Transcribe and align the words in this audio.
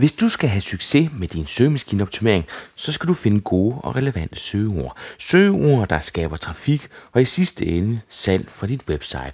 Hvis 0.00 0.12
du 0.12 0.28
skal 0.28 0.48
have 0.48 0.60
succes 0.60 1.10
med 1.18 1.28
din 1.28 1.46
søgemaskineoptimering, 1.46 2.44
så 2.74 2.92
skal 2.92 3.08
du 3.08 3.14
finde 3.14 3.40
gode 3.40 3.74
og 3.74 3.96
relevante 3.96 4.40
søgeord. 4.40 4.96
Søgeord, 5.18 5.88
der 5.88 6.00
skaber 6.00 6.36
trafik 6.36 6.88
og 7.12 7.22
i 7.22 7.24
sidste 7.24 7.66
ende 7.66 8.00
salg 8.08 8.48
fra 8.50 8.66
dit 8.66 8.80
website. 8.88 9.32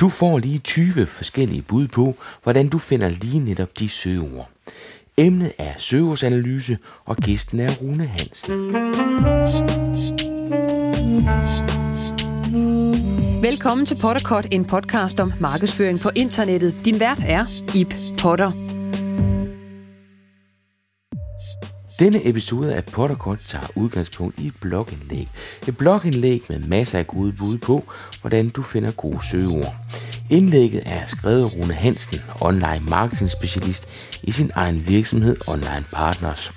Du 0.00 0.08
får 0.08 0.38
lige 0.38 0.58
20 0.58 1.06
forskellige 1.06 1.62
bud 1.62 1.88
på, 1.88 2.16
hvordan 2.42 2.68
du 2.68 2.78
finder 2.78 3.08
lige 3.08 3.38
netop 3.38 3.78
de 3.78 3.88
søgeord. 3.88 4.50
Emnet 5.16 5.52
er 5.58 5.72
søgeordsanalyse, 5.78 6.78
og 7.04 7.16
gæsten 7.16 7.60
er 7.60 7.70
Rune 7.72 8.06
Hansen. 8.06 8.74
Velkommen 13.42 13.86
til 13.86 13.96
Potterkort, 14.02 14.46
en 14.50 14.64
podcast 14.64 15.20
om 15.20 15.32
markedsføring 15.40 16.00
på 16.00 16.10
internettet. 16.14 16.74
Din 16.84 17.00
vært 17.00 17.22
er 17.26 17.44
Ip 17.74 17.94
Potter. 18.18 18.63
Denne 21.98 22.28
episode 22.28 22.74
af 22.74 22.84
Potterkort 22.84 23.38
tager 23.38 23.66
udgangspunkt 23.74 24.40
i 24.40 24.46
et 24.46 24.54
blogindlæg. 24.60 25.28
Et 25.68 25.76
blogindlæg 25.76 26.42
med 26.48 26.58
masser 26.58 26.98
af 26.98 27.06
gode 27.06 27.32
bud 27.32 27.58
på, 27.58 27.84
hvordan 28.20 28.48
du 28.48 28.62
finder 28.62 28.90
gode 28.90 29.26
søgeord. 29.26 29.74
Indlægget 30.30 30.82
er 30.86 31.04
skrevet 31.04 31.44
af 31.44 31.56
Rune 31.56 31.74
Hansen, 31.74 32.20
online 32.40 32.82
marketing 32.88 33.30
specialist 33.30 33.88
i 34.22 34.32
sin 34.32 34.50
egen 34.54 34.88
virksomhed 34.88 35.36
Online 35.48 35.84
Partners. 35.92 36.52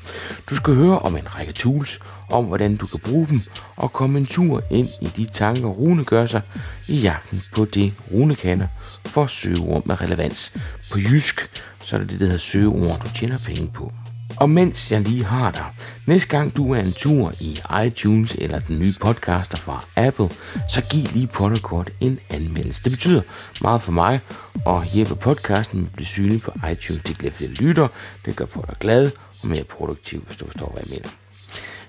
Du 0.49 0.55
skal 0.55 0.73
høre 0.73 0.99
om 0.99 1.17
en 1.17 1.35
række 1.35 1.53
tools, 1.53 1.99
om 2.29 2.45
hvordan 2.45 2.75
du 2.75 2.87
kan 2.87 2.99
bruge 2.99 3.27
dem, 3.27 3.41
og 3.75 3.93
komme 3.93 4.19
en 4.19 4.25
tur 4.25 4.63
ind 4.71 4.87
i 5.01 5.05
de 5.05 5.25
tanker, 5.25 5.67
Rune 5.67 6.03
gør 6.03 6.25
sig 6.25 6.41
i 6.87 6.97
jagten 6.97 7.41
på 7.55 7.65
det, 7.65 7.93
Rune 8.13 8.35
kender 8.35 8.67
for 9.05 9.27
søgeord 9.27 9.85
med 9.85 10.01
relevans. 10.01 10.53
På 10.91 10.99
jysk, 10.99 11.63
så 11.83 11.95
er 11.95 11.99
det 11.99 12.09
det, 12.09 12.19
der 12.19 12.25
hedder 12.25 12.39
søgeord, 12.39 12.99
du 12.99 13.09
tjener 13.15 13.37
penge 13.45 13.67
på. 13.73 13.91
Og 14.39 14.49
mens 14.49 14.91
jeg 14.91 15.01
lige 15.01 15.23
har 15.23 15.51
dig, 15.51 15.65
næste 16.05 16.27
gang 16.27 16.57
du 16.57 16.73
er 16.73 16.79
en 16.79 16.91
tur 16.91 17.33
i 17.41 17.59
iTunes 17.85 18.35
eller 18.35 18.59
den 18.59 18.79
nye 18.79 18.93
podcaster 19.01 19.57
fra 19.57 19.85
Apple, 19.95 20.29
så 20.69 20.81
giv 20.91 21.03
lige 21.13 21.27
Potterkort 21.27 21.91
en 21.99 22.19
anmeldelse. 22.29 22.83
Det 22.83 22.91
betyder 22.91 23.21
meget 23.61 23.81
for 23.81 23.91
mig 23.91 24.19
og 24.65 24.83
hjælper 24.83 25.15
podcasten 25.15 25.79
med 25.79 25.87
at 25.87 25.93
blive 25.93 26.05
synlig 26.05 26.41
på 26.41 26.51
iTunes. 26.71 27.03
Det 27.03 27.17
glæder 27.17 27.35
flere 27.35 27.51
lytter, 27.51 27.87
det 28.25 28.35
gør 28.35 28.45
Potter 28.45 28.73
glad 28.79 29.11
og 29.41 29.47
mere 29.47 29.63
produktiv, 29.63 30.23
hvis 30.25 30.37
du 30.37 30.45
forstår, 30.45 30.71
hvad 30.73 30.83
jeg 30.85 30.97
mener. 30.97 31.09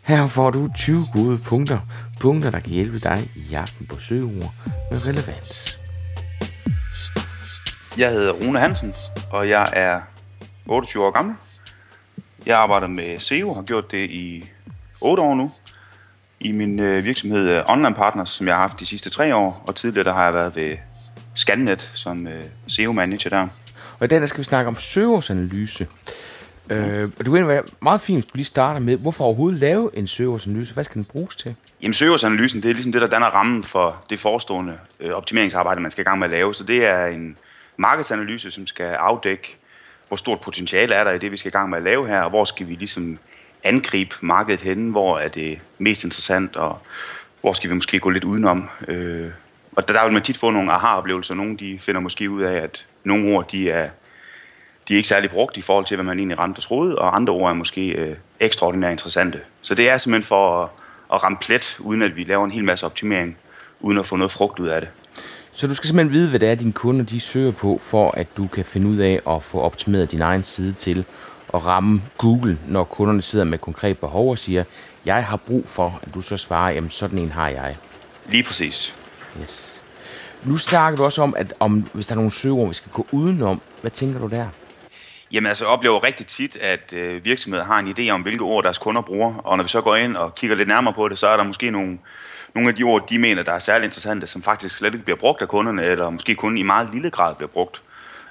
Her 0.03 0.29
får 0.29 0.51
du 0.51 0.69
20 0.77 1.05
gode 1.13 1.39
punkter, 1.39 1.79
punkter, 2.21 2.51
der 2.51 2.61
kan 2.61 2.73
hjælpe 2.73 2.99
dig 2.99 3.31
i 3.37 3.41
jagten 3.41 3.87
på 3.87 4.01
søgeord 4.01 4.55
med 4.91 5.07
relevans. 5.07 5.79
Jeg 7.99 8.11
hedder 8.11 8.33
Rune 8.33 8.61
Hansen, 8.61 8.95
og 9.31 9.49
jeg 9.49 9.69
er 9.73 10.01
28 10.67 11.05
år 11.07 11.11
gammel. 11.11 11.35
Jeg 12.49 12.59
arbejder 12.59 12.87
med 12.87 13.19
SEO, 13.19 13.55
har 13.55 13.63
gjort 13.63 13.91
det 13.91 14.11
i 14.11 14.51
8 15.01 15.23
år 15.23 15.35
nu. 15.35 15.51
I 16.41 16.53
min 16.53 16.81
øh, 16.81 17.05
virksomhed 17.05 17.57
øh, 17.57 17.63
Online 17.69 17.95
Partners, 17.95 18.31
som 18.31 18.47
jeg 18.47 18.55
har 18.55 18.61
haft 18.61 18.81
de 18.81 18.87
sidste 18.87 19.11
3 19.11 19.35
år, 19.35 19.65
og 19.67 19.75
tidligere 19.75 20.05
der 20.05 20.13
har 20.13 20.25
jeg 20.25 20.35
været 20.35 20.57
ved 20.57 20.77
Scannet 21.35 21.91
som 21.95 22.27
øh, 22.27 22.45
SEO-manager 22.67 23.31
der. 23.31 23.49
Og 23.99 24.05
i 24.05 24.09
dag 24.09 24.21
der 24.21 24.27
skal 24.27 24.39
vi 24.39 24.45
snakke 24.45 24.69
om 24.69 24.77
søgeordsanalyse. 24.77 25.87
Øh, 26.71 27.03
og 27.05 27.19
det 27.19 27.27
kunne 27.27 27.49
være 27.49 27.63
meget 27.83 28.01
fint, 28.01 28.17
hvis 28.17 28.27
du 28.33 28.37
lige 28.37 28.45
starter 28.45 28.81
med, 28.81 28.97
hvorfor 28.97 29.25
overhovedet 29.25 29.61
lave 29.61 29.91
en 29.95 30.07
søgeordsanalyse? 30.07 30.75
Hvad 30.75 30.85
skal 30.85 30.95
den 30.95 31.05
bruges 31.05 31.37
til? 31.37 31.55
Jamen 31.83 31.95
søgeordsanalysen, 31.95 32.63
det 32.63 32.69
er 32.69 32.75
ligesom 32.75 32.93
det, 32.93 33.01
der 33.01 33.09
danner 33.09 33.27
rammen 33.27 33.65
for 33.65 34.05
det 34.11 34.21
forestående 34.21 34.79
øh, 35.01 35.13
optimeringsarbejde, 35.13 35.81
man 35.81 35.91
skal 35.91 36.03
i 36.03 36.05
gang 36.05 36.19
med 36.19 36.27
at 36.27 36.31
lave. 36.31 36.55
Så 36.55 36.65
det 36.65 36.85
er 36.85 37.07
en 37.07 37.37
markedsanalyse, 37.77 38.51
som 38.51 38.67
skal 38.67 38.87
afdække, 38.87 39.59
hvor 40.09 40.17
stort 40.17 40.41
potentiale 40.41 40.95
er 40.95 41.05
der 41.05 41.13
i 41.13 41.19
det, 41.19 41.33
vi 41.33 41.37
skal 41.37 41.49
i 41.49 41.53
gang 41.53 41.71
med 41.71 41.79
at 41.79 41.85
lave 41.85 42.09
her, 42.09 42.21
og 42.21 42.31
hvor 42.31 42.45
skal 42.45 42.69
vi 42.69 42.75
ligesom 42.75 43.19
angribe 43.65 44.15
markedet 44.21 44.61
henne, 44.61 44.91
hvor 44.91 45.19
er 45.19 45.29
det 45.29 45.59
mest 45.79 46.05
interessant, 46.05 46.57
og 46.57 46.79
hvor 47.41 47.53
skal 47.53 47.71
vi 47.71 47.75
måske 47.75 48.01
gå 48.01 48.11
lidt 48.11 48.25
udenom. 48.25 48.69
Øh, 48.89 49.31
og 49.73 49.89
der, 49.89 49.95
der 49.95 50.05
vil 50.05 50.13
man 50.13 50.23
tit 50.23 50.37
få 50.37 50.51
nogle 50.51 50.73
aha-oplevelser. 50.73 51.35
Nogle 51.35 51.57
de 51.57 51.79
finder 51.81 52.01
måske 52.01 52.31
ud 52.31 52.43
af, 52.43 52.53
at 52.53 52.87
nogle 53.05 53.35
ord 53.35 53.51
de 53.51 53.71
er, 53.71 53.89
de 54.89 54.93
er 54.95 54.97
ikke 54.97 55.09
særlig 55.09 55.31
brugt 55.31 55.57
i 55.57 55.63
forhold 55.63 55.85
til, 55.85 55.97
hvad 55.97 56.05
man 56.05 56.19
egentlig 56.19 56.39
ramte 56.39 56.59
og 56.59 56.63
troede, 56.63 56.99
og 56.99 57.17
andre 57.17 57.33
ord 57.33 57.51
er 57.51 57.55
måske 57.55 57.89
øh, 57.89 58.17
ekstraordinært 58.41 58.93
interessante. 58.93 59.41
Så 59.63 59.75
det 59.75 59.89
er 59.89 59.97
simpelthen 59.97 60.27
for 60.27 60.63
at, 60.63 60.71
at 61.15 61.25
ramme 61.25 61.39
plet, 61.41 61.77
uden 61.81 62.03
at 62.03 62.17
vi 62.17 62.25
laver 62.25 62.45
en 62.45 62.51
hel 62.51 62.65
masse 62.65 62.87
optimering, 62.87 63.37
uden 63.81 63.99
at 63.99 64.07
få 64.07 64.17
noget 64.17 64.33
frugt 64.33 64.59
ud 64.59 64.69
af 64.69 64.81
det. 64.81 64.91
Så 65.59 65.67
du 65.67 65.75
skal 65.75 65.87
simpelthen 65.87 66.13
vide, 66.13 66.29
hvad 66.29 66.41
det 66.41 66.49
er, 66.51 66.55
dine 66.55 66.73
kunder 66.73 67.05
de 67.05 67.21
søger 67.21 67.53
på, 67.53 67.81
for 67.83 68.11
at 68.11 68.37
du 68.37 68.47
kan 68.47 68.65
finde 68.65 68.87
ud 68.87 68.97
af 68.97 69.21
at 69.29 69.43
få 69.43 69.61
optimeret 69.61 70.11
din 70.13 70.21
egen 70.23 70.45
side 70.45 70.73
til 70.73 71.05
at 71.55 71.65
ramme 71.65 72.03
Google, 72.19 72.59
når 72.67 72.85
kunderne 72.85 73.23
sidder 73.23 73.45
med 73.45 73.59
konkret 73.59 73.99
behov 73.99 74.31
og 74.31 74.39
siger, 74.39 74.65
jeg 75.05 75.25
har 75.25 75.37
brug 75.37 75.69
for, 75.69 76.01
at 76.03 76.15
du 76.15 76.21
så 76.21 76.37
svarer, 76.37 76.71
jamen 76.73 76.91
sådan 76.91 77.19
en 77.19 77.33
har 77.33 77.49
jeg. 77.49 77.77
Lige 78.29 78.43
præcis. 78.43 78.97
Yes. 79.41 79.69
Nu 80.45 80.57
snakker 80.57 80.99
vi 80.99 81.05
også 81.05 81.23
om, 81.23 81.35
at 81.37 81.55
om, 81.61 81.89
hvis 81.93 82.07
der 82.07 82.13
er 82.13 82.17
nogle 82.17 82.33
søgeord, 82.33 82.69
vi 82.69 82.75
skal 82.75 82.93
gå 82.93 83.07
udenom. 83.13 83.61
Hvad 83.81 83.91
tænker 83.91 84.21
du 84.21 84.27
der? 84.27 84.47
Jamen 85.33 85.49
altså, 85.49 85.65
jeg 85.65 85.71
oplever 85.71 86.05
rigtig 86.05 86.27
tit, 86.27 86.57
at 86.57 86.93
øh, 86.93 87.25
virksomheder 87.25 87.65
har 87.65 87.79
en 87.79 87.95
idé 87.99 88.11
om, 88.11 88.23
hvilke 88.23 88.45
ord 88.45 88.65
deres 88.65 88.79
kunder 88.79 89.03
bruger, 89.03 89.35
og 89.35 89.57
når 89.57 89.65
vi 89.65 89.71
så 89.71 89.81
går 89.81 89.97
ind 89.97 90.17
og 90.17 90.35
kigger 90.35 90.57
lidt 90.57 90.69
nærmere 90.69 90.95
på 90.95 91.09
det, 91.09 91.19
så 91.19 91.27
er 91.27 91.37
der 91.37 91.45
måske 91.45 91.71
nogle, 91.71 91.99
nogle 92.59 92.69
af 92.69 92.75
de 92.75 92.83
ord, 92.83 93.09
de 93.09 93.19
mener, 93.19 93.43
der 93.43 93.53
er 93.53 93.59
særlig 93.59 93.85
interessante, 93.85 94.27
som 94.27 94.43
faktisk 94.43 94.77
slet 94.77 94.93
ikke 94.93 95.05
bliver 95.05 95.17
brugt 95.17 95.43
af 95.43 95.49
kunderne, 95.49 95.83
eller 95.83 96.11
måske 96.11 96.35
kun 96.35 96.57
i 96.57 96.63
meget 96.63 96.89
lille 96.93 97.11
grad 97.11 97.35
bliver 97.35 97.49
brugt. 97.49 97.83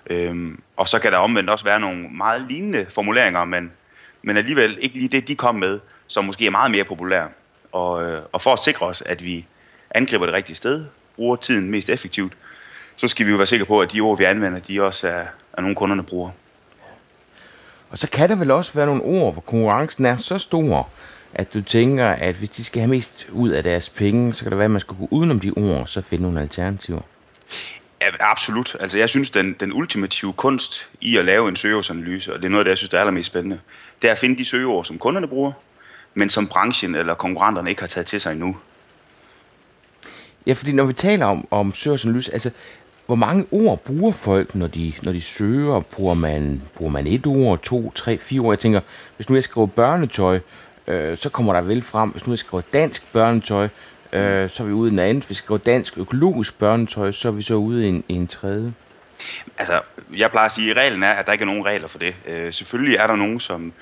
Øhm, 0.09 0.61
og 0.77 0.89
så 0.89 0.99
kan 0.99 1.11
der 1.11 1.17
omvendt 1.17 1.49
også 1.49 1.65
være 1.65 1.79
nogle 1.79 2.09
meget 2.09 2.45
lignende 2.49 2.85
formuleringer, 2.89 3.45
men, 3.45 3.71
men 4.21 4.37
alligevel 4.37 4.77
ikke 4.81 4.95
lige 4.95 5.07
det, 5.07 5.27
de 5.27 5.35
kom 5.35 5.55
med, 5.55 5.79
som 6.07 6.25
måske 6.25 6.45
er 6.45 6.51
meget 6.51 6.71
mere 6.71 6.83
populære. 6.83 7.27
Og, 7.71 8.03
øh, 8.03 8.21
og 8.31 8.41
for 8.41 8.53
at 8.53 8.59
sikre 8.59 8.85
os, 8.85 9.01
at 9.01 9.23
vi 9.23 9.45
angriber 9.91 10.25
det 10.25 10.35
rigtige 10.35 10.55
sted, 10.55 10.85
bruger 11.15 11.35
tiden 11.35 11.71
mest 11.71 11.89
effektivt, 11.89 12.33
så 12.95 13.07
skal 13.07 13.25
vi 13.25 13.31
jo 13.31 13.37
være 13.37 13.47
sikre 13.47 13.65
på, 13.65 13.81
at 13.81 13.91
de 13.91 14.01
ord, 14.01 14.17
vi 14.17 14.23
anvender, 14.23 14.59
de 14.59 14.83
også 14.83 15.07
er, 15.07 15.25
er 15.53 15.61
nogle 15.61 15.75
kunderne 15.75 16.03
bruger. 16.03 16.29
Og 17.89 17.97
så 17.97 18.09
kan 18.09 18.29
der 18.29 18.35
vel 18.35 18.51
også 18.51 18.73
være 18.73 18.85
nogle 18.85 19.03
ord, 19.03 19.33
hvor 19.33 19.41
konkurrencen 19.41 20.05
er 20.05 20.17
så 20.17 20.37
stor, 20.37 20.89
at 21.37 21.53
du 21.53 21.61
tænker, 21.61 22.07
at 22.07 22.35
hvis 22.35 22.49
de 22.49 22.63
skal 22.63 22.79
have 22.79 22.89
mest 22.89 23.27
ud 23.31 23.49
af 23.49 23.63
deres 23.63 23.89
penge, 23.89 24.33
så 24.33 24.43
kan 24.43 24.51
det 24.51 24.57
være, 24.57 24.65
at 24.65 24.71
man 24.71 24.81
skal 24.81 24.95
gå 24.97 25.07
udenom 25.11 25.39
de 25.39 25.51
ord, 25.51 25.81
og 25.81 25.89
så 25.89 26.01
finde 26.01 26.23
nogle 26.23 26.41
alternativer. 26.41 27.01
Ja, 28.01 28.07
absolut. 28.19 28.75
Altså 28.79 28.97
jeg 28.97 29.09
synes, 29.09 29.29
den, 29.29 29.55
den 29.59 29.73
ultimative 29.73 30.33
kunst 30.33 30.89
i 31.01 31.17
at 31.17 31.25
lave 31.25 31.49
en 31.49 31.55
søgeordsanalyse, 31.55 32.33
og 32.33 32.39
det 32.39 32.45
er 32.45 32.49
noget 32.49 32.65
det, 32.65 32.69
jeg 32.69 32.77
synes, 32.77 32.89
der 32.89 32.97
er 32.97 33.01
allermest 33.01 33.27
spændende, 33.27 33.59
det 34.01 34.07
er 34.07 34.11
at 34.11 34.17
finde 34.17 34.37
de 34.37 34.45
søgeord, 34.45 34.85
som 34.85 34.97
kunderne 34.97 35.27
bruger, 35.27 35.51
men 36.13 36.29
som 36.29 36.47
branchen 36.47 36.95
eller 36.95 37.13
konkurrenterne 37.13 37.69
ikke 37.69 37.81
har 37.81 37.87
taget 37.87 38.07
til 38.07 38.21
sig 38.21 38.31
endnu. 38.31 38.57
Ja, 40.47 40.53
fordi 40.53 40.71
når 40.71 40.85
vi 40.85 40.93
taler 40.93 41.25
om, 41.25 41.47
om 41.51 41.73
søgeordsanalyse, 41.73 42.33
altså 42.33 42.51
hvor 43.05 43.15
mange 43.15 43.45
ord 43.51 43.79
bruger 43.83 44.11
folk, 44.11 44.55
når 44.55 44.67
de, 44.67 44.93
når 45.03 45.11
de 45.11 45.21
søger? 45.21 45.79
Bruger 45.79 46.13
man, 46.13 46.61
bruger 46.75 46.91
man 46.91 47.07
et 47.07 47.27
ord, 47.27 47.61
to, 47.61 47.91
tre, 47.91 48.17
fire 48.17 48.39
ord? 48.39 48.51
Jeg 48.51 48.59
tænker, 48.59 48.79
hvis 49.15 49.29
nu 49.29 49.35
jeg 49.35 49.43
skriver 49.43 49.67
børnetøj, 49.67 50.39
øh, 50.87 51.17
så 51.17 51.29
kommer 51.29 51.53
der 51.53 51.61
vel 51.61 51.81
frem. 51.81 52.09
Hvis 52.09 52.27
nu 52.27 52.31
jeg 52.31 52.39
skriver 52.39 52.61
dansk 52.73 53.13
børnetøj, 53.13 53.67
øh, 54.13 54.49
så 54.49 54.63
er 54.63 54.67
vi 54.67 54.73
ude 54.73 54.89
i 54.89 54.93
en 54.93 54.99
anden. 54.99 55.17
Hvis 55.17 55.29
vi 55.29 55.35
skriver 55.35 55.57
dansk 55.57 55.97
økologisk 55.97 56.59
børnetøj, 56.59 57.11
så 57.11 57.27
er 57.27 57.31
vi 57.31 57.41
så 57.41 57.55
ude 57.55 57.85
i 57.85 57.89
en, 57.89 58.03
i 58.07 58.13
en 58.13 58.27
tredje. 58.27 58.73
Altså, 59.57 59.81
jeg 60.17 60.31
plejer 60.31 60.45
at 60.45 60.51
sige, 60.51 60.71
at 60.71 60.77
reglen 60.77 61.03
er, 61.03 61.11
at 61.11 61.25
der 61.25 61.31
ikke 61.31 61.43
er 61.43 61.45
nogen 61.45 61.65
regler 61.65 61.87
for 61.87 61.99
det. 61.99 62.15
Øh, 62.27 62.53
selvfølgelig 62.53 62.97
er 62.97 63.07
der 63.07 63.15
nogen, 63.15 63.39
som, 63.39 63.73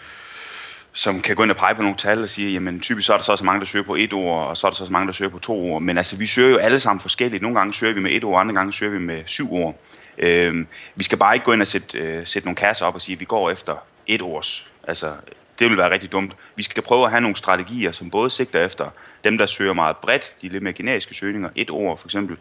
som 0.93 1.21
kan 1.21 1.35
gå 1.35 1.43
ind 1.43 1.51
og 1.51 1.57
pege 1.57 1.75
på 1.75 1.81
nogle 1.81 1.97
tal 1.97 2.23
og 2.23 2.29
sige, 2.29 2.53
jamen 2.53 2.79
typisk 2.79 3.05
så 3.05 3.13
er 3.13 3.17
der 3.17 3.23
så 3.23 3.35
så 3.35 3.43
mange, 3.43 3.59
der 3.59 3.65
søger 3.65 3.85
på 3.85 3.95
et 3.95 4.13
ord, 4.13 4.47
og 4.47 4.57
så 4.57 4.67
er 4.67 4.71
der 4.71 4.75
så 4.75 4.85
så 4.85 4.91
mange, 4.91 5.07
der 5.07 5.13
søger 5.13 5.31
på 5.31 5.39
to 5.39 5.71
ord. 5.71 5.81
Men 5.81 5.97
altså, 5.97 6.17
vi 6.17 6.25
søger 6.25 6.49
jo 6.49 6.57
alle 6.57 6.79
sammen 6.79 7.01
forskelligt. 7.01 7.41
Nogle 7.41 7.57
gange 7.57 7.73
søger 7.73 7.93
vi 7.93 7.99
med 7.99 8.11
et 8.11 8.23
ord, 8.23 8.41
andre 8.41 8.53
gange 8.53 8.73
søger 8.73 8.91
vi 8.91 8.99
med 8.99 9.23
syv 9.25 9.53
ord. 9.53 9.75
Øhm, 10.17 10.67
vi 10.95 11.03
skal 11.03 11.17
bare 11.17 11.35
ikke 11.35 11.45
gå 11.45 11.51
ind 11.51 11.61
og 11.61 11.67
sætte, 11.67 11.97
øh, 11.97 12.27
sætte 12.27 12.47
nogle 12.47 12.55
kasser 12.55 12.85
op 12.85 12.95
og 12.95 13.01
sige, 13.01 13.13
at 13.13 13.19
vi 13.19 13.25
går 13.25 13.51
efter 13.51 13.75
et 14.07 14.21
ords. 14.21 14.71
Altså, 14.87 15.13
det 15.59 15.69
vil 15.69 15.77
være 15.77 15.91
rigtig 15.91 16.11
dumt. 16.11 16.35
Vi 16.55 16.63
skal 16.63 16.83
prøve 16.83 17.05
at 17.05 17.11
have 17.11 17.21
nogle 17.21 17.35
strategier, 17.35 17.91
som 17.91 18.09
både 18.09 18.29
sigter 18.29 18.65
efter 18.65 18.89
dem, 19.23 19.37
der 19.37 19.45
søger 19.45 19.73
meget 19.73 19.97
bredt, 19.97 20.35
de 20.41 20.49
lidt 20.49 20.63
mere 20.63 20.73
generiske 20.73 21.13
søgninger, 21.13 21.49
et 21.55 21.69
ord 21.69 21.97
for 21.99 22.07
eksempel. 22.07 22.37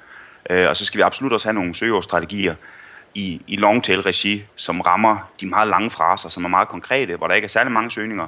Øh, 0.51 0.69
og 0.69 0.77
så 0.77 0.85
skal 0.85 0.99
vi 0.99 1.03
absolut 1.03 1.33
også 1.33 1.47
have 1.47 1.55
nogle 1.55 1.75
søgeordstrategier 1.75 2.55
i, 3.15 3.43
i 3.47 3.57
longtail-regi, 3.57 4.45
som 4.57 4.81
rammer 4.81 5.31
de 5.41 5.47
meget 5.47 5.69
lange 5.69 5.91
fraser, 5.91 6.29
som 6.29 6.45
er 6.45 6.49
meget 6.49 6.69
konkrete, 6.69 7.17
hvor 7.17 7.27
der 7.27 7.35
ikke 7.35 7.45
er 7.45 7.51
særlig 7.51 7.73
mange 7.73 7.91
søgninger, 7.91 8.27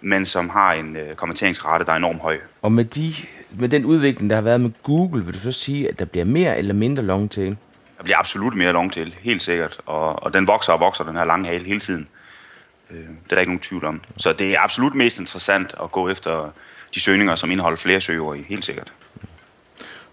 men 0.00 0.26
som 0.26 0.48
har 0.48 0.72
en 0.72 0.96
øh, 0.96 1.14
kommenteringsrate, 1.14 1.84
der 1.84 1.92
er 1.92 1.96
enormt 1.96 2.20
høj. 2.20 2.38
Og 2.62 2.72
med, 2.72 2.84
de, 2.84 3.12
med 3.50 3.68
den 3.68 3.84
udvikling, 3.84 4.30
der 4.30 4.36
har 4.36 4.42
været 4.42 4.60
med 4.60 4.70
Google, 4.82 5.24
vil 5.24 5.34
du 5.34 5.38
så 5.38 5.52
sige, 5.52 5.88
at 5.88 5.98
der 5.98 6.04
bliver 6.04 6.24
mere 6.24 6.58
eller 6.58 6.74
mindre 6.74 7.02
longtail? 7.02 7.56
Der 7.98 8.04
bliver 8.04 8.18
absolut 8.18 8.56
mere 8.56 8.72
longtail, 8.72 9.14
helt 9.20 9.42
sikkert. 9.42 9.80
Og, 9.86 10.22
og 10.22 10.34
den 10.34 10.46
vokser 10.46 10.72
og 10.72 10.80
vokser, 10.80 11.04
den 11.04 11.16
her 11.16 11.24
lange 11.24 11.48
hale, 11.48 11.64
hele 11.64 11.80
tiden. 11.80 12.08
Øh, 12.90 12.98
det 12.98 13.06
er 13.30 13.34
der 13.34 13.38
ikke 13.38 13.50
nogen 13.50 13.60
tvivl 13.60 13.84
om. 13.84 14.00
Så 14.16 14.32
det 14.32 14.54
er 14.54 14.60
absolut 14.60 14.94
mest 14.94 15.20
interessant 15.20 15.74
at 15.82 15.92
gå 15.92 16.08
efter 16.08 16.50
de 16.94 17.00
søgninger, 17.00 17.36
som 17.36 17.50
indeholder 17.50 17.76
flere 17.76 18.00
søgeord 18.00 18.36
i, 18.36 18.42
helt 18.48 18.64
sikkert. 18.64 18.92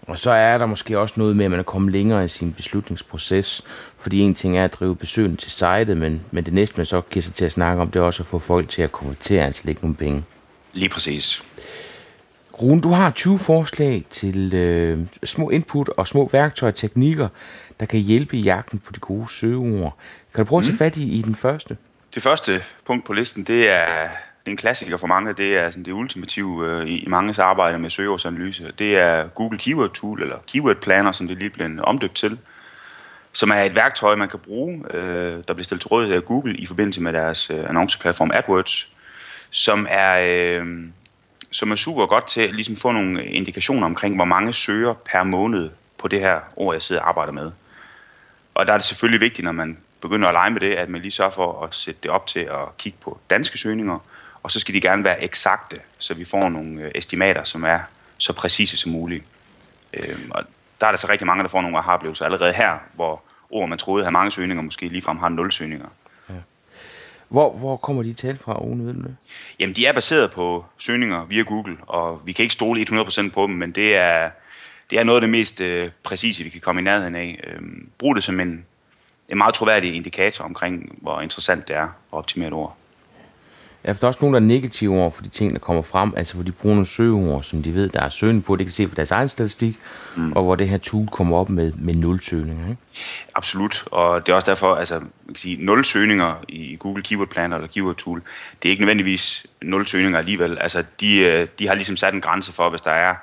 Og 0.02 0.18
så 0.18 0.30
er 0.30 0.58
der 0.58 0.66
måske 0.66 0.98
også 0.98 1.14
noget 1.16 1.36
med, 1.36 1.44
at 1.44 1.50
man 1.50 1.60
er 1.60 1.64
kommet 1.64 1.92
længere 1.92 2.24
i 2.24 2.28
sin 2.28 2.52
beslutningsproces, 2.52 3.62
fordi 3.98 4.18
en 4.18 4.34
ting 4.34 4.58
er 4.58 4.64
at 4.64 4.72
drive 4.72 4.96
besøgende 4.96 5.36
til 5.36 5.50
sitet, 5.50 5.96
men, 5.96 6.22
men 6.30 6.44
det 6.44 6.52
næste, 6.52 6.76
man 6.76 6.86
så 6.86 7.00
giver 7.00 7.22
sig 7.22 7.34
til 7.34 7.44
at 7.44 7.52
snakke 7.52 7.82
om, 7.82 7.90
det 7.90 8.00
er 8.00 8.04
også 8.04 8.22
at 8.22 8.26
få 8.26 8.38
folk 8.38 8.68
til 8.68 8.82
at 8.82 8.92
konvertere, 8.92 9.44
altså 9.44 9.62
lægge 9.64 9.80
nogle 9.82 9.96
penge. 9.96 10.24
Lige 10.72 10.88
præcis. 10.88 11.42
Rune, 12.62 12.80
du 12.80 12.88
har 12.88 13.10
20 13.10 13.38
forslag 13.38 14.04
til 14.10 14.54
øh, 14.54 15.06
små 15.24 15.50
input 15.50 15.88
og 15.88 16.08
små 16.08 16.28
værktøjer 16.32 16.72
og 16.72 16.76
teknikker, 16.76 17.28
der 17.80 17.86
kan 17.86 18.00
hjælpe 18.00 18.36
i 18.36 18.40
jagten 18.40 18.78
på 18.78 18.92
de 18.92 19.00
gode 19.00 19.28
søgeord. 19.28 19.96
Kan 20.34 20.44
du 20.44 20.48
prøve 20.48 20.60
at 20.60 20.66
tage 20.66 20.78
fat 20.78 20.96
i, 20.96 21.18
i 21.18 21.22
den 21.22 21.34
første? 21.34 21.76
Det 22.18 22.22
første 22.22 22.64
punkt 22.86 23.06
på 23.06 23.12
listen, 23.12 23.44
det 23.44 23.70
er, 23.70 24.08
en 24.46 24.56
klassiker 24.56 24.96
for 24.96 25.06
mange. 25.06 25.32
Det 25.32 25.56
er 25.56 25.70
sådan 25.70 25.84
det 25.84 25.92
ultimative 25.92 26.66
øh, 26.66 26.88
i, 26.88 27.04
manges 27.06 27.38
arbejde 27.38 27.78
med 27.78 27.90
søgeordsanalyse. 27.90 28.72
Det 28.78 28.96
er 28.96 29.28
Google 29.28 29.58
Keyword 29.58 29.90
Tool, 29.90 30.22
eller 30.22 30.38
Keyword 30.46 30.76
Planner, 30.76 31.12
som 31.12 31.28
det 31.28 31.38
lige 31.38 31.50
blev 31.50 31.70
omdøbt 31.82 32.14
til, 32.14 32.38
som 33.32 33.50
er 33.50 33.62
et 33.62 33.74
værktøj, 33.74 34.14
man 34.14 34.28
kan 34.28 34.38
bruge, 34.38 34.84
øh, 34.94 35.42
der 35.48 35.54
bliver 35.54 35.64
stillet 35.64 35.80
til 35.80 35.88
rådighed 35.88 36.16
af 36.16 36.24
Google 36.24 36.56
i 36.56 36.66
forbindelse 36.66 37.02
med 37.02 37.12
deres 37.12 37.50
øh, 37.50 37.68
annonceplatform 37.68 38.30
AdWords, 38.34 38.92
som 39.50 39.86
er, 39.90 40.20
øh, 40.22 40.66
som 41.52 41.70
er 41.70 41.76
super 41.76 42.06
godt 42.06 42.28
til 42.28 42.42
ligesom 42.42 42.50
at 42.50 42.56
ligesom 42.56 42.76
få 42.76 42.92
nogle 42.92 43.24
indikationer 43.24 43.86
omkring, 43.86 44.16
hvor 44.16 44.24
mange 44.24 44.52
søger 44.52 44.94
per 44.94 45.22
måned 45.22 45.70
på 45.98 46.08
det 46.08 46.20
her 46.20 46.40
ord, 46.56 46.74
jeg 46.74 46.82
sidder 46.82 47.02
og 47.02 47.08
arbejder 47.08 47.32
med. 47.32 47.50
Og 48.54 48.66
der 48.66 48.72
er 48.72 48.76
det 48.76 48.86
selvfølgelig 48.86 49.20
vigtigt, 49.20 49.44
når 49.44 49.52
man 49.52 49.78
begynder 50.00 50.28
at 50.28 50.34
lege 50.34 50.50
med 50.50 50.60
det, 50.60 50.74
at 50.74 50.88
man 50.88 51.02
lige 51.02 51.12
sørger 51.12 51.30
for 51.30 51.62
at 51.62 51.74
sætte 51.74 52.00
det 52.02 52.10
op 52.10 52.26
til 52.26 52.40
at 52.40 52.76
kigge 52.78 52.98
på 53.00 53.18
danske 53.30 53.58
søgninger, 53.58 53.98
og 54.42 54.50
så 54.50 54.60
skal 54.60 54.74
de 54.74 54.80
gerne 54.80 55.04
være 55.04 55.22
eksakte, 55.22 55.80
så 55.98 56.14
vi 56.14 56.24
får 56.24 56.48
nogle 56.48 56.82
øh, 56.82 56.90
estimater, 56.94 57.44
som 57.44 57.64
er 57.64 57.78
så 58.18 58.32
præcise 58.32 58.76
som 58.76 58.92
muligt. 58.92 59.24
Øhm, 59.94 60.30
og 60.30 60.44
der 60.80 60.86
er 60.86 60.90
der 60.90 60.98
så 60.98 61.08
rigtig 61.08 61.26
mange, 61.26 61.42
der 61.42 61.48
får 61.48 61.60
nogle 61.60 61.78
aha-oplevelser 61.78 62.24
allerede 62.24 62.52
her, 62.52 62.78
hvor 62.94 63.22
ord, 63.50 63.68
man 63.68 63.78
troede 63.78 64.04
havde 64.04 64.12
mange 64.12 64.30
søgninger, 64.30 64.62
måske 64.62 64.88
ligefrem 64.88 65.18
har 65.18 65.28
nul 65.28 65.52
søgninger. 65.52 65.88
Hvor, 67.28 67.52
hvor 67.52 67.76
kommer 67.76 68.02
de 68.02 68.12
tal 68.12 68.38
fra, 68.38 68.52
Rune, 68.52 68.84
ved 68.84 68.94
du 68.94 69.00
det? 69.00 69.16
Jamen, 69.60 69.76
de 69.76 69.86
er 69.86 69.92
baseret 69.92 70.30
på 70.30 70.64
søgninger 70.78 71.24
via 71.24 71.42
Google, 71.42 71.76
og 71.86 72.20
vi 72.24 72.32
kan 72.32 72.42
ikke 72.42 72.52
stole 72.52 72.86
100% 72.90 73.30
på 73.30 73.46
dem, 73.46 73.54
men 73.54 73.72
det 73.72 73.96
er, 73.96 74.30
det 74.90 74.98
er 74.98 75.04
noget 75.04 75.16
af 75.16 75.20
det 75.20 75.30
mest 75.30 75.60
øh, 75.60 75.90
præcise, 76.02 76.44
vi 76.44 76.50
kan 76.50 76.60
komme 76.60 76.80
i 76.80 76.84
nærheden 76.84 77.14
af. 77.14 77.40
Øhm, 77.44 77.88
brug 77.98 78.16
det 78.16 78.24
som 78.24 78.40
en, 78.40 78.66
en 79.28 79.38
meget 79.38 79.54
troværdig 79.54 79.94
indikator 79.94 80.44
omkring, 80.44 80.98
hvor 81.02 81.20
interessant 81.20 81.68
det 81.68 81.76
er 81.76 81.82
at 81.82 81.88
optimere 82.12 82.48
et 82.48 82.54
ord. 82.54 82.76
Ja, 83.84 83.92
for 83.92 83.98
der 83.98 84.04
er 84.04 84.08
også 84.08 84.18
nogen, 84.20 84.34
der 84.34 84.40
er 84.40 84.44
negative 84.44 84.94
over 84.94 85.10
for 85.10 85.22
de 85.22 85.28
ting, 85.28 85.52
der 85.52 85.58
kommer 85.58 85.82
frem, 85.82 86.12
altså 86.16 86.34
hvor 86.34 86.44
de 86.44 86.52
bruger 86.52 86.74
nogle 86.74 86.86
søgeord, 86.86 87.42
som 87.42 87.62
de 87.62 87.74
ved, 87.74 87.88
der 87.88 88.00
er 88.00 88.08
søgning 88.08 88.44
på, 88.44 88.56
det 88.56 88.66
kan 88.66 88.72
se 88.72 88.88
fra 88.88 88.94
deres 88.94 89.10
egen 89.10 89.28
statistik, 89.28 89.76
mm. 90.16 90.32
og 90.32 90.42
hvor 90.42 90.54
det 90.54 90.68
her 90.68 90.78
tool 90.78 91.08
kommer 91.08 91.36
op 91.36 91.50
med, 91.50 91.72
med 91.72 91.94
nul 91.94 92.20
søgninger. 92.20 92.68
Ikke? 92.68 92.80
Absolut, 93.34 93.84
og 93.86 94.26
det 94.26 94.32
er 94.32 94.36
også 94.36 94.50
derfor, 94.50 94.74
altså 94.74 94.94
man 94.98 95.10
kan 95.28 95.36
sige, 95.36 95.64
nul 95.64 95.84
søgninger 95.84 96.34
i 96.48 96.76
Google 96.76 97.02
Keyword 97.02 97.28
Planner 97.28 97.56
eller 97.56 97.68
Keyword 97.68 97.96
Tool, 97.96 98.22
det 98.62 98.68
er 98.68 98.70
ikke 98.70 98.82
nødvendigvis 98.82 99.46
nul 99.62 99.86
søgninger 99.86 100.18
alligevel. 100.18 100.58
Altså 100.58 100.84
de, 101.00 101.18
øh, 101.18 101.48
de 101.58 101.66
har 101.66 101.74
ligesom 101.74 101.96
sat 101.96 102.14
en 102.14 102.20
grænse 102.20 102.52
for, 102.52 102.70
hvis 102.70 102.80
der 102.80 102.90
er 102.90 103.14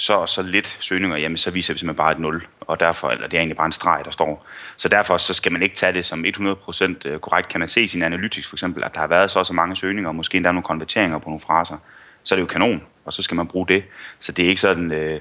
så 0.00 0.26
så 0.26 0.42
lidt 0.42 0.76
søgninger, 0.80 1.16
jamen 1.16 1.36
så 1.36 1.50
viser 1.50 1.74
vi 1.74 1.78
simpelthen 1.78 1.96
bare 1.96 2.12
et 2.12 2.18
0, 2.18 2.46
og 2.60 2.80
derfor, 2.80 3.10
eller 3.10 3.28
det 3.28 3.36
er 3.36 3.40
egentlig 3.40 3.56
bare 3.56 3.66
en 3.66 3.72
streg, 3.72 4.02
der 4.04 4.10
står. 4.10 4.46
Så 4.76 4.88
derfor 4.88 5.16
så 5.16 5.34
skal 5.34 5.52
man 5.52 5.62
ikke 5.62 5.74
tage 5.74 5.92
det 5.92 6.04
som 6.04 6.24
100% 6.24 7.08
øh, 7.08 7.18
korrekt. 7.18 7.48
Kan 7.48 7.60
man 7.60 7.68
se 7.68 7.82
i 7.82 7.86
sin 7.86 8.02
analytics 8.02 8.46
for 8.46 8.56
eksempel, 8.56 8.84
at 8.84 8.94
der 8.94 9.00
har 9.00 9.06
været 9.06 9.30
så 9.30 9.38
og 9.38 9.46
så 9.46 9.52
mange 9.52 9.76
søgninger, 9.76 10.08
og 10.08 10.14
måske 10.14 10.36
endda 10.36 10.52
nogle 10.52 10.62
konverteringer 10.62 11.18
på 11.18 11.28
nogle 11.28 11.40
fraser, 11.40 11.76
så 12.22 12.34
er 12.34 12.36
det 12.36 12.40
jo 12.40 12.46
kanon, 12.46 12.82
og 13.04 13.12
så 13.12 13.22
skal 13.22 13.34
man 13.34 13.46
bruge 13.46 13.66
det. 13.68 13.84
Så 14.20 14.32
det 14.32 14.44
er 14.44 14.48
ikke 14.48 14.60
sådan, 14.60 14.92
øh, 14.92 15.20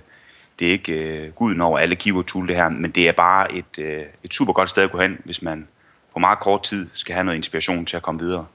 det 0.60 0.68
er 0.68 0.72
ikke 0.72 0.94
øh, 0.94 1.32
guden 1.32 1.62
over 1.62 1.80
alle 1.80 1.96
keyword 1.96 2.26
tool 2.26 2.48
det 2.48 2.56
her, 2.56 2.70
men 2.70 2.92
det 2.92 3.08
er 3.08 3.12
bare 3.12 3.54
et, 3.54 3.80
øh, 3.80 4.02
et 4.24 4.34
super 4.34 4.54
godt 4.54 4.70
sted 4.70 4.84
at 4.84 4.92
gå 4.92 5.02
hen, 5.02 5.22
hvis 5.26 5.42
man 5.42 5.68
på 6.14 6.20
meget 6.20 6.40
kort 6.40 6.64
tid 6.64 6.88
skal 6.94 7.14
have 7.14 7.24
noget 7.24 7.38
inspiration 7.38 7.86
til 7.86 7.98
at 7.98 8.04
komme 8.04 8.22
videre. 8.22 8.46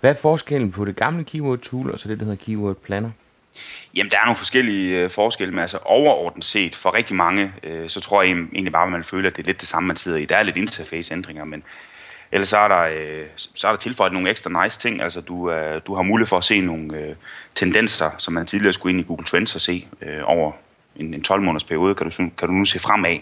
Hvad 0.00 0.10
er 0.10 0.14
forskellen 0.14 0.70
på 0.70 0.84
det 0.84 0.96
gamle 0.96 1.24
keyword 1.24 1.58
tool 1.58 1.90
og 1.90 1.98
så 1.98 2.08
det, 2.08 2.18
der 2.18 2.24
hedder 2.24 2.44
keyword 2.44 2.76
planner? 2.76 3.10
Jamen, 3.94 4.10
der 4.10 4.18
er 4.18 4.24
nogle 4.24 4.36
forskellige 4.36 5.02
øh, 5.02 5.10
forskelle, 5.10 5.54
men 5.54 5.60
altså 5.60 5.78
overordnet 5.84 6.44
set, 6.44 6.76
for 6.76 6.94
rigtig 6.94 7.16
mange, 7.16 7.52
øh, 7.62 7.88
så 7.88 8.00
tror 8.00 8.22
jeg 8.22 8.30
egentlig 8.32 8.72
bare, 8.72 8.86
at 8.86 8.92
man 8.92 9.04
føler, 9.04 9.30
at 9.30 9.36
det 9.36 9.42
er 9.42 9.46
lidt 9.46 9.60
det 9.60 9.68
samme, 9.68 9.86
man 9.86 9.96
sidder 9.96 10.18
i. 10.18 10.24
Der 10.24 10.36
er 10.36 10.42
lidt 10.42 10.56
interface-ændringer, 10.56 11.44
men 11.44 11.62
ellers 12.32 12.48
så 12.48 12.58
er 12.58 12.68
der, 12.68 12.80
øh, 12.80 13.26
så 13.36 13.68
er 13.68 13.72
der 13.72 13.78
tilføjet 13.78 14.12
nogle 14.12 14.30
ekstra 14.30 14.64
nice 14.64 14.80
ting. 14.80 15.02
Altså, 15.02 15.20
du, 15.20 15.50
øh, 15.50 15.80
du 15.86 15.94
har 15.94 16.02
mulighed 16.02 16.26
for 16.26 16.38
at 16.38 16.44
se 16.44 16.60
nogle 16.60 16.98
øh, 16.98 17.14
tendenser, 17.54 18.10
som 18.18 18.34
man 18.34 18.46
tidligere 18.46 18.72
skulle 18.72 18.92
ind 18.92 19.00
i 19.00 19.08
Google 19.08 19.26
Trends 19.26 19.54
og 19.54 19.60
se 19.60 19.88
øh, 20.02 20.20
over 20.24 20.52
en, 20.96 21.14
en 21.14 21.24
12-måneders 21.28 21.64
periode, 21.64 21.94
kan 21.94 22.10
du, 22.10 22.30
kan 22.38 22.48
du 22.48 22.54
nu 22.54 22.64
se 22.64 22.78
fremad. 22.78 23.18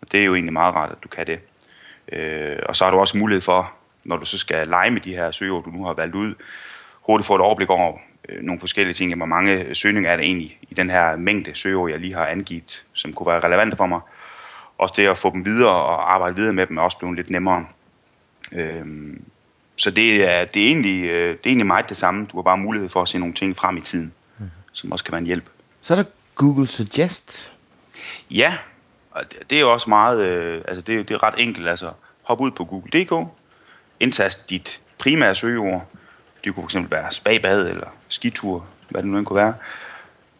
Og 0.00 0.12
det 0.12 0.20
er 0.20 0.24
jo 0.24 0.34
egentlig 0.34 0.52
meget 0.52 0.74
rart, 0.74 0.90
at 0.90 1.02
du 1.02 1.08
kan 1.08 1.26
det. 1.26 1.38
Øh, 2.12 2.58
og 2.66 2.76
så 2.76 2.84
har 2.84 2.90
du 2.90 2.98
også 2.98 3.18
mulighed 3.18 3.42
for, 3.42 3.72
når 4.04 4.16
du 4.16 4.26
så 4.26 4.38
skal 4.38 4.66
lege 4.66 4.90
med 4.90 5.00
de 5.00 5.14
her 5.14 5.30
søger, 5.30 5.62
du 5.62 5.70
nu 5.70 5.84
har 5.84 5.92
valgt 5.92 6.14
ud, 6.14 6.34
hurtigt 7.10 7.26
få 7.26 7.34
et 7.34 7.40
overblik 7.40 7.70
over 7.70 7.98
øh, 8.28 8.42
nogle 8.42 8.60
forskellige 8.60 8.94
ting. 8.94 9.16
Hvor 9.16 9.26
mange 9.26 9.74
søgninger 9.74 10.10
er 10.10 10.16
der 10.16 10.22
egentlig 10.22 10.58
i 10.62 10.74
den 10.74 10.90
her 10.90 11.16
mængde 11.16 11.54
søgeord, 11.54 11.90
jeg 11.90 12.00
lige 12.00 12.14
har 12.14 12.26
angivet, 12.26 12.84
som 12.92 13.12
kunne 13.12 13.26
være 13.26 13.40
relevante 13.40 13.76
for 13.76 13.86
mig. 13.86 14.00
Også 14.78 14.94
det 14.96 15.08
at 15.08 15.18
få 15.18 15.30
dem 15.30 15.44
videre 15.44 15.70
og 15.70 16.14
arbejde 16.14 16.36
videre 16.36 16.52
med 16.52 16.66
dem 16.66 16.78
er 16.78 16.82
også 16.82 16.98
blevet 16.98 17.16
lidt 17.16 17.30
nemmere. 17.30 17.66
Øhm, 18.52 19.22
så 19.76 19.90
det 19.90 20.24
er, 20.30 20.44
det, 20.44 20.62
er 20.62 20.66
egentlig, 20.66 21.04
øh, 21.04 21.28
det 21.28 21.38
er 21.44 21.50
egentlig 21.50 21.66
meget 21.66 21.88
det 21.88 21.96
samme. 21.96 22.26
Du 22.26 22.36
har 22.36 22.42
bare 22.42 22.58
mulighed 22.58 22.88
for 22.88 23.02
at 23.02 23.08
se 23.08 23.18
nogle 23.18 23.34
ting 23.34 23.56
frem 23.56 23.76
i 23.76 23.80
tiden, 23.80 24.12
mm. 24.38 24.50
som 24.72 24.92
også 24.92 25.04
kan 25.04 25.12
være 25.12 25.20
en 25.20 25.26
hjælp. 25.26 25.44
Så 25.80 25.94
er 25.94 25.96
der 25.96 26.10
Google 26.34 26.66
Suggest. 26.66 27.52
Ja, 28.30 28.54
og 29.10 29.24
det 29.50 29.56
er 29.56 29.60
jo 29.60 29.72
også 29.72 29.88
meget, 29.88 30.26
øh, 30.26 30.62
altså 30.68 30.82
det, 30.82 31.08
det 31.08 31.14
er 31.14 31.22
ret 31.22 31.34
enkelt. 31.38 31.68
Altså, 31.68 31.90
hop 32.22 32.40
ud 32.40 32.50
på 32.50 32.64
google.dk, 32.64 33.28
indtast 34.00 34.50
dit 34.50 34.80
primære 34.98 35.34
søgeord, 35.34 35.86
det 36.44 36.54
kunne 36.54 36.68
fx 36.68 36.76
være 36.90 37.12
spabad 37.12 37.68
eller 37.68 37.86
skitur, 38.08 38.66
hvad 38.88 39.02
det 39.02 39.10
nu 39.10 39.18
end 39.18 39.26
kunne 39.26 39.36
være. 39.36 39.54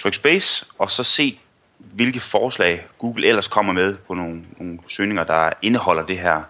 Tryk 0.02 0.14
space, 0.14 0.66
og 0.78 0.90
så 0.90 1.02
se, 1.02 1.38
hvilke 1.78 2.20
forslag 2.20 2.86
Google 2.98 3.26
ellers 3.26 3.48
kommer 3.48 3.72
med 3.72 3.96
på 4.06 4.14
nogle, 4.14 4.42
nogle 4.58 4.78
søgninger, 4.88 5.24
der 5.24 5.50
indeholder 5.62 6.06
det 6.06 6.18
her 6.18 6.42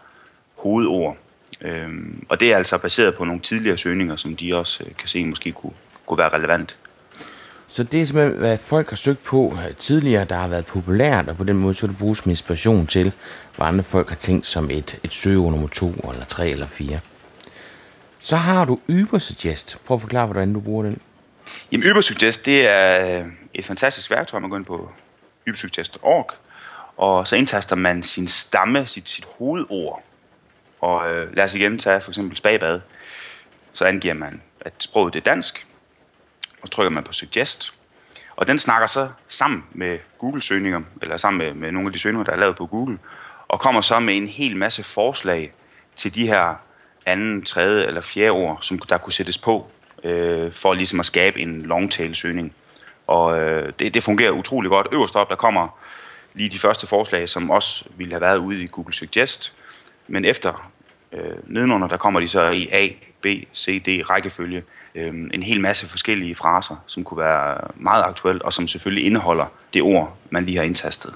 hovedord. 0.56 1.16
Øhm, 1.60 2.26
og 2.28 2.40
det 2.40 2.52
er 2.52 2.56
altså 2.56 2.78
baseret 2.78 3.14
på 3.14 3.24
nogle 3.24 3.40
tidligere 3.40 3.78
søgninger, 3.78 4.16
som 4.16 4.36
de 4.36 4.56
også 4.56 4.84
øh, 4.84 4.96
kan 4.98 5.08
se 5.08 5.24
måske 5.24 5.52
kunne, 5.52 5.72
kunne 6.06 6.18
være 6.18 6.28
relevant. 6.28 6.76
Så 7.68 7.82
det 7.82 8.00
er 8.00 8.04
simpelthen, 8.04 8.38
hvad 8.38 8.58
folk 8.58 8.88
har 8.88 8.96
søgt 8.96 9.24
på 9.24 9.58
øh, 9.68 9.76
tidligere, 9.76 10.24
der 10.24 10.36
har 10.36 10.48
været 10.48 10.66
populært, 10.66 11.28
og 11.28 11.36
på 11.36 11.44
den 11.44 11.56
måde 11.56 11.74
så 11.74 11.86
det 11.86 11.98
bruges 11.98 12.18
som 12.18 12.30
inspiration 12.30 12.86
til, 12.86 13.12
hvad 13.56 13.66
andre 13.66 13.84
folk 13.84 14.08
har 14.08 14.16
tænkt 14.16 14.46
som 14.46 14.70
et, 14.70 14.98
et 15.04 15.12
søgeord 15.12 15.50
nummer 15.50 15.68
to, 15.68 15.88
eller 15.90 16.24
tre, 16.24 16.50
eller 16.50 16.66
fire. 16.66 17.00
Så 18.20 18.36
har 18.36 18.64
du 18.64 18.80
Ubersuggest. 18.88 19.78
Prøv 19.84 19.94
at 19.94 20.00
forklare, 20.00 20.26
hvordan 20.26 20.54
du 20.54 20.60
bruger 20.60 20.82
den. 20.82 21.00
Jamen 21.72 21.90
Ubersuggest, 21.90 22.46
det 22.46 22.68
er 22.68 23.18
øh, 23.18 23.26
et 23.54 23.66
fantastisk 23.66 24.10
værktøj. 24.10 24.40
Man 24.40 24.50
går 24.50 24.56
ind 24.56 24.64
på 24.64 24.90
ubersuggest.org, 25.48 26.30
og 26.96 27.28
så 27.28 27.36
indtaster 27.36 27.76
man 27.76 28.02
sin 28.02 28.28
stamme, 28.28 28.86
sit, 28.86 29.08
sit 29.08 29.24
hovedord. 29.38 30.02
Og 30.80 31.12
øh, 31.12 31.36
lad 31.36 31.44
os 31.44 31.54
igen 31.54 31.78
tage 31.78 32.00
for 32.00 32.10
eksempel 32.10 32.36
spagbad. 32.36 32.80
Så 33.72 33.84
angiver 33.84 34.14
man, 34.14 34.42
at 34.60 34.72
sproget 34.78 35.16
er 35.16 35.20
dansk, 35.20 35.66
og 36.62 36.70
trykker 36.70 36.90
man 36.90 37.04
på 37.04 37.12
suggest. 37.12 37.74
Og 38.36 38.46
den 38.46 38.58
snakker 38.58 38.86
så 38.86 39.08
sammen 39.28 39.64
med 39.72 39.98
Google-søgninger, 40.18 40.80
eller 41.02 41.16
sammen 41.16 41.38
med, 41.38 41.54
med 41.54 41.72
nogle 41.72 41.88
af 41.88 41.92
de 41.92 41.98
søgninger, 41.98 42.24
der 42.24 42.32
er 42.32 42.36
lavet 42.36 42.56
på 42.56 42.66
Google, 42.66 42.98
og 43.48 43.60
kommer 43.60 43.80
så 43.80 44.00
med 44.00 44.16
en 44.16 44.28
hel 44.28 44.56
masse 44.56 44.82
forslag 44.82 45.52
til 45.96 46.14
de 46.14 46.26
her 46.26 46.54
anden, 47.06 47.44
tredje 47.44 47.86
eller 47.86 48.00
fjerde 48.00 48.30
ord, 48.30 48.58
som 48.60 48.78
der 48.78 48.98
kunne 48.98 49.12
sættes 49.12 49.38
på, 49.38 49.66
øh, 50.04 50.52
for 50.52 50.74
ligesom 50.74 51.00
at 51.00 51.06
skabe 51.06 51.40
en 51.40 51.62
longtail 51.62 52.16
søgning. 52.16 52.54
Og 53.06 53.40
øh, 53.40 53.72
det, 53.78 53.94
det 53.94 54.02
fungerer 54.02 54.30
utrolig 54.30 54.68
godt. 54.68 54.86
Øverst 54.92 55.16
op, 55.16 55.28
der 55.28 55.36
kommer 55.36 55.78
lige 56.34 56.48
de 56.48 56.58
første 56.58 56.86
forslag, 56.86 57.28
som 57.28 57.50
også 57.50 57.84
ville 57.96 58.12
have 58.12 58.20
været 58.20 58.38
ude 58.38 58.62
i 58.62 58.66
Google 58.66 58.94
Suggest. 58.94 59.54
Men 60.08 60.24
efter 60.24 60.70
øh, 61.12 61.36
nedenunder, 61.46 61.88
der 61.88 61.96
kommer 61.96 62.20
de 62.20 62.28
så 62.28 62.48
i 62.50 62.68
A, 62.72 62.88
B, 63.22 63.26
C, 63.54 63.82
D 63.82 64.10
rækkefølge. 64.10 64.62
Øh, 64.94 65.14
en 65.34 65.42
hel 65.42 65.60
masse 65.60 65.88
forskellige 65.88 66.34
fraser, 66.34 66.76
som 66.86 67.04
kunne 67.04 67.18
være 67.18 67.58
meget 67.74 68.02
aktuelt, 68.02 68.42
og 68.42 68.52
som 68.52 68.68
selvfølgelig 68.68 69.06
indeholder 69.06 69.46
det 69.74 69.82
ord, 69.82 70.16
man 70.30 70.44
lige 70.44 70.56
har 70.56 70.64
indtastet. 70.64 71.14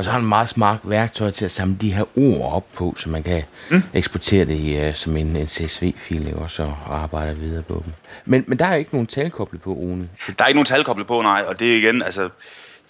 Og 0.00 0.04
så 0.04 0.10
har 0.10 0.18
han 0.18 0.24
en 0.24 0.28
meget 0.28 0.48
smart 0.48 0.78
værktøj 0.84 1.30
til 1.30 1.44
at 1.44 1.50
samle 1.50 1.76
de 1.80 1.92
her 1.92 2.04
ord 2.18 2.52
op 2.52 2.72
på, 2.72 2.94
så 2.96 3.08
man 3.08 3.22
kan 3.22 3.42
mm. 3.70 3.82
eksportere 3.94 4.44
det 4.44 4.54
i, 4.54 4.88
uh, 4.88 4.94
som 4.94 5.16
en, 5.16 5.36
en 5.36 5.46
CSV-fil 5.46 6.34
og 6.36 7.02
arbejde 7.02 7.36
videre 7.36 7.62
på 7.62 7.82
dem. 7.84 7.92
Men, 8.24 8.44
men 8.46 8.58
der 8.58 8.64
er 8.66 8.74
ikke 8.74 8.92
nogen 8.92 9.06
talkoblet 9.06 9.62
på, 9.62 9.72
Rune. 9.72 10.08
Der 10.38 10.44
er 10.44 10.48
ikke 10.48 10.56
nogen 10.56 10.66
talkoblet 10.66 11.06
på, 11.06 11.22
nej. 11.22 11.42
Og 11.46 11.60
det 11.60 11.72
er 11.72 11.76
igen, 11.76 12.02
altså, 12.02 12.28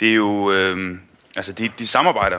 det 0.00 0.10
er 0.10 0.14
jo, 0.14 0.52
øh, 0.52 0.98
altså 1.36 1.52
de, 1.52 1.70
de 1.78 1.86
samarbejder 1.86 2.38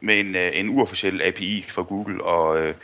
med 0.00 0.20
en, 0.20 0.34
øh, 0.34 0.50
en 0.54 0.68
uofficiel 0.68 1.22
API 1.22 1.64
for 1.68 1.82
Google, 1.82 2.24
og 2.24 2.58
øh, 2.58 2.74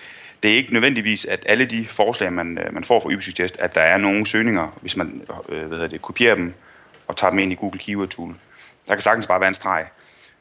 det 0.42 0.50
er 0.50 0.56
ikke 0.56 0.72
nødvendigvis, 0.72 1.24
at 1.24 1.42
alle 1.46 1.64
de 1.64 1.86
forslag, 1.90 2.32
man, 2.32 2.58
øh, 2.58 2.74
man 2.74 2.84
får 2.84 3.00
fra 3.00 3.08
Ubersuggest, 3.08 3.56
at 3.56 3.74
der 3.74 3.80
er 3.80 3.98
nogle 3.98 4.26
søgninger, 4.26 4.78
hvis 4.80 4.96
man 4.96 5.22
øh, 5.48 5.66
hvad 5.66 5.88
det, 5.88 6.02
kopierer 6.02 6.34
dem 6.34 6.54
og 7.08 7.16
tager 7.16 7.30
dem 7.30 7.38
ind 7.38 7.52
i 7.52 7.54
Google 7.54 7.78
Keyword 7.78 8.08
Tool. 8.08 8.34
Der 8.88 8.94
kan 8.94 9.02
sagtens 9.02 9.26
bare 9.26 9.40
være 9.40 9.48
en 9.48 9.54
streg. 9.54 9.84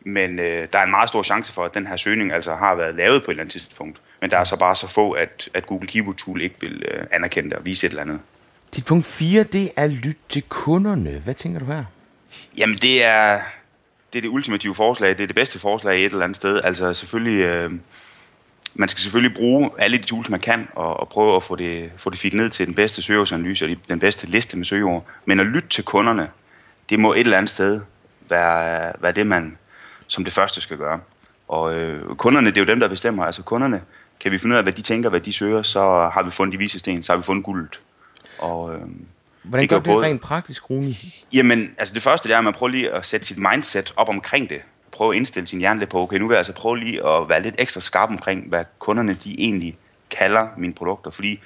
Men 0.06 0.40
øh, 0.40 0.68
der 0.74 0.80
er 0.80 0.84
en 0.84 0.90
meget 0.90 1.10
stor 1.10 1.24
chance 1.24 1.54
for, 1.54 1.66
at 1.66 1.74
den 1.74 1.88
her 1.88 1.96
søgning 1.96 2.32
altså 2.32 2.56
har 2.56 2.76
været 2.76 2.96
lavet 2.96 3.24
på 3.24 3.32
et 3.32 3.34
eller 3.34 3.44
andet 3.44 3.52
tidspunkt. 3.52 4.02
Men 4.22 4.32
der 4.32 4.38
er 4.38 4.44
så 4.44 4.58
bare 4.58 4.76
så 4.76 4.88
få, 4.88 5.12
at, 5.12 5.50
at 5.54 5.66
Google 5.66 5.88
Keyword 5.88 6.16
Tool 6.16 6.42
ikke 6.42 6.56
vil 6.62 6.84
øh, 6.92 7.04
anerkende 7.12 7.50
det 7.50 7.58
og 7.58 7.66
vise 7.66 7.88
et 7.88 7.90
eller 7.90 8.02
andet. 8.02 8.20
Dit 8.76 8.86
punkt 8.86 9.06
4, 9.06 9.44
det 9.44 9.72
er 9.76 9.88
lyt 9.88 10.18
til 10.30 10.44
kunderne. 10.50 11.22
Hvad 11.24 11.34
tænker 11.34 11.60
du 11.60 11.66
her? 11.66 11.84
Jamen 12.58 12.78
det 12.78 13.06
er, 13.06 13.40
det 14.14 14.20
er 14.20 14.22
det 14.22 14.30
ultimative 14.30 14.76
forslag. 14.76 15.10
Det 15.10 15.24
er 15.24 15.28
det 15.28 15.36
bedste 15.36 15.60
forslag 15.60 16.06
et 16.06 16.12
eller 16.12 16.24
andet 16.24 16.36
sted. 16.36 16.62
Altså 16.64 16.94
selvfølgelig, 16.94 17.42
øh, 17.42 17.72
man 18.74 18.90
skal 18.90 19.02
selvfølgelig 19.02 19.36
bruge 19.36 19.70
alle 19.78 19.98
de 19.98 20.04
tools, 20.04 20.30
man 20.30 20.40
kan, 20.40 20.68
og, 20.76 21.00
og 21.00 21.10
prøve 21.10 21.36
at 21.36 21.44
få 21.44 21.56
det, 21.56 21.92
få 21.98 22.10
det 22.10 22.20
fedt 22.20 22.34
ned 22.34 22.50
til 22.50 22.68
den 22.68 22.76
bedste 22.76 23.02
søgeordsanalyse 23.02 23.66
og 23.66 23.70
den 23.90 24.00
bedste 24.00 24.28
liste 24.28 24.58
med 24.58 24.66
søgeord. 24.66 25.06
Men 25.26 25.40
at 25.40 25.46
lytte 25.46 25.70
til 25.70 25.84
kunderne, 25.84 26.30
det 26.90 27.00
må 27.00 27.14
et 27.14 27.20
eller 27.20 27.38
andet 27.38 27.50
sted 27.50 27.82
være, 28.30 28.94
være 29.00 29.12
det, 29.12 29.28
man 29.28 29.58
som 30.14 30.24
det 30.24 30.34
første 30.34 30.62
skal 30.62 30.78
gøre. 30.78 31.00
Og 31.48 31.74
øh, 31.74 32.16
kunderne, 32.16 32.48
det 32.48 32.58
er 32.58 32.62
jo 32.62 32.68
dem, 32.68 32.80
der 32.80 32.88
bestemmer. 32.88 33.26
Altså 33.26 33.44
kunderne, 33.44 33.82
kan 34.20 34.32
vi 34.32 34.38
finde 34.38 34.54
ud 34.54 34.58
af, 34.58 34.64
hvad 34.64 34.74
de 34.74 34.82
tænker, 34.82 35.10
hvad 35.10 35.20
de 35.20 35.34
søger, 35.34 35.62
så 35.62 36.10
har 36.14 36.24
vi 36.24 36.32
fundet 36.32 36.54
de 36.54 36.58
vise 36.58 36.80
sten, 36.80 37.04
så 37.04 37.12
har 37.12 37.18
vi 37.18 37.24
fundet 37.24 37.46
guldet. 37.46 37.80
Og, 38.40 38.74
øh, 38.74 38.82
Hvordan 39.44 39.68
gør 39.68 39.76
det 39.76 39.86
både... 39.86 40.06
rent 40.06 40.22
praktisk, 40.22 40.70
Rune? 40.70 40.96
Jamen, 41.34 41.76
altså 41.78 41.94
det 41.94 42.02
første 42.02 42.28
det 42.28 42.34
er, 42.34 42.38
at 42.38 42.44
man 42.44 42.54
prøver 42.54 42.70
lige 42.72 42.92
at 42.92 43.06
sætte 43.06 43.26
sit 43.26 43.38
mindset 43.38 43.94
op 43.98 44.10
omkring 44.10 44.50
det. 44.50 44.62
Prøve 44.92 45.14
at 45.14 45.18
indstille 45.18 45.48
sin 45.48 45.60
hjerne 45.60 45.80
lidt 45.80 45.90
på, 45.90 46.02
okay, 46.02 46.18
nu 46.18 46.28
vil 46.28 46.34
jeg 46.34 46.38
altså 46.38 46.54
prøve 46.54 46.78
lige 46.78 47.08
at 47.08 47.30
være 47.30 47.42
lidt 47.42 47.56
ekstra 47.58 47.82
skarp 47.82 48.10
omkring, 48.10 48.50
hvad 48.50 48.66
kunderne 48.80 49.14
de 49.24 49.40
egentlig 49.40 49.78
kalder 50.10 50.48
mine 50.58 50.74
produkter. 50.74 51.12
Fordi 51.12 51.40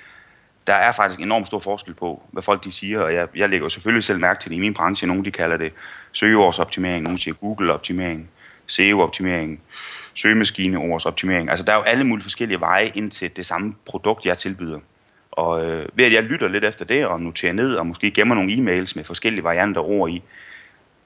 der 0.67 0.73
er 0.73 0.91
faktisk 0.91 1.19
enormt 1.19 1.47
stor 1.47 1.59
forskel 1.59 1.93
på, 1.93 2.23
hvad 2.31 2.43
folk 2.43 2.63
de 2.63 2.71
siger, 2.71 2.99
og 2.99 3.13
jeg, 3.13 3.27
jeg 3.35 3.49
lægger 3.49 3.65
jo 3.65 3.69
selvfølgelig 3.69 4.03
selv 4.03 4.19
mærke 4.19 4.39
til 4.39 4.49
det 4.51 4.55
i 4.55 4.59
min 4.59 4.73
branche. 4.73 5.07
Nogle 5.07 5.25
de 5.25 5.31
kalder 5.31 5.57
det 5.57 5.73
søgeårsoptimering, 6.11 7.03
nogle 7.03 7.19
siger 7.19 7.35
Google-optimering, 7.35 8.29
SEO-optimering, 8.67 9.61
søgemaskineordsoptimering. 10.13 11.49
Altså 11.49 11.65
der 11.65 11.71
er 11.71 11.77
jo 11.77 11.83
alle 11.83 12.03
mulige 12.03 12.23
forskellige 12.23 12.59
veje 12.59 12.91
ind 12.95 13.11
til 13.11 13.35
det 13.35 13.45
samme 13.45 13.75
produkt, 13.85 14.25
jeg 14.25 14.37
tilbyder. 14.37 14.79
Og 15.31 15.65
øh, 15.65 15.89
ved 15.93 16.05
at 16.05 16.13
jeg 16.13 16.23
lytter 16.23 16.47
lidt 16.47 16.63
efter 16.63 16.85
det, 16.85 17.05
og 17.05 17.19
noterer 17.21 17.53
ned, 17.53 17.75
og 17.75 17.87
måske 17.87 18.11
gemmer 18.11 18.35
nogle 18.35 18.53
e-mails 18.53 18.93
med 18.95 19.03
forskellige 19.03 19.43
varianter 19.43 19.81
ord 19.81 20.09
i, 20.09 20.23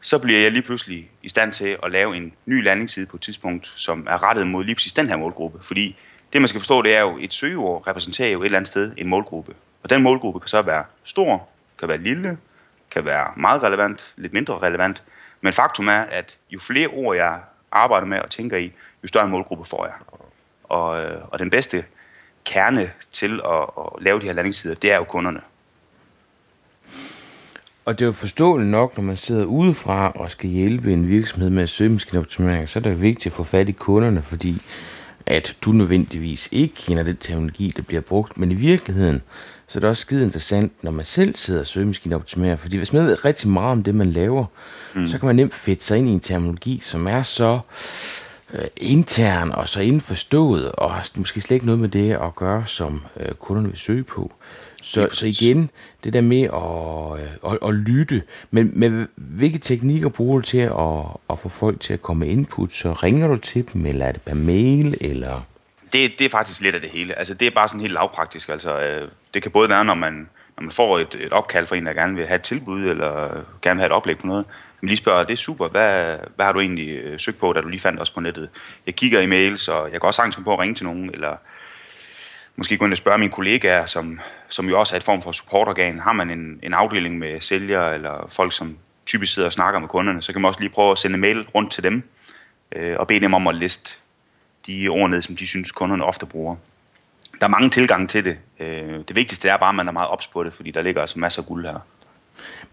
så 0.02 0.20
bliver 0.20 0.40
jeg 0.40 0.52
lige 0.52 0.62
pludselig 0.62 1.10
i 1.24 1.30
stand 1.30 1.52
til 1.52 1.78
at 1.84 1.92
lave 1.92 2.16
en 2.16 2.34
ny 2.46 2.64
landingsside 2.64 3.06
på 3.06 3.18
et 3.18 3.22
tidspunkt, 3.22 3.74
som 3.76 4.08
er 4.10 4.24
rettet 4.24 4.48
mod 4.48 4.64
lige 4.64 4.76
præcis 4.76 4.94
den 4.94 5.10
her 5.10 5.18
målgruppe. 5.18 5.60
Fordi 5.62 5.96
det 6.34 6.42
man 6.42 6.48
skal 6.48 6.62
forstå, 6.62 6.82
det 6.82 6.96
er 6.96 7.02
jo, 7.02 7.18
et 7.22 7.34
søgeord 7.34 7.88
repræsenterer 7.88 8.30
jo 8.30 8.42
et 8.42 8.46
eller 8.46 8.58
andet 8.58 8.68
sted 8.68 8.94
en 8.98 9.08
målgruppe. 9.08 9.54
Og 9.84 9.90
den 9.90 10.04
målgruppe 10.04 10.40
kan 10.40 10.48
så 10.48 10.62
være 10.62 10.84
stor, 11.04 11.48
kan 11.80 11.88
være 11.88 11.98
lille, 11.98 12.38
kan 12.92 13.06
være 13.06 13.28
meget 13.38 13.64
relevant, 13.64 14.14
lidt 14.18 14.34
mindre 14.34 14.60
relevant. 14.60 15.04
Men 15.42 15.54
faktum 15.54 15.88
er, 15.88 16.02
at 16.02 16.38
jo 16.50 16.60
flere 16.60 16.88
ord 16.88 17.16
jeg 17.16 17.40
arbejder 17.72 18.08
med 18.08 18.20
og 18.20 18.30
tænker 18.30 18.58
i, 18.58 18.74
jo 19.04 19.08
større 19.08 19.26
en 19.26 19.32
målgruppe 19.32 19.66
får 19.66 19.86
jeg. 19.86 19.94
Og, 20.64 21.04
øh, 21.04 21.22
og 21.32 21.40
den 21.40 21.50
bedste 21.50 21.86
kerne 22.46 22.92
til 23.12 23.42
at, 23.46 23.62
at 23.78 24.04
lave 24.04 24.20
de 24.20 24.26
her 24.26 24.34
landingssider, 24.34 24.76
det 24.76 24.92
er 24.92 24.96
jo 24.96 25.04
kunderne. 25.04 25.42
Og 27.86 28.00
det 28.00 28.06
er 28.06 28.08
jo 28.08 28.12
forståeligt 28.12 28.72
nok, 28.72 28.98
når 28.98 29.04
man 29.04 29.18
sidder 29.18 29.46
udefra 29.46 30.12
og 30.12 30.32
skal 30.32 30.50
hjælpe 30.50 30.94
en 30.94 31.08
virksomhed 31.08 31.50
med 31.50 31.68
søgemaskineoptimering, 31.68 32.70
så 32.70 32.80
er 32.80 32.84
det 32.84 33.02
vigtigt 33.02 33.26
at 33.26 33.34
få 33.34 33.44
fat 33.44 33.70
i 33.70 33.72
kunderne, 33.72 34.22
fordi 34.22 34.62
at 35.26 35.56
du 35.62 35.72
nødvendigvis 35.72 36.50
ikke 36.52 36.76
kender 36.76 37.04
den 37.04 37.18
teknologi, 37.18 37.74
der 37.78 37.84
bliver 37.84 38.02
brugt, 38.02 38.38
men 38.38 38.52
i 38.52 38.56
virkeligheden, 38.56 39.22
så 39.68 39.80
er 39.80 39.82
det 39.82 39.90
også 39.90 40.02
skide 40.02 40.24
interessant, 40.24 40.84
når 40.84 40.92
man 40.92 41.06
selv 41.06 41.36
sidder 41.36 41.60
og 41.60 41.68
søgemaskineoptimerer, 41.68 42.56
fordi 42.56 42.78
hvis 42.78 42.94
man 42.94 43.06
ved 43.06 43.26
rigtig 43.26 43.50
meget 43.50 43.72
om 43.72 43.84
det, 43.84 43.96
man 43.96 44.12
laver, 44.12 44.46
mm. 44.96 45.08
så 45.08 45.20
kan 45.20 45.28
man 45.28 45.36
nemt 45.36 45.54
fedte 45.54 45.86
sig 45.86 45.98
ind 45.98 46.10
i 46.10 46.12
en 46.12 46.20
terminologi, 46.20 46.80
som 46.84 47.08
er 47.08 47.24
så 47.24 47.60
øh, 48.54 48.66
intern 48.78 49.52
og 49.52 49.68
så 49.68 49.82
indforstået, 49.82 50.72
og 50.72 50.94
har 50.94 51.10
måske 51.16 51.42
slet 51.42 51.56
ikke 51.56 51.66
noget 51.66 51.80
med 51.80 51.90
det 51.90 52.12
at 52.12 52.36
gøre, 52.36 52.64
som 52.66 53.04
øh, 53.20 53.32
kunderne 53.32 53.68
vil 53.68 53.78
søge 53.78 54.04
på. 54.04 54.32
Så, 54.82 55.10
så 55.12 55.26
igen, 55.28 55.70
det 56.04 56.14
der 56.14 56.22
med 56.22 56.44
at, 56.44 57.26
øh, 57.26 57.54
at, 57.54 57.68
at 57.68 57.74
lytte, 57.74 58.24
men 58.52 58.72
med 58.74 59.08
hvilke 59.16 59.58
teknikker 59.58 60.10
bruger 60.10 60.40
du 60.40 60.42
til 60.42 60.58
at, 60.58 61.06
at 61.30 61.40
få 61.40 61.50
folk 61.50 61.80
til 61.80 61.94
at 61.94 62.02
komme 62.02 62.26
med 62.26 62.34
input? 62.34 62.74
Så 62.74 62.94
ringer 62.94 63.28
du 63.28 63.38
til 63.38 63.74
dem, 63.74 63.86
eller 63.86 64.06
er 64.06 64.12
det 64.12 64.22
per 64.22 64.34
mail, 64.34 64.98
eller... 65.02 65.46
Det, 65.94 66.12
det 66.20 66.26
er 66.26 66.30
faktisk 66.30 66.62
lidt 66.62 66.76
af 66.76 66.82
det 66.82 66.90
hele. 66.90 67.18
Altså, 67.18 67.34
det 67.34 67.48
er 67.48 67.52
bare 67.52 67.68
sådan 67.68 67.82
helt 67.82 67.94
lavpraktisk. 67.94 68.50
Altså, 68.50 68.80
øh, 68.80 69.10
det 69.34 69.42
kan 69.42 69.52
både 69.52 69.70
være, 69.70 69.86
når 69.86 69.94
man, 69.94 70.14
når 70.58 70.62
man 70.64 70.72
får 70.72 71.00
et, 71.00 71.16
et 71.20 71.34
opkald 71.34 71.68
fra 71.68 71.76
en, 71.76 71.86
der 71.86 71.94
gerne 71.94 72.16
vil 72.16 72.28
have 72.28 72.36
et 72.36 72.42
tilbud, 72.42 72.84
eller 72.84 73.44
gerne 73.62 73.76
vil 73.76 73.82
have 73.82 73.86
et 73.86 73.92
oplæg 73.92 74.18
på 74.18 74.28
noget. 74.28 74.46
Men 74.82 74.88
lige 74.88 74.98
spørger, 74.98 75.24
det 75.24 75.34
er 75.34 75.38
super, 75.38 75.68
hvad, 75.68 76.18
hvad 76.36 76.46
har 76.46 76.52
du 76.52 76.60
egentlig 76.60 76.90
øh, 76.90 77.20
søgt 77.20 77.40
på, 77.40 77.54
da 77.54 77.62
du 77.62 77.68
lige 77.68 77.80
fandt 77.80 78.02
os 78.02 78.10
på 78.10 78.20
nettet? 78.20 78.50
Jeg 78.86 78.96
kigger 78.96 79.20
i 79.20 79.26
mails, 79.26 79.68
og 79.68 79.92
jeg 79.92 80.02
kan 80.02 80.08
også 80.08 80.18
sagtens 80.18 80.40
på 80.44 80.54
at 80.54 80.60
ringe 80.60 80.76
til 80.76 80.86
nogen, 80.86 81.10
eller 81.14 81.36
måske 82.56 82.78
gå 82.78 82.86
ind 82.86 82.94
og 82.94 82.98
spørge 82.98 83.18
mine 83.18 83.32
kollegaer, 83.32 83.86
som, 83.86 84.20
som 84.50 84.70
jo 84.70 84.80
også 84.80 84.96
er 84.96 84.98
et 84.98 85.04
form 85.04 85.22
for 85.22 85.32
supportorgan. 85.32 86.00
Har 86.00 86.14
man 86.14 86.30
en, 86.30 86.60
en 86.64 86.74
afdeling 86.74 87.20
med 87.20 87.42
sælgere 87.42 87.94
eller 87.94 88.28
folk, 88.30 88.54
som 88.54 88.78
typisk 89.06 89.34
sidder 89.34 89.48
og 89.48 89.54
snakker 89.54 89.80
med 89.80 89.88
kunderne, 89.88 90.22
så 90.22 90.34
kan 90.34 90.42
man 90.42 90.50
også 90.50 90.60
lige 90.60 90.70
prøve 90.70 90.92
at 90.92 91.00
sende 91.00 91.18
mail 91.18 91.48
rundt 91.56 91.72
til 91.72 91.84
dem 91.84 92.04
øh, 92.76 92.96
og 93.00 93.08
bede 93.08 93.20
dem 93.20 93.34
om 93.34 93.48
at 93.48 93.56
liste 93.56 93.94
de 94.68 94.88
ord 94.88 95.10
ned, 95.10 95.22
som 95.22 95.36
de 95.36 95.48
synes, 95.48 95.72
kunderne 95.72 96.06
ofte 96.06 96.26
bruger. 96.26 96.56
Der 97.40 97.46
er 97.46 97.50
mange 97.50 97.70
tilgange 97.70 98.08
til 98.08 98.26
det. 98.26 98.38
Øh, 98.60 99.00
det 99.08 99.16
vigtigste 99.16 99.50
er 99.50 99.58
bare, 99.58 99.70
at 99.70 99.76
man 99.76 99.88
er 99.88 99.92
meget 99.92 100.10
ops 100.10 100.28
på 100.28 100.44
det, 100.44 100.54
fordi 100.54 100.72
der 100.72 100.82
ligger 100.82 101.02
altså 101.02 101.20
masser 101.20 101.42
af 101.42 101.48
guld 101.48 101.66
her. 101.66 101.80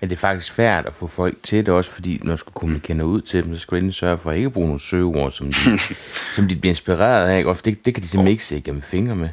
Men 0.00 0.11
det 0.11 0.16
er 0.16 0.20
faktisk 0.20 0.54
svært 0.54 0.87
at 0.87 0.94
få 0.94 1.06
folk 1.06 1.37
til 1.42 1.66
det 1.66 1.75
også, 1.75 1.90
fordi 1.90 2.20
når 2.23 2.32
du 2.32 2.37
skal 2.37 2.52
kommunikere 2.52 3.06
ud 3.06 3.20
til 3.20 3.44
dem, 3.44 3.54
så 3.54 3.61
skal 3.61 3.87
du 3.87 3.92
sørge 3.92 4.18
for 4.18 4.30
at 4.30 4.37
ikke 4.37 4.50
bruge 4.50 4.66
nogle 4.66 4.80
søgeord, 4.80 5.30
som 5.30 5.47
de, 5.47 5.78
som 6.37 6.49
de 6.49 6.56
bliver 6.56 6.70
inspireret 6.70 7.28
af. 7.28 7.44
Og 7.44 7.64
det, 7.64 7.85
det 7.87 7.94
kan 7.94 8.02
de 8.02 8.08
simpelthen 8.08 8.32
ikke 8.32 8.44
se 8.44 8.61
gennem 8.61 8.82
fingre 8.82 9.14
med. 9.14 9.28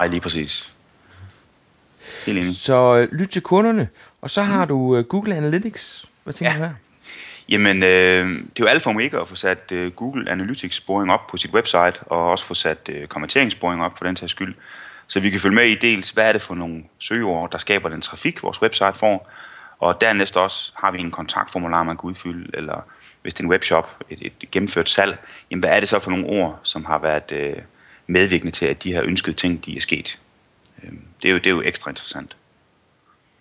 Nej, 0.00 0.08
lige 0.08 0.20
præcis. 0.20 0.72
Helt 2.26 2.38
enig. 2.38 2.56
Så 2.56 2.96
øh, 2.96 3.12
lyt 3.12 3.28
til 3.28 3.42
kunderne, 3.42 3.88
og 4.20 4.30
så 4.30 4.42
har 4.42 4.64
mm. 4.64 4.68
du 4.68 4.76
uh, 4.76 5.04
Google 5.04 5.34
Analytics. 5.34 6.04
Hvad 6.24 6.34
tænker 6.34 6.52
ja. 6.52 6.58
du 6.58 6.64
her? 6.64 6.74
Jamen, 7.48 7.82
øh, 7.82 8.28
det 8.28 8.40
er 8.40 8.60
jo 8.60 8.66
alt 8.66 8.82
for 8.82 9.00
ikke 9.00 9.18
at 9.18 9.28
få 9.28 9.34
sat 9.34 9.72
øh, 9.72 9.92
Google 9.92 10.30
Analytics 10.30 10.76
sporing 10.76 11.12
op 11.12 11.26
på 11.26 11.36
sit 11.36 11.50
website, 11.50 12.02
og 12.06 12.30
også 12.30 12.44
få 12.44 12.54
sat 12.54 12.88
øh, 12.92 13.06
kommenteringssporing 13.06 13.82
op 13.82 13.98
for 13.98 14.04
den 14.04 14.16
tages 14.16 14.30
skyld. 14.30 14.54
Så 15.06 15.20
vi 15.20 15.30
kan 15.30 15.40
følge 15.40 15.54
med 15.54 15.64
i 15.64 15.74
dels, 15.74 16.10
hvad 16.10 16.28
er 16.28 16.32
det 16.32 16.42
for 16.42 16.54
nogle 16.54 16.84
søgeord, 16.98 17.50
der 17.50 17.58
skaber 17.58 17.88
den 17.88 18.00
trafik, 18.00 18.42
vores 18.42 18.62
website 18.62 18.94
får, 18.94 19.30
og 19.78 20.00
dernæst 20.00 20.36
også 20.36 20.72
har 20.76 20.90
vi 20.90 21.00
en 21.00 21.10
kontaktformular, 21.10 21.82
man 21.82 21.96
kan 21.96 22.10
udfylde, 22.10 22.50
eller 22.54 22.84
hvis 23.22 23.34
det 23.34 23.40
er 23.40 23.44
en 23.44 23.50
webshop, 23.50 23.96
et, 24.10 24.18
et 24.22 24.50
gennemført 24.50 24.88
salg, 24.88 25.18
jamen 25.50 25.60
hvad 25.60 25.70
er 25.70 25.80
det 25.80 25.88
så 25.88 25.98
for 25.98 26.10
nogle 26.10 26.26
ord, 26.26 26.60
som 26.62 26.84
har 26.84 26.98
været 26.98 27.32
øh, 27.32 27.56
medvirkende 28.10 28.52
til, 28.52 28.66
at 28.66 28.82
de 28.82 28.92
her 28.92 29.02
ønskede 29.04 29.36
ting, 29.36 29.64
de 29.64 29.76
er 29.76 29.80
sket. 29.80 30.18
Øhm, 30.84 31.02
det, 31.22 31.28
er 31.28 31.32
jo, 31.32 31.38
det 31.38 31.46
er 31.46 31.50
jo 31.50 31.62
ekstra 31.62 31.90
interessant. 31.90 32.36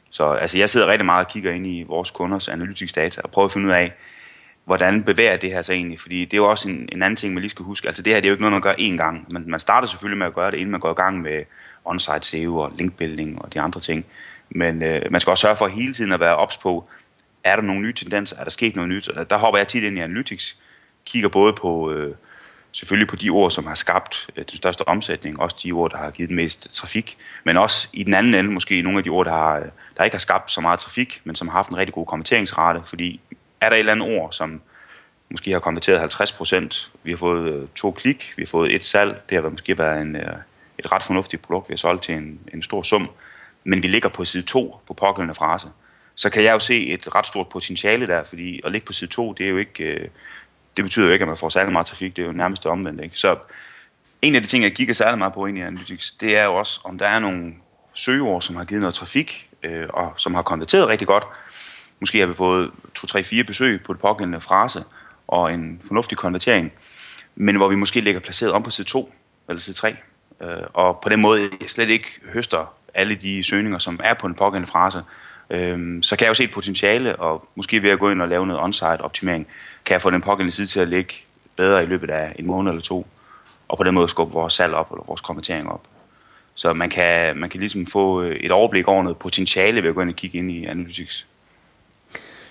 Så 0.09 0.31
altså, 0.31 0.57
jeg 0.57 0.69
sidder 0.69 0.87
rigtig 0.87 1.05
meget 1.05 1.25
og 1.25 1.31
kigger 1.31 1.51
ind 1.51 1.67
i 1.67 1.83
vores 1.83 2.11
kunders 2.11 2.47
analytiksdata 2.47 3.21
og 3.23 3.31
prøver 3.31 3.45
at 3.45 3.51
finde 3.51 3.67
ud 3.67 3.73
af, 3.73 3.93
hvordan 4.65 5.03
bevæger 5.03 5.37
det 5.37 5.51
her 5.51 5.61
sig 5.61 5.73
egentlig? 5.73 5.99
Fordi 5.99 6.25
det 6.25 6.33
er 6.33 6.37
jo 6.37 6.49
også 6.49 6.69
en, 6.69 6.89
en 6.91 7.03
anden 7.03 7.15
ting, 7.15 7.33
man 7.33 7.41
lige 7.41 7.49
skal 7.49 7.65
huske. 7.65 7.87
Altså 7.87 8.03
det 8.03 8.13
her 8.13 8.19
det 8.19 8.25
er 8.25 8.29
jo 8.29 8.33
ikke 8.33 8.41
noget, 8.41 8.51
man 8.51 8.61
gør 8.61 8.73
én 8.73 8.97
gang. 8.97 9.27
Men 9.31 9.51
man 9.51 9.59
starter 9.59 9.87
selvfølgelig 9.87 10.17
med 10.17 10.27
at 10.27 10.33
gøre 10.33 10.51
det, 10.51 10.57
inden 10.57 10.71
man 10.71 10.79
går 10.79 10.91
i 10.91 10.93
gang 10.93 11.21
med 11.21 11.43
on-site 11.85 12.21
SEO 12.21 12.57
og 12.57 12.71
linkbuilding 12.77 13.41
og 13.41 13.53
de 13.53 13.61
andre 13.61 13.79
ting. 13.79 14.05
Men 14.49 14.83
øh, 14.83 15.11
man 15.11 15.21
skal 15.21 15.31
også 15.31 15.41
sørge 15.41 15.55
for 15.55 15.67
hele 15.67 15.93
tiden 15.93 16.11
at 16.11 16.19
være 16.19 16.35
ops 16.35 16.57
på, 16.57 16.89
er 17.43 17.55
der 17.55 17.63
nogle 17.63 17.81
nye 17.81 17.93
tendenser, 17.93 18.37
er 18.37 18.43
der 18.43 18.51
sket 18.51 18.75
noget 18.75 18.89
nyt? 18.89 19.09
Der 19.29 19.37
hopper 19.37 19.57
jeg 19.57 19.67
tit 19.67 19.83
ind 19.83 19.97
i 19.97 20.01
Analytics, 20.01 20.57
kigger 21.05 21.29
både 21.29 21.53
på, 21.53 21.91
øh, 21.91 22.15
selvfølgelig 22.71 23.07
på 23.07 23.15
de 23.15 23.29
ord, 23.29 23.51
som 23.51 23.67
har 23.67 23.75
skabt 23.75 24.27
øh, 24.35 24.45
den 24.45 24.57
største 24.57 24.87
omsætning, 24.87 25.39
også 25.39 25.57
de 25.63 25.71
ord, 25.71 25.91
der 25.91 25.97
har 25.97 26.11
givet 26.11 26.31
mest 26.31 26.73
trafik, 26.73 27.17
men 27.43 27.57
også 27.57 27.87
i 27.93 28.03
den 28.03 28.13
anden 28.13 28.35
ende 28.35 28.51
måske 28.51 28.81
nogle 28.81 28.97
af 28.97 29.03
de 29.03 29.09
ord, 29.09 29.25
der, 29.25 29.31
har, 29.31 29.55
øh, 29.55 29.65
der 29.97 30.03
ikke 30.03 30.13
har 30.13 30.19
skabt 30.19 30.51
så 30.51 30.61
meget 30.61 30.79
trafik, 30.79 31.21
men 31.23 31.35
som 31.35 31.47
har 31.47 31.57
haft 31.57 31.69
en 31.69 31.77
rigtig 31.77 31.93
god 31.93 32.05
kommenteringsrate, 32.05 32.81
fordi 32.85 33.19
er 33.61 33.69
der 33.69 33.75
et 33.75 33.79
eller 33.79 33.91
andet 33.91 34.19
ord, 34.19 34.31
som 34.31 34.61
måske 35.29 35.51
har 35.51 35.59
konverteret 35.59 35.99
50 35.99 36.31
procent, 36.31 36.91
vi 37.03 37.11
har 37.11 37.17
fået 37.17 37.53
øh, 37.53 37.67
to 37.75 37.91
klik, 37.91 38.33
vi 38.37 38.43
har 38.43 38.47
fået 38.47 38.75
et 38.75 38.83
salg, 38.83 39.21
det 39.29 39.43
har 39.43 39.49
måske 39.49 39.77
været 39.77 40.01
en, 40.01 40.15
et 40.77 40.91
ret 40.91 41.03
fornuftigt 41.03 41.41
produkt, 41.41 41.69
vi 41.69 41.73
har 41.73 41.77
solgt 41.77 42.03
til 42.03 42.15
en, 42.15 42.39
en 42.53 42.63
stor 42.63 42.83
sum, 42.83 43.09
men 43.63 43.83
vi 43.83 43.87
ligger 43.87 44.09
på 44.09 44.25
side 44.25 44.43
2 44.43 44.81
på 44.87 44.93
pågældende 44.93 45.35
frase, 45.35 45.67
så 46.15 46.29
kan 46.29 46.43
jeg 46.43 46.53
jo 46.53 46.59
se 46.59 46.87
et 46.87 47.15
ret 47.15 47.27
stort 47.27 47.49
potentiale 47.49 48.07
der, 48.07 48.23
fordi 48.23 48.61
at 48.65 48.71
ligge 48.71 48.85
på 48.85 48.93
side 48.93 49.09
2, 49.09 49.33
det 49.33 49.45
er 49.45 49.49
jo 49.49 49.57
ikke, 49.57 50.09
det 50.79 50.85
betyder 50.85 51.05
jo 51.05 51.13
ikke, 51.13 51.23
at 51.23 51.27
man 51.27 51.37
får 51.37 51.49
særlig 51.49 51.73
meget 51.73 51.87
trafik, 51.87 52.15
det 52.15 52.21
er 52.21 52.25
jo 52.25 52.33
nærmest 52.33 52.65
omvendt. 52.65 53.03
Ikke? 53.03 53.17
Så 53.17 53.37
en 54.21 54.35
af 54.35 54.41
de 54.41 54.47
ting, 54.47 54.63
jeg 54.63 54.73
kigger 54.73 54.93
særlig 54.93 55.17
meget 55.17 55.33
på 55.33 55.45
ind 55.45 55.57
i 55.57 55.61
Analytics, 55.61 56.11
det 56.11 56.37
er 56.37 56.43
jo 56.43 56.55
også, 56.55 56.79
om 56.83 56.97
der 56.97 57.07
er 57.07 57.19
nogle 57.19 57.53
søgeord, 57.93 58.41
som 58.41 58.55
har 58.55 58.63
givet 58.63 58.81
noget 58.81 58.93
trafik, 58.93 59.49
øh, 59.63 59.87
og 59.89 60.13
som 60.17 60.33
har 60.33 60.41
konverteret 60.41 60.87
rigtig 60.87 61.07
godt. 61.07 61.23
Måske 61.99 62.19
har 62.19 62.25
vi 62.25 62.33
fået 62.33 62.71
2, 62.95 63.07
3, 63.07 63.23
4 63.23 63.43
besøg 63.43 63.83
på 63.83 63.93
det 63.93 64.01
pågældende 64.01 64.41
frase, 64.41 64.83
og 65.27 65.53
en 65.53 65.81
fornuftig 65.87 66.17
konvertering, 66.17 66.71
men 67.35 67.55
hvor 67.55 67.67
vi 67.67 67.75
måske 67.75 68.01
ligger 68.01 68.21
placeret 68.21 68.51
om 68.51 68.63
på 68.63 68.69
side 68.69 68.87
2 68.87 69.13
eller 69.49 69.61
side 69.61 69.75
3, 69.75 69.95
øh, 70.41 70.47
og 70.73 70.99
på 71.03 71.09
den 71.09 71.21
måde 71.21 71.49
slet 71.67 71.89
ikke 71.89 72.07
høster 72.33 72.73
alle 72.93 73.15
de 73.15 73.43
søgninger, 73.43 73.77
som 73.77 73.99
er 74.03 74.13
på 74.13 74.27
den 74.27 74.35
pågældende 74.35 74.71
frase, 74.71 75.03
Øhm, 75.49 76.03
så 76.03 76.15
kan 76.15 76.25
jeg 76.25 76.29
jo 76.29 76.33
se 76.33 76.43
et 76.43 76.51
potentiale, 76.51 77.15
og 77.15 77.49
måske 77.55 77.83
ved 77.83 77.89
at 77.89 77.99
gå 77.99 78.09
ind 78.09 78.21
og 78.21 78.27
lave 78.27 78.47
noget 78.47 78.63
on-site 78.63 79.01
optimering, 79.01 79.47
kan 79.85 79.93
jeg 79.93 80.01
få 80.01 80.09
den 80.09 80.21
pågældende 80.21 80.55
side 80.55 80.67
til 80.67 80.79
at 80.79 80.87
ligge 80.87 81.13
bedre 81.55 81.83
i 81.83 81.85
løbet 81.85 82.09
af 82.09 82.35
en 82.39 82.45
måned 82.45 82.71
eller 82.71 82.81
to, 82.81 83.07
og 83.67 83.77
på 83.77 83.83
den 83.83 83.93
måde 83.93 84.09
skubbe 84.09 84.33
vores 84.33 84.53
salg 84.53 84.73
op, 84.73 84.91
eller 84.91 85.03
vores 85.07 85.21
konvertering 85.21 85.71
op. 85.71 85.81
Så 86.55 86.73
man 86.73 86.89
kan, 86.89 87.37
man 87.37 87.49
kan 87.49 87.59
ligesom 87.59 87.85
få 87.85 88.21
øh, 88.21 88.35
et 88.35 88.51
overblik 88.51 88.87
over 88.87 89.03
noget 89.03 89.17
potentiale 89.17 89.81
ved 89.81 89.89
at 89.89 89.95
gå 89.95 90.01
ind 90.01 90.09
og 90.09 90.15
kigge 90.15 90.37
ind 90.37 90.51
i 90.51 90.65
Analytics. 90.65 91.27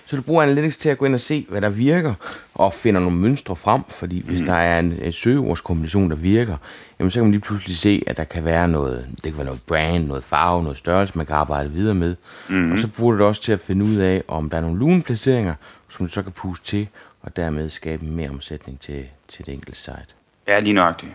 Så 0.09 0.15
du 0.15 0.21
bruger 0.21 0.43
Analytics 0.43 0.77
til 0.77 0.89
at 0.89 0.97
gå 0.97 1.05
ind 1.05 1.13
og 1.13 1.19
se, 1.19 1.45
hvad 1.49 1.61
der 1.61 1.69
virker, 1.69 2.13
og 2.53 2.73
finder 2.73 3.01
nogle 3.01 3.17
mønstre 3.17 3.55
frem, 3.55 3.83
fordi 3.89 4.21
hvis 4.25 4.39
mm. 4.39 4.45
der 4.45 4.53
er 4.53 4.79
en, 4.79 4.99
en 5.01 5.13
søgeordskombination, 5.13 6.09
der 6.09 6.15
virker, 6.15 6.57
jamen 6.99 7.11
så 7.11 7.15
kan 7.15 7.23
man 7.23 7.31
lige 7.31 7.41
pludselig 7.41 7.77
se, 7.77 8.03
at 8.07 8.17
der 8.17 8.23
kan 8.23 8.45
være 8.45 8.67
noget, 8.67 9.07
det 9.15 9.23
kan 9.23 9.37
være 9.37 9.45
noget 9.45 9.61
brand, 9.67 10.07
noget 10.07 10.23
farve, 10.23 10.63
noget 10.63 10.77
størrelse, 10.77 11.17
man 11.17 11.25
kan 11.25 11.35
arbejde 11.35 11.71
videre 11.71 11.95
med. 11.95 12.15
Mm. 12.47 12.71
Og 12.71 12.79
så 12.79 12.87
bruger 12.87 13.11
du 13.11 13.17
det 13.19 13.27
også 13.27 13.41
til 13.41 13.51
at 13.51 13.59
finde 13.59 13.85
ud 13.85 13.95
af, 13.95 14.23
om 14.27 14.49
der 14.49 14.57
er 14.57 14.61
nogle 14.61 14.79
lune-placeringer, 14.79 15.53
som 15.89 16.05
du 16.05 16.11
så 16.11 16.21
kan 16.21 16.31
puste 16.31 16.65
til, 16.65 16.87
og 17.21 17.35
dermed 17.35 17.69
skabe 17.69 18.05
mere 18.05 18.29
omsætning 18.29 18.79
til, 18.79 19.05
til 19.27 19.45
det 19.45 19.53
enkelte 19.53 19.79
site. 19.79 20.07
Ja, 20.47 20.59
lige 20.59 20.73
nøjagtigt. 20.73 21.11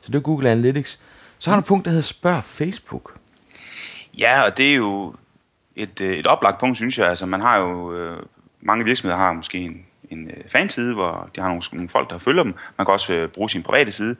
Så 0.00 0.06
det 0.06 0.14
er 0.14 0.22
Google 0.22 0.50
Analytics. 0.50 0.98
Så 1.38 1.50
har 1.50 1.56
du 1.56 1.60
et 1.60 1.66
punkt, 1.66 1.84
der 1.84 1.90
hedder 1.90 2.02
Spørg 2.02 2.44
Facebook. 2.44 3.14
Ja, 4.18 4.42
og 4.42 4.56
det 4.56 4.70
er 4.70 4.74
jo 4.74 5.14
et, 5.82 6.00
øh, 6.00 6.16
et 6.16 6.26
oplagt 6.26 6.60
punkt, 6.60 6.76
synes 6.76 6.98
jeg. 6.98 7.08
Altså, 7.08 7.26
man 7.26 7.40
har 7.40 7.58
jo, 7.58 7.94
øh, 7.94 8.22
mange 8.60 8.84
virksomheder 8.84 9.18
har 9.18 9.32
måske 9.32 9.58
en, 9.58 9.86
en 10.10 10.30
øh, 10.30 10.44
fanside, 10.48 10.94
hvor 10.94 11.30
de 11.36 11.40
har 11.40 11.48
nogle, 11.48 11.62
nogle 11.72 11.88
folk, 11.88 12.10
der 12.10 12.18
følger 12.18 12.42
dem. 12.42 12.54
Man 12.78 12.86
kan 12.86 12.92
også 12.92 13.14
øh, 13.14 13.28
bruge 13.28 13.50
sin 13.50 13.62
private 13.62 13.92
side, 13.92 14.16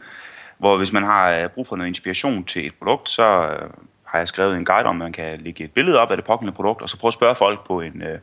hvor 0.59 0.77
hvis 0.77 0.93
man 0.93 1.03
har 1.03 1.31
øh, 1.31 1.49
brug 1.49 1.67
for 1.67 1.77
noget 1.77 1.89
inspiration 1.89 2.45
til 2.45 2.67
et 2.67 2.75
produkt, 2.75 3.09
så 3.09 3.23
øh, 3.23 3.71
har 4.05 4.19
jeg 4.19 4.29
skrevet 4.29 4.57
en 4.57 4.65
guide 4.65 4.87
om, 4.87 4.97
at 4.97 5.05
man 5.05 5.13
kan 5.13 5.41
lægge 5.41 5.65
et 5.65 5.73
billede 5.73 5.99
op 5.99 6.11
af 6.11 6.17
det 6.17 6.27
pågældende 6.27 6.57
produkt, 6.57 6.83
og 6.83 6.91
så 6.91 6.99
prøve 6.99 7.09
at 7.09 7.15
spørge 7.15 7.35
folk 7.35 7.67
på 7.67 7.81
en 7.81 8.03
øh, 8.03 8.19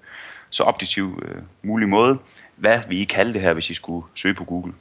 så 0.49 0.63
objektiv 0.63 1.23
øh, 1.25 1.41
mulig 1.61 1.89
måde, 1.89 2.17
hvad 2.55 2.79
vil 2.87 3.01
I 3.01 3.03
kalde 3.03 3.33
det 3.33 3.41
her, 3.41 3.53
hvis 3.53 3.69
I 3.69 3.73
skulle 3.73 4.07
søge 4.15 4.33
på 4.33 4.43
Google? 4.43 4.73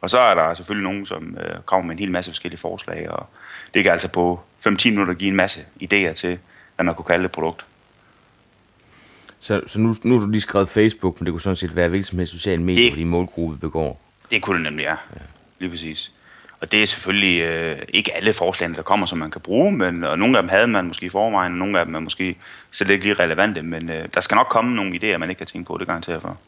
Og 0.00 0.10
så 0.10 0.18
er 0.18 0.34
der 0.34 0.54
selvfølgelig 0.54 0.90
nogen, 0.90 1.06
som 1.06 1.36
øh, 1.40 1.60
kommer 1.64 1.86
med 1.86 1.94
en 1.94 1.98
hel 1.98 2.10
masse 2.10 2.30
forskellige 2.30 2.60
forslag, 2.60 3.10
og 3.10 3.26
det 3.74 3.82
kan 3.82 3.92
altså 3.92 4.08
på 4.08 4.40
5-10 4.66 4.70
minutter 4.88 5.14
give 5.14 5.28
en 5.28 5.36
masse 5.36 5.60
idéer 5.82 6.12
til, 6.12 6.38
hvad 6.76 6.84
man 6.84 6.94
kunne 6.94 7.04
kalde 7.04 7.24
et 7.24 7.32
produkt. 7.32 7.64
Så, 9.42 9.60
så 9.66 9.78
nu, 9.78 9.94
nu 10.02 10.18
har 10.18 10.26
du 10.26 10.30
lige 10.30 10.40
skrevet 10.40 10.68
Facebook, 10.68 11.20
men 11.20 11.26
det 11.26 11.32
kunne 11.32 11.40
sådan 11.40 11.56
set 11.56 11.76
være 11.76 11.88
hvilket 11.88 12.06
som 12.06 12.18
helst 12.18 12.32
sociale 12.32 12.62
medier, 12.62 12.90
hvor 12.90 12.96
din 12.96 13.08
målgruppe 13.08 13.56
begår. 13.56 14.00
Det 14.30 14.42
kunne 14.42 14.56
det 14.56 14.62
nemlig, 14.62 14.82
ja. 14.82 14.90
ja. 14.90 15.20
Lige 15.58 15.70
præcis. 15.70 16.12
Og 16.60 16.72
det 16.72 16.82
er 16.82 16.86
selvfølgelig 16.86 17.42
øh, 17.42 17.78
ikke 17.88 18.16
alle 18.16 18.32
forslagene, 18.32 18.76
der 18.76 18.82
kommer, 18.82 19.06
som 19.06 19.18
man 19.18 19.30
kan 19.30 19.40
bruge, 19.40 19.72
men 19.72 20.04
og 20.04 20.18
nogle 20.18 20.38
af 20.38 20.42
dem 20.42 20.48
havde 20.48 20.66
man 20.66 20.86
måske 20.86 21.06
i 21.06 21.08
forvejen, 21.08 21.52
og 21.52 21.58
nogle 21.58 21.78
af 21.78 21.86
dem 21.86 21.94
er 21.94 22.00
måske 22.00 22.36
slet 22.70 22.90
ikke 22.90 23.04
lige 23.04 23.14
relevante, 23.14 23.62
men 23.62 23.90
øh, 23.90 24.08
der 24.14 24.20
skal 24.20 24.34
nok 24.34 24.46
komme 24.46 24.74
nogle 24.74 24.96
idéer, 24.96 25.18
man 25.18 25.30
ikke 25.30 25.38
kan 25.38 25.46
tænke 25.46 25.66
på, 25.66 25.78
det 25.78 25.86
garanterer 25.86 26.20
for. 26.20 26.38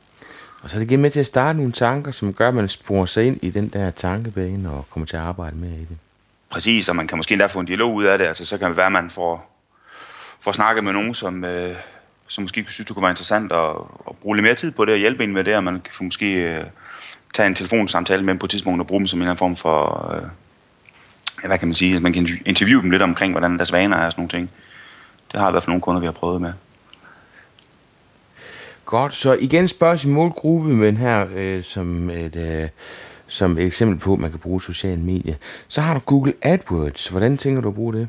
Og 0.63 0.71
så 0.71 0.77
er 0.77 0.79
det 0.79 0.91
igen 0.91 1.01
med 1.01 1.11
til 1.11 1.21
at 1.21 1.27
starte 1.27 1.57
nogle 1.59 1.73
tanker, 1.73 2.11
som 2.11 2.35
gør, 2.35 2.49
at 2.49 2.55
man 2.55 2.69
sporer 2.69 3.07
sig 3.07 3.27
ind 3.27 3.39
i 3.43 3.51
den 3.51 3.69
der 3.69 3.91
tankebane 3.91 4.71
og 4.71 4.87
kommer 4.91 5.07
til 5.07 5.17
at 5.17 5.23
arbejde 5.23 5.57
mere 5.57 5.77
i 5.77 5.85
det. 5.89 5.99
Præcis, 6.51 6.89
og 6.89 6.97
man 6.97 7.07
kan 7.07 7.19
måske 7.19 7.33
endda 7.33 7.47
få 7.47 7.61
en 7.61 7.67
dialog 7.67 7.95
ud 7.95 8.05
af 8.05 8.19
det. 8.19 8.27
Altså, 8.27 8.45
så 8.45 8.59
kan 8.59 8.69
det 8.69 8.77
være, 8.77 8.87
at 8.87 8.93
man 8.93 9.11
får, 9.11 9.51
får 10.41 10.53
snakket 10.53 10.85
med 10.85 10.93
nogen, 10.93 11.15
som, 11.15 11.45
øh, 11.45 11.77
som 12.29 12.43
måske 12.43 12.65
synes, 12.69 12.87
det 12.87 12.95
kunne 12.95 13.03
være 13.03 13.13
interessant 13.13 13.53
at, 13.53 13.71
at 14.09 14.17
bruge 14.17 14.37
lidt 14.37 14.45
mere 14.45 14.55
tid 14.55 14.71
på 14.71 14.85
det 14.85 14.93
og 14.93 14.99
hjælpe 14.99 15.25
en 15.25 15.33
med 15.33 15.45
det, 15.45 15.57
og 15.57 15.65
man 15.65 15.81
kan 15.81 16.05
måske 16.05 16.33
øh, 16.33 16.65
tage 17.35 17.47
en 17.47 17.55
telefonsamtale 17.55 18.23
med 18.23 18.33
dem 18.33 18.39
på 18.39 18.47
et 18.47 18.51
tidspunkt 18.51 18.81
og 18.81 18.87
bruge 18.87 19.01
dem 19.01 19.07
som 19.07 19.19
en 19.19 19.23
eller 19.23 19.31
anden 19.31 19.39
form 19.39 19.57
for, 19.57 20.13
øh, 20.17 21.47
hvad 21.47 21.59
kan 21.59 21.69
man 21.69 21.75
sige, 21.75 21.97
at 21.97 22.03
man 22.03 22.13
kan 22.13 22.29
interviewe 22.47 22.83
dem 22.83 22.91
lidt 22.91 23.03
omkring, 23.03 23.33
hvordan 23.33 23.57
deres 23.57 23.73
vaner 23.73 23.97
er 23.97 24.07
og 24.07 24.13
sådan 24.13 24.21
nogle 24.21 24.31
ting. 24.31 24.51
Det 25.33 25.41
har 25.41 25.49
i 25.49 25.51
hvert 25.51 25.63
fald 25.63 25.71
nogle 25.71 25.83
kunder, 25.83 26.01
vi 26.01 26.07
har 26.07 26.13
prøvet 26.13 26.41
med. 26.41 26.53
Godt, 28.85 29.15
så 29.15 29.33
igen 29.41 29.69
spørgsmål 29.69 29.99
sin 29.99 30.13
målgruppe, 30.13 30.69
men 30.69 30.97
her 30.97 31.27
øh, 31.35 31.63
som 31.63 32.11
et... 32.11 32.37
Øh 32.37 32.69
som 33.35 33.59
et 33.59 33.65
eksempel 33.65 33.99
på, 33.99 34.13
at 34.13 34.19
man 34.19 34.31
kan 34.31 34.39
bruge 34.39 34.63
sociale 34.63 35.03
medier. 35.03 35.35
Så 35.69 35.81
har 35.81 35.95
du 35.95 36.01
Google 36.01 36.35
AdWords. 36.43 37.09
Hvordan 37.09 37.37
tænker 37.37 37.61
du 37.61 37.69
at 37.69 37.75
bruge 37.75 37.95
det? 37.95 38.09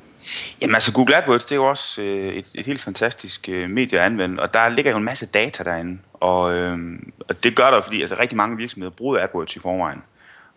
Jamen 0.62 0.75
altså 0.75 0.94
Google 0.94 1.17
AdWords, 1.17 1.46
det 1.46 1.51
er 1.51 1.55
jo 1.55 1.70
også 1.70 2.01
øh, 2.01 2.34
et, 2.34 2.51
et 2.55 2.65
helt 2.65 2.81
fantastisk 2.81 3.50
øh, 3.50 3.70
medie 3.70 4.00
at 4.00 4.05
anvende, 4.05 4.42
og 4.42 4.53
der 4.53 4.70
ligger 4.70 4.92
jo 4.92 4.98
en 4.98 5.03
masse 5.03 5.25
data 5.25 5.64
derinde, 5.64 5.98
og, 6.14 6.53
øh, 6.53 7.00
og 7.29 7.44
det 7.44 7.55
gør 7.55 7.72
der 7.72 7.81
fordi 7.81 8.01
altså, 8.01 8.16
rigtig 8.20 8.38
mange 8.38 8.57
virksomheder 8.57 8.92
bruger 8.92 9.20
AdWords 9.20 9.55
i 9.55 9.59
forvejen. 9.59 10.01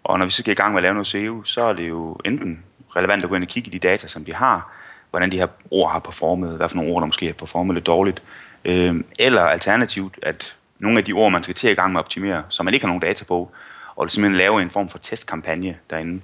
Og 0.05 0.19
når 0.19 0.25
vi 0.25 0.31
så 0.31 0.39
skal 0.43 0.53
i 0.53 0.55
gang 0.55 0.73
med 0.73 0.79
at 0.79 0.83
lave 0.83 0.95
noget 0.95 1.07
SEO, 1.07 1.45
så 1.45 1.65
er 1.65 1.73
det 1.73 1.89
jo 1.89 2.17
enten 2.25 2.63
relevant 2.97 3.23
at 3.23 3.29
gå 3.29 3.35
ind 3.35 3.45
og 3.45 3.49
kigge 3.49 3.71
i 3.71 3.79
de 3.79 3.89
data, 3.89 4.09
som 4.09 4.25
de 4.25 4.35
har, 4.35 4.73
hvordan 5.11 5.33
de 5.33 5.37
her 5.37 5.47
ord 5.71 5.93
har 5.93 5.99
performet, 5.99 6.57
hvad 6.57 6.69
for 6.69 6.77
nogle 6.77 6.93
ord, 6.93 7.01
der 7.01 7.07
måske 7.07 7.27
har 7.27 7.33
performet 7.33 7.75
lidt 7.75 7.87
dårligt, 7.87 8.23
øh, 8.65 8.95
eller 9.19 9.43
alternativt, 9.43 10.19
at 10.23 10.57
nogle 10.79 10.99
af 10.99 11.05
de 11.05 11.13
ord, 11.13 11.33
man 11.33 11.43
skal 11.43 11.55
til 11.55 11.67
at 11.67 11.73
i 11.73 11.75
gang 11.75 11.93
med 11.93 12.01
at 12.01 12.05
optimere, 12.05 12.43
som 12.49 12.65
man 12.65 12.75
ikke 12.75 12.85
har 12.85 12.89
nogen 12.89 13.03
data 13.03 13.25
på, 13.25 13.51
og 13.99 14.11
simpelthen 14.11 14.39
lave 14.39 14.63
en 14.63 14.71
form 14.71 14.89
for 14.89 14.99
testkampagne 14.99 15.77
derinde, 15.91 16.23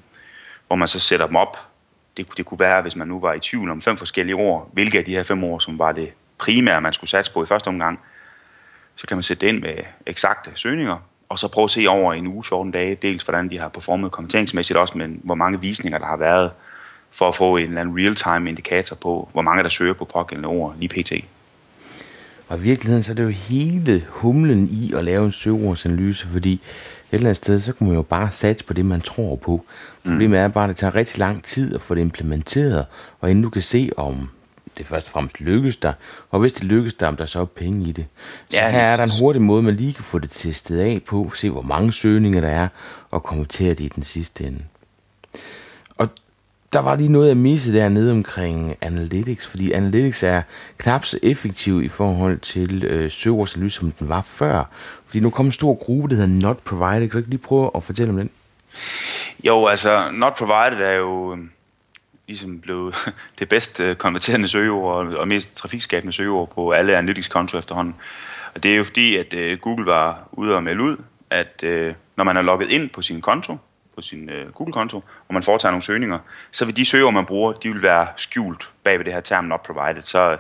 hvor 0.67 0.77
man 0.77 0.89
så 0.89 1.01
sætter 1.01 1.27
dem 1.27 1.37
op. 1.37 1.59
Det, 2.17 2.27
det 2.37 2.47
kunne 2.47 2.61
være, 2.61 2.83
hvis 2.83 2.97
man 2.97 3.09
nu 3.09 3.21
var 3.21 3.35
i 3.35 3.41
tvivl 3.41 3.71
om 3.71 3.83
fem 3.83 3.97
forskellige 3.97 4.37
ord, 4.37 4.71
hvilke 4.73 4.99
af 4.99 5.05
de 5.05 5.11
her 5.11 5.23
fem 5.23 5.45
ord, 5.45 5.61
som 5.61 5.79
var 5.79 5.93
det 5.93 6.13
primære, 6.39 6.81
man 6.81 6.93
skulle 6.93 7.11
satse 7.11 7.33
på 7.33 7.43
i 7.43 7.47
første 7.47 7.69
omgang, 7.69 8.01
så 8.97 9.07
kan 9.07 9.17
man 9.17 9.23
sætte 9.23 9.47
det 9.47 9.53
ind 9.53 9.63
med 9.63 9.75
eksakte 10.07 10.51
søgninger, 10.55 10.97
og 11.29 11.39
så 11.39 11.49
prøve 11.49 11.65
at 11.65 11.71
se 11.71 11.87
over 11.89 12.15
en 12.15 12.27
uge, 12.27 12.45
14 12.45 12.73
dage, 12.73 12.95
dels 12.95 13.23
hvordan 13.23 13.51
de 13.51 13.59
har 13.59 13.69
performet 13.69 14.13
kommenteringsmæssigt, 14.13 14.77
også 14.77 14.99
men 14.99 15.21
hvor 15.25 15.35
mange 15.35 15.61
visninger 15.61 15.99
der 15.99 16.07
har 16.07 16.17
været, 16.17 16.51
for 17.11 17.29
at 17.29 17.35
få 17.35 17.57
en 17.57 17.65
eller 17.65 17.81
anden 17.81 17.99
real-time 17.99 18.49
indikator 18.49 18.97
på, 18.97 19.29
hvor 19.33 19.43
mange 19.43 19.63
der 19.63 19.69
søger 19.69 19.95
på 19.95 20.05
pågældende 20.05 20.49
ord 20.49 20.75
lige 20.79 20.89
pt. 20.89 21.13
Og 22.49 22.59
i 22.59 22.61
virkeligheden 22.61 23.03
så 23.03 23.13
er 23.13 23.17
det 23.17 23.23
jo 23.23 23.29
hele 23.29 24.05
humlen 24.09 24.69
i 24.71 24.93
at 24.97 25.05
lave 25.05 25.25
en 25.25 25.33
søgeordsanalyse, 25.33 26.27
fordi 26.27 26.53
et 26.53 26.61
eller 27.13 27.27
andet 27.27 27.37
sted, 27.37 27.61
så 27.61 27.73
kan 27.73 27.87
man 27.87 27.97
jo 27.97 28.03
bare 28.03 28.31
satse 28.31 28.65
på 28.65 28.73
det, 28.73 28.87
man 28.87 29.01
tror 29.01 29.37
på. 29.37 29.65
Problemet 30.05 30.39
er 30.39 30.49
bare, 30.49 30.65
at 30.65 30.69
det 30.69 30.77
tager 30.77 30.95
rigtig 30.95 31.19
lang 31.19 31.45
tid 31.45 31.75
at 31.75 31.81
få 31.81 31.95
det 31.95 32.01
implementeret, 32.01 32.87
og 33.21 33.31
inden 33.31 33.45
du 33.45 33.51
kan 33.51 33.63
se, 33.63 33.91
om 33.97 34.31
det 34.79 34.87
først 34.87 35.07
og 35.07 35.13
fremmest 35.13 35.41
lykkes 35.41 35.77
dig, 35.77 35.95
og 36.31 36.41
hvis 36.41 36.53
det 36.53 36.65
lykkes 36.65 36.95
dig, 36.95 37.09
om 37.09 37.17
der 37.17 37.27
så 37.27 37.41
er 37.41 37.45
penge 37.45 37.89
i 37.89 37.93
det. 37.93 38.07
Så 38.51 38.57
ja, 38.57 38.71
her 38.71 38.81
er 38.81 38.97
der 38.97 39.05
en 39.05 39.19
hurtig 39.21 39.43
måde, 39.43 39.63
man 39.63 39.75
lige 39.75 39.93
kan 39.93 40.05
få 40.05 40.19
det 40.19 40.31
testet 40.31 40.79
af 40.79 41.01
på, 41.07 41.33
se 41.35 41.51
hvor 41.51 41.63
mange 41.63 41.93
søgninger 41.93 42.41
der 42.41 42.49
er, 42.49 42.69
og 43.11 43.23
konvertere 43.23 43.71
det 43.71 43.81
i 43.81 43.93
den 43.95 44.03
sidste 44.03 44.45
ende. 44.45 44.63
Og 45.97 46.09
der 46.75 46.81
var 46.81 46.97
lige 46.97 47.13
noget, 47.13 47.31
at 47.31 47.37
misse 47.37 47.75
dernede 47.75 48.13
omkring 48.13 48.77
Analytics, 48.81 49.47
fordi 49.47 49.73
Analytics 49.73 50.23
er 50.23 50.43
knap 50.79 51.05
så 51.05 51.19
effektiv 51.23 51.83
i 51.83 51.89
forhold 51.89 52.39
til 52.39 52.85
øh, 52.85 53.11
søgeordsanalyse, 53.11 53.77
som 53.77 53.93
den 53.93 54.09
var 54.09 54.23
før. 54.23 54.65
Fordi 55.07 55.21
nu 55.21 55.31
kommer 55.31 55.49
en 55.49 55.53
stor 55.53 55.75
gruppe, 55.75 56.09
der 56.09 56.15
hedder 56.15 56.41
Not 56.41 56.59
Provided. 56.59 57.01
Kan 57.01 57.11
du 57.11 57.19
ikke 57.19 57.31
lige 57.31 57.43
prøve 57.43 57.71
at 57.75 57.83
fortælle 57.83 58.11
om 58.11 58.17
den? 58.17 58.31
Jo, 59.45 59.67
altså 59.67 60.11
Not 60.13 60.35
Provided 60.37 60.87
er 60.87 60.93
jo 60.93 61.35
øh, 61.35 61.39
ligesom 62.29 62.61
blevet 62.61 62.95
det 63.39 63.49
bedst 63.49 63.81
øh, 63.81 63.97
konverterende 63.97 64.49
søgeord 64.49 65.07
og 65.07 65.29
mest 65.29 65.57
trafikskabende 65.57 66.13
søgeord 66.13 66.53
på 66.55 66.71
alle 66.71 66.97
Analytics-konto 66.97 67.59
efterhånden. 67.59 67.95
Og 68.55 68.63
det 68.63 68.73
er 68.73 68.77
jo 68.77 68.85
fordi, 68.85 69.17
at 69.17 69.35
øh, 69.35 69.59
Google 69.59 69.87
var 69.87 70.29
ude 70.33 70.55
og 70.55 70.63
melde 70.63 70.83
ud, 70.83 70.97
at 71.31 71.63
øh, 71.63 71.95
når 72.17 72.25
man 72.25 72.37
er 72.37 72.43
logget 72.43 72.71
ind 72.71 72.91
på 72.91 73.03
sin 73.03 73.21
konto, 73.21 73.59
på 73.95 74.03
sin 74.03 74.31
øh, 74.31 74.53
Google-konto, 74.53 74.97
og 75.29 75.35
man 75.35 75.43
foretager 75.43 75.71
nogle 75.71 75.83
søgninger, 75.83 76.19
så 76.53 76.65
vil 76.65 76.77
de 76.77 76.85
søgeord, 76.85 77.15
man 77.15 77.27
bruger, 77.27 77.53
de 77.53 77.69
vil 77.73 77.83
være 77.83 78.09
skjult 78.17 78.71
bag 78.85 78.99
ved 78.99 79.05
det 79.05 79.13
her 79.13 79.21
term 79.21 79.45
not 79.45 79.63
provided. 79.63 80.03
Så 80.03 80.37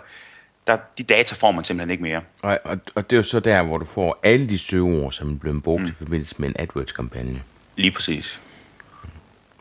der, 0.67 0.77
de 0.99 1.03
data 1.03 1.35
får 1.35 1.53
man 1.53 1.64
simpelthen 1.64 1.90
ikke 1.90 2.03
mere. 2.03 2.21
Og, 2.43 2.59
og, 2.64 2.79
og 2.95 3.11
det 3.11 3.17
er 3.17 3.19
jo 3.19 3.23
så 3.23 3.40
der, 3.40 3.62
hvor 3.62 3.79
du 3.79 3.85
får 3.85 4.21
alle 4.23 4.49
de 4.49 4.59
søgeord, 4.59 5.12
som 5.12 5.35
er 5.35 5.38
blevet 5.38 5.62
brugt 5.62 5.83
mm. 5.83 5.88
i 5.88 5.93
forbindelse 5.93 6.35
med 6.38 6.49
en 6.49 6.55
AdWords-kampagne. 6.59 7.43
Lige 7.77 7.90
præcis. 7.90 8.40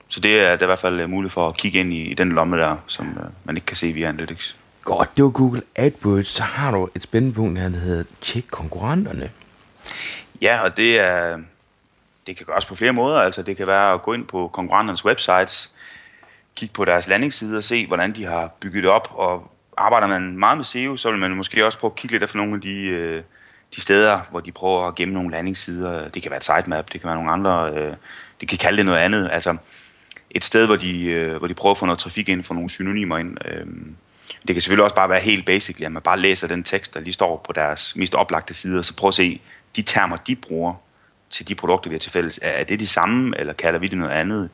Så 0.07 0.19
det 0.19 0.39
er, 0.39 0.51
det 0.51 0.61
er 0.61 0.65
i 0.65 0.65
hvert 0.65 0.79
fald 0.79 0.99
øh, 0.99 1.09
muligt 1.09 1.33
for 1.33 1.49
at 1.49 1.57
kigge 1.57 1.79
ind 1.79 1.93
i, 1.93 2.01
i 2.01 2.13
den 2.13 2.31
lomme 2.31 2.57
der, 2.57 2.77
som 2.87 3.07
uh, 3.07 3.23
man 3.43 3.55
ikke 3.55 3.65
kan 3.65 3.77
se 3.77 3.91
via 3.91 4.07
Analytics. 4.07 4.57
Godt, 4.83 5.17
det 5.17 5.23
var 5.23 5.29
Google 5.29 5.61
AdWords. 5.75 6.27
Så 6.27 6.43
har 6.43 6.71
du 6.71 6.89
et 6.95 7.03
spændende 7.03 7.35
punkt, 7.35 7.59
der 7.59 7.69
hedder 7.69 8.03
tjek 8.21 8.45
konkurrenterne. 8.51 9.31
Ja, 10.41 10.61
og 10.61 10.77
det 10.77 10.99
er, 10.99 11.37
det 12.27 12.37
kan 12.37 12.45
gøres 12.45 12.65
på 12.65 12.75
flere 12.75 12.93
måder. 12.93 13.19
Altså 13.19 13.41
det 13.41 13.57
kan 13.57 13.67
være 13.67 13.93
at 13.93 14.01
gå 14.01 14.13
ind 14.13 14.25
på 14.25 14.49
konkurrenternes 14.53 15.05
websites, 15.05 15.71
kigge 16.55 16.73
på 16.73 16.85
deres 16.85 17.07
landingssider 17.07 17.57
og 17.57 17.63
se, 17.63 17.87
hvordan 17.87 18.15
de 18.15 18.25
har 18.25 18.47
bygget 18.59 18.83
det 18.83 18.91
op. 18.91 19.13
Og 19.15 19.51
arbejder 19.77 20.07
man 20.07 20.37
meget 20.37 20.57
med 20.57 20.65
SEO, 20.65 20.97
så 20.97 21.11
vil 21.11 21.19
man 21.19 21.31
måske 21.31 21.65
også 21.65 21.77
prøve 21.77 21.91
at 21.91 21.95
kigge 21.95 22.13
lidt 22.13 22.23
efter 22.23 22.37
nogle 22.37 22.55
af 22.55 22.61
de, 22.61 22.85
øh, 22.85 23.23
de 23.75 23.81
steder, 23.81 24.21
hvor 24.31 24.39
de 24.39 24.51
prøver 24.51 24.87
at 24.87 24.95
gemme 24.95 25.13
nogle 25.13 25.31
landingssider. 25.31 26.09
Det 26.09 26.21
kan 26.21 26.31
være 26.31 26.37
et 26.37 26.43
sitemap, 26.43 26.93
det 26.93 27.01
kan 27.01 27.07
være 27.07 27.15
nogle 27.15 27.31
andre, 27.31 27.69
øh, 27.73 27.93
kan 28.47 28.57
kalde 28.57 28.77
det 28.77 28.85
noget 28.85 28.99
andet. 28.99 29.29
Altså 29.31 29.57
et 30.29 30.43
sted, 30.43 30.65
hvor 30.65 30.75
de, 30.75 31.05
øh, 31.05 31.37
hvor 31.37 31.47
de 31.47 31.53
prøver 31.53 31.71
at 31.71 31.77
få 31.77 31.85
noget 31.85 31.99
trafik 31.99 32.29
ind, 32.29 32.43
få 32.43 32.53
nogle 32.53 32.69
synonymer 32.69 33.17
ind. 33.17 33.37
Øhm, 33.45 33.95
det 34.47 34.55
kan 34.55 34.61
selvfølgelig 34.61 34.83
også 34.83 34.95
bare 34.95 35.09
være 35.09 35.19
helt 35.21 35.45
basic, 35.45 35.81
at 35.81 35.91
man 35.91 36.01
bare 36.01 36.19
læser 36.19 36.47
den 36.47 36.63
tekst, 36.63 36.93
der 36.93 36.99
lige 36.99 37.13
står 37.13 37.43
på 37.47 37.53
deres 37.53 37.95
mest 37.95 38.15
oplagte 38.15 38.53
sider, 38.53 38.81
så 38.81 38.95
prøver 38.95 39.09
at 39.09 39.15
se 39.15 39.41
de 39.75 39.81
termer, 39.81 40.15
de 40.15 40.35
bruger, 40.35 40.73
til 41.33 41.47
de 41.47 41.55
produkter, 41.55 41.89
vi 41.89 41.95
har 41.95 41.99
til 41.99 42.11
fælles, 42.11 42.39
er 42.41 42.63
det 42.63 42.79
de 42.79 42.87
samme, 42.87 43.39
eller 43.39 43.53
kalder 43.53 43.79
vi 43.79 43.87
det 43.87 43.97
noget 43.97 44.11
andet? 44.11 44.49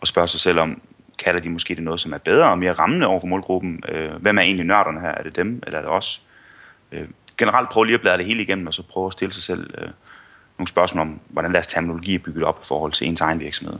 Og 0.00 0.06
spørge 0.06 0.28
sig 0.28 0.40
selv 0.40 0.58
om, 0.58 0.80
kalder 1.18 1.40
de 1.40 1.50
måske 1.50 1.74
det 1.74 1.82
noget, 1.82 2.00
som 2.00 2.12
er 2.12 2.18
bedre 2.18 2.50
og 2.50 2.58
mere 2.58 2.72
rammende 2.72 3.06
over 3.06 3.20
for 3.20 3.26
målgruppen? 3.26 3.82
Øh, 3.88 4.10
hvem 4.12 4.38
er 4.38 4.42
egentlig 4.42 4.66
nørderne 4.66 5.00
her? 5.00 5.08
Er 5.08 5.22
det 5.22 5.36
dem, 5.36 5.62
eller 5.66 5.78
er 5.78 5.82
det 5.82 5.90
os? 5.90 6.22
øh, 6.92 7.08
generelt 7.38 7.68
prøve 7.68 7.86
lige 7.86 7.94
at 7.94 8.00
bladre 8.00 8.18
det 8.18 8.26
hele 8.26 8.42
igennem, 8.42 8.66
og 8.66 8.74
så 8.74 8.82
prøve 8.82 9.06
at 9.06 9.12
stille 9.12 9.34
sig 9.34 9.42
selv 9.42 9.70
øh, 9.78 9.88
nogle 10.58 10.68
spørgsmål 10.68 11.00
om, 11.00 11.20
hvordan 11.28 11.52
deres 11.52 11.66
terminologi 11.66 12.14
er 12.14 12.18
bygget 12.18 12.44
op 12.44 12.60
i 12.62 12.66
forhold 12.66 12.92
til 12.92 13.06
ens 13.06 13.20
egen 13.20 13.40
virksomhed. 13.40 13.78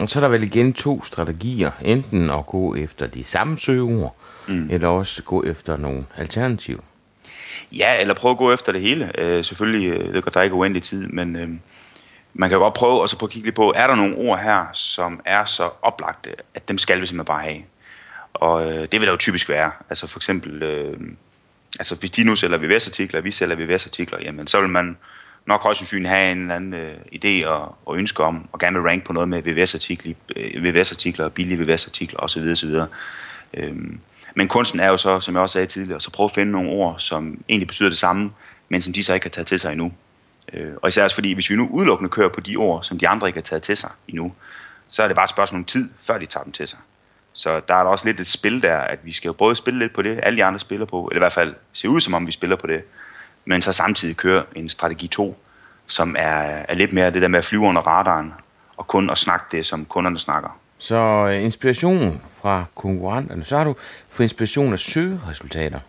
Og 0.00 0.08
så 0.08 0.18
er 0.18 0.20
der 0.20 0.28
vel 0.28 0.42
igen 0.42 0.72
to 0.72 1.04
strategier. 1.04 1.70
Enten 1.82 2.30
at 2.30 2.46
gå 2.46 2.74
efter 2.74 3.06
de 3.06 3.24
samme 3.24 3.58
søgeord, 3.58 4.16
mm. 4.48 4.68
eller 4.70 4.88
også 4.88 5.22
gå 5.22 5.42
efter 5.42 5.76
nogle 5.76 6.04
alternativer. 6.16 6.80
Ja, 7.72 8.00
eller 8.00 8.14
prøve 8.14 8.32
at 8.32 8.38
gå 8.38 8.52
efter 8.52 8.72
det 8.72 8.80
hele. 8.80 9.20
Øh, 9.20 9.44
selvfølgelig, 9.44 9.90
øh, 9.90 10.14
det 10.14 10.24
går 10.24 10.30
der 10.30 10.42
ikke 10.42 10.54
uendelig 10.54 10.82
tid, 10.82 11.06
men 11.06 11.36
øh, 11.36 11.48
man 12.34 12.50
kan 12.50 12.58
godt 12.58 12.74
prøve 12.74 13.00
og 13.00 13.08
så 13.08 13.18
prøve 13.18 13.28
at 13.28 13.32
kigge 13.32 13.46
lidt 13.46 13.56
på, 13.56 13.72
er 13.76 13.86
der 13.86 13.94
nogle 13.94 14.16
ord 14.16 14.38
her, 14.38 14.66
som 14.72 15.20
er 15.24 15.44
så 15.44 15.70
oplagte, 15.82 16.30
at 16.54 16.68
dem 16.68 16.78
skal 16.78 17.00
vi 17.00 17.06
simpelthen 17.06 17.34
bare 17.34 17.42
have. 17.42 17.62
Og 18.34 18.72
øh, 18.72 18.88
det 18.92 19.00
vil 19.00 19.02
der 19.02 19.10
jo 19.10 19.16
typisk 19.16 19.48
være. 19.48 19.70
Altså 19.90 20.06
for 20.06 20.18
eksempel, 20.18 20.62
øh, 20.62 20.96
altså 21.78 21.94
hvis 21.94 22.10
de 22.10 22.24
nu 22.24 22.36
sælger 22.36 22.58
VVS-artikler, 22.58 23.20
vi 23.20 23.30
sælger 23.30 23.56
VVS-artikler, 23.56 24.18
jamen 24.22 24.46
så 24.46 24.60
vil 24.60 24.68
man 24.68 24.96
nok 25.46 25.62
højst 25.62 25.78
sandsynligt 25.78 26.10
have 26.10 26.32
en 26.32 26.40
eller 26.40 26.54
anden 26.54 26.74
øh, 26.74 26.94
idé 27.14 27.46
og, 27.46 27.76
og 27.86 27.96
ønske 27.96 28.24
om, 28.24 28.48
og 28.52 28.58
gerne 28.58 28.78
vil 28.78 28.88
rank 28.88 29.04
på 29.04 29.12
noget 29.12 29.28
med 29.28 29.42
VVS-artikler, 29.42 30.14
øh, 30.36 30.64
VVS-artikler 30.64 31.28
billige 31.28 31.60
VVS-artikler 31.60 32.20
osv. 32.20 32.42
osv. 32.42 32.74
Øhm, 33.54 34.00
men 34.38 34.48
kunsten 34.48 34.80
er 34.80 34.88
jo 34.88 34.96
så, 34.96 35.20
som 35.20 35.34
jeg 35.34 35.42
også 35.42 35.52
sagde 35.52 35.66
tidligere, 35.66 36.00
så 36.00 36.10
prøve 36.10 36.24
at 36.24 36.34
finde 36.34 36.52
nogle 36.52 36.70
ord, 36.70 36.94
som 36.98 37.44
egentlig 37.48 37.68
betyder 37.68 37.88
det 37.88 37.98
samme, 37.98 38.32
men 38.68 38.82
som 38.82 38.92
de 38.92 39.04
så 39.04 39.14
ikke 39.14 39.24
har 39.24 39.30
taget 39.30 39.46
til 39.46 39.60
sig 39.60 39.72
endnu. 39.72 39.92
Øh, 40.52 40.72
og 40.82 40.88
især 40.88 41.04
også 41.04 41.16
fordi, 41.16 41.32
hvis 41.32 41.50
vi 41.50 41.56
nu 41.56 41.68
udelukkende 41.70 42.10
kører 42.10 42.28
på 42.28 42.40
de 42.40 42.56
ord, 42.56 42.82
som 42.82 42.98
de 42.98 43.08
andre 43.08 43.26
ikke 43.26 43.36
har 43.36 43.42
taget 43.42 43.62
til 43.62 43.76
sig 43.76 43.90
endnu, 44.08 44.32
så 44.88 45.02
er 45.02 45.06
det 45.06 45.16
bare 45.16 45.24
et 45.24 45.30
spørgsmål 45.30 45.58
om 45.58 45.64
tid, 45.64 45.90
før 46.00 46.18
de 46.18 46.26
tager 46.26 46.44
dem 46.44 46.52
til 46.52 46.68
sig. 46.68 46.78
Så 47.32 47.60
der 47.68 47.74
er 47.74 47.82
der 47.82 47.90
også 47.90 48.04
lidt 48.04 48.20
et 48.20 48.26
spil 48.26 48.62
der, 48.62 48.76
at 48.76 48.98
vi 49.02 49.12
skal 49.12 49.28
jo 49.28 49.32
både 49.32 49.56
spille 49.56 49.78
lidt 49.78 49.94
på 49.94 50.02
det, 50.02 50.20
alle 50.22 50.36
de 50.36 50.44
andre 50.44 50.60
spiller 50.60 50.86
på, 50.86 51.08
eller 51.08 51.18
i 51.18 51.24
hvert 51.24 51.32
fald 51.32 51.54
se 51.72 51.88
ud 51.88 52.00
som 52.00 52.14
om 52.14 52.26
vi 52.26 52.32
spiller 52.32 52.56
på 52.56 52.66
det, 52.66 52.82
men 53.44 53.62
så 53.62 53.72
samtidig 53.72 54.16
køre 54.16 54.44
en 54.56 54.68
strategi 54.68 55.06
2, 55.06 55.42
som 55.86 56.16
er, 56.18 56.64
er 56.68 56.74
lidt 56.74 56.92
mere 56.92 57.10
det 57.10 57.22
der 57.22 57.28
med 57.28 57.38
at 57.38 57.44
flyve 57.44 57.62
under 57.62 57.82
radaren, 57.82 58.34
og 58.76 58.86
kun 58.86 59.10
at 59.10 59.18
snakke 59.18 59.46
det, 59.52 59.66
som 59.66 59.84
kunderne 59.84 60.18
snakker. 60.18 60.58
Så 60.78 60.96
øh, 61.30 61.44
inspiration 61.44 62.22
fra 62.42 62.64
konkurrenterne, 62.74 63.44
så 63.44 63.56
har 63.56 63.64
du 63.64 63.74
fået 64.08 64.24
inspiration 64.24 64.72
af 64.72 64.78
søgeresultater. 64.78 65.80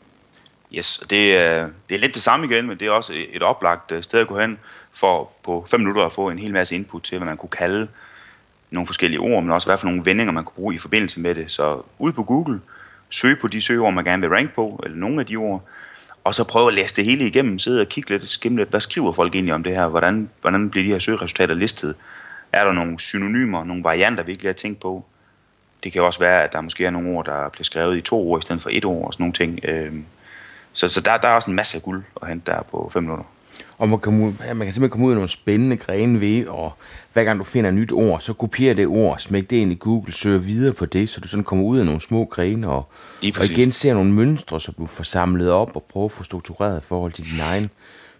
Yes, 0.74 1.04
det, 1.10 1.38
er, 1.38 1.70
det 1.90 1.96
er 1.96 2.00
lidt 2.00 2.16
det 2.16 2.24
samme 2.24 2.46
igen, 2.46 2.68
men 2.68 2.78
det 2.80 2.88
er 2.88 2.92
også 2.92 3.14
et 3.34 3.44
oplagt 3.44 3.92
øh, 3.92 4.04
sted 4.04 4.20
at 4.20 4.28
gå 4.28 4.40
hen 4.40 4.60
for 4.94 5.32
på 5.44 5.66
5 5.72 5.80
minutter 5.80 6.04
at 6.04 6.14
få 6.14 6.30
en 6.30 6.40
hel 6.40 6.54
masse 6.54 6.76
input 6.76 7.04
til, 7.04 7.18
hvad 7.18 7.26
man 7.28 7.38
kunne 7.38 7.50
kalde 7.50 7.88
nogle 8.72 8.88
forskellige 8.88 9.20
ord, 9.20 9.44
men 9.44 9.52
også 9.52 9.68
hvad 9.68 9.78
for 9.78 9.86
nogle 9.86 10.06
vendinger, 10.06 10.34
man 10.34 10.44
kunne 10.44 10.56
bruge 10.56 10.76
i 10.76 10.78
forbindelse 10.78 11.20
med 11.20 11.36
det. 11.36 11.52
Så 11.52 11.82
ud 12.00 12.12
på 12.12 12.24
Google, 12.24 12.62
søg 13.10 13.40
på 13.40 13.48
de 13.48 13.62
søgeord, 13.62 13.94
man 13.94 14.04
gerne 14.04 14.22
vil 14.22 14.30
rank 14.30 14.54
på, 14.54 14.82
eller 14.84 14.98
nogle 14.98 15.20
af 15.20 15.26
de 15.26 15.36
ord, 15.36 15.64
og 16.24 16.36
så 16.36 16.44
prøve 16.44 16.68
at 16.68 16.74
læse 16.74 16.96
det 16.96 17.06
hele 17.06 17.28
igennem, 17.28 17.60
sidde 17.60 17.82
og 17.82 17.88
kigge 17.88 18.10
lidt, 18.10 18.30
skimme 18.30 18.58
lidt, 18.58 18.70
hvad 18.70 18.82
skriver 18.82 19.14
folk 19.14 19.36
egentlig 19.36 19.54
om 19.54 19.64
det 19.64 19.76
her, 19.76 19.88
hvordan, 19.88 20.30
hvordan 20.42 20.70
bliver 20.70 20.84
de 20.84 20.92
her 20.92 21.00
søgeresultater 21.00 21.54
listet, 21.54 21.96
er 22.58 22.66
der 22.66 22.72
nogle 22.72 23.00
synonymer, 23.00 23.64
nogle 23.64 23.84
varianter, 23.84 24.24
vi 24.24 24.32
ikke 24.32 24.44
lige 24.44 24.50
har 24.50 24.54
tænkt 24.54 24.80
på. 24.80 25.06
Det 25.84 25.94
kan 25.94 26.02
også 26.02 26.20
være, 26.20 26.44
at 26.44 26.54
der 26.54 26.62
måske 26.62 26.86
er 26.86 26.92
nogle 26.92 27.10
ord, 27.10 27.26
der 27.26 27.50
bliver 27.50 27.64
skrevet 27.64 27.98
i 27.98 28.02
to 28.02 28.30
ord 28.30 28.40
i 28.40 28.46
stedet 28.46 28.62
for 28.62 28.70
et 28.74 28.86
ord 28.86 29.08
og 29.08 29.14
sådan 29.14 29.24
nogle 29.24 29.34
ting. 29.34 29.60
Øhm, 29.64 30.06
så, 30.74 30.88
så 30.88 31.02
der, 31.02 31.18
der 31.18 31.28
er 31.28 31.34
også 31.34 31.52
en 31.52 31.56
masse 31.56 31.78
af 31.78 31.84
guld 31.84 32.04
at 32.22 32.28
hente 32.28 32.52
der 32.52 32.62
på 32.62 32.90
5 32.94 33.04
minutter. 33.04 33.26
Og 33.78 33.90
man 33.90 34.00
kan, 34.00 34.14
man 34.14 34.36
kan 34.46 34.58
simpelthen 34.58 34.90
komme 34.90 35.06
ud 35.06 35.12
af 35.12 35.16
nogle 35.16 35.30
spændende 35.30 35.78
grene 35.78 36.22
ved, 36.22 36.48
og 36.48 36.74
hver 37.14 37.24
gang 37.24 37.40
du 37.40 37.44
finder 37.44 37.70
et 37.70 37.76
nyt 37.76 37.92
ord, 37.92 38.20
så 38.20 38.34
kopierer 38.34 38.74
det 38.74 38.88
ord, 38.88 39.20
smæk 39.20 39.50
det 39.50 39.58
ind 39.58 39.72
i 39.72 39.76
Google, 39.76 40.14
søger 40.14 40.40
videre 40.40 40.74
på 40.74 40.86
det, 40.86 41.10
så 41.10 41.22
du 41.22 41.28
sådan 41.28 41.44
kommer 41.44 41.66
ud 41.66 41.80
af 41.80 41.86
nogle 41.86 42.02
små 42.02 42.26
grene, 42.26 42.70
og, 42.70 42.92
og 43.38 43.46
igen 43.46 43.72
ser 43.72 43.94
nogle 43.94 44.12
mønstre, 44.12 44.60
så 44.60 44.72
du 44.78 44.86
får 44.86 45.04
samlet 45.04 45.52
op 45.52 45.76
og 45.76 45.84
prøver 45.84 46.06
at 46.06 46.12
få 46.12 46.24
struktureret 46.24 46.84
i 46.84 46.86
forhold 46.88 47.12
til 47.12 47.26
din 47.32 47.40
egen 47.40 47.70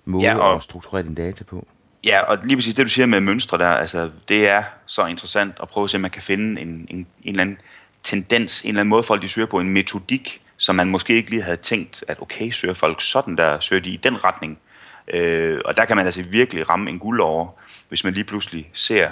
måde 0.06 0.24
ja, 0.24 0.38
og, 0.38 0.56
at 0.56 0.64
strukturere 0.64 1.04
din 1.04 1.16
data 1.16 1.44
på. 1.44 1.68
Ja, 2.04 2.22
og 2.22 2.38
lige 2.44 2.58
præcis 2.58 2.74
det, 2.74 2.86
du 2.86 2.90
siger 2.90 3.06
med 3.06 3.22
mønstre 3.22 3.58
der, 3.58 3.70
altså 3.70 4.12
det 4.28 4.50
er 4.50 4.64
så 4.86 5.06
interessant 5.06 5.56
at 5.62 5.70
prøve 5.70 5.84
at 5.84 5.90
se, 5.90 5.98
om 5.98 6.02
man 6.02 6.12
kan 6.12 6.22
finde 6.22 6.62
en, 6.62 6.68
en, 6.68 6.98
en 6.98 7.08
eller 7.24 7.42
anden 7.42 7.62
tendens, 8.04 8.62
en 8.62 8.70
eller 8.70 8.82
anden 8.82 8.90
måde, 8.90 9.04
folk 9.04 9.22
de 9.22 9.30
søger 9.30 9.48
på, 9.48 9.60
en 9.60 9.70
metodik, 9.70 10.42
som 10.58 10.76
man 10.76 10.90
måske 10.90 11.14
ikke 11.14 11.30
lige 11.30 11.42
havde 11.42 11.58
tænkt, 11.58 12.04
at 12.08 12.22
okay, 12.22 12.52
søger 12.52 12.74
folk 12.74 13.02
sådan 13.02 13.36
der, 13.36 13.60
søger 13.60 13.82
de 13.82 13.90
i 13.90 13.98
den 13.98 14.24
retning. 14.24 14.60
Øh, 15.08 15.62
og 15.66 15.78
der 15.78 15.86
kan 15.86 15.98
man 15.98 16.06
altså 16.06 16.24
virkelig 16.24 16.70
ramme 16.70 16.90
en 16.90 17.00
guld 17.00 17.22
over, 17.22 17.48
hvis 17.90 18.04
man 18.04 18.14
lige 18.14 18.24
pludselig 18.24 18.70
ser 18.74 19.10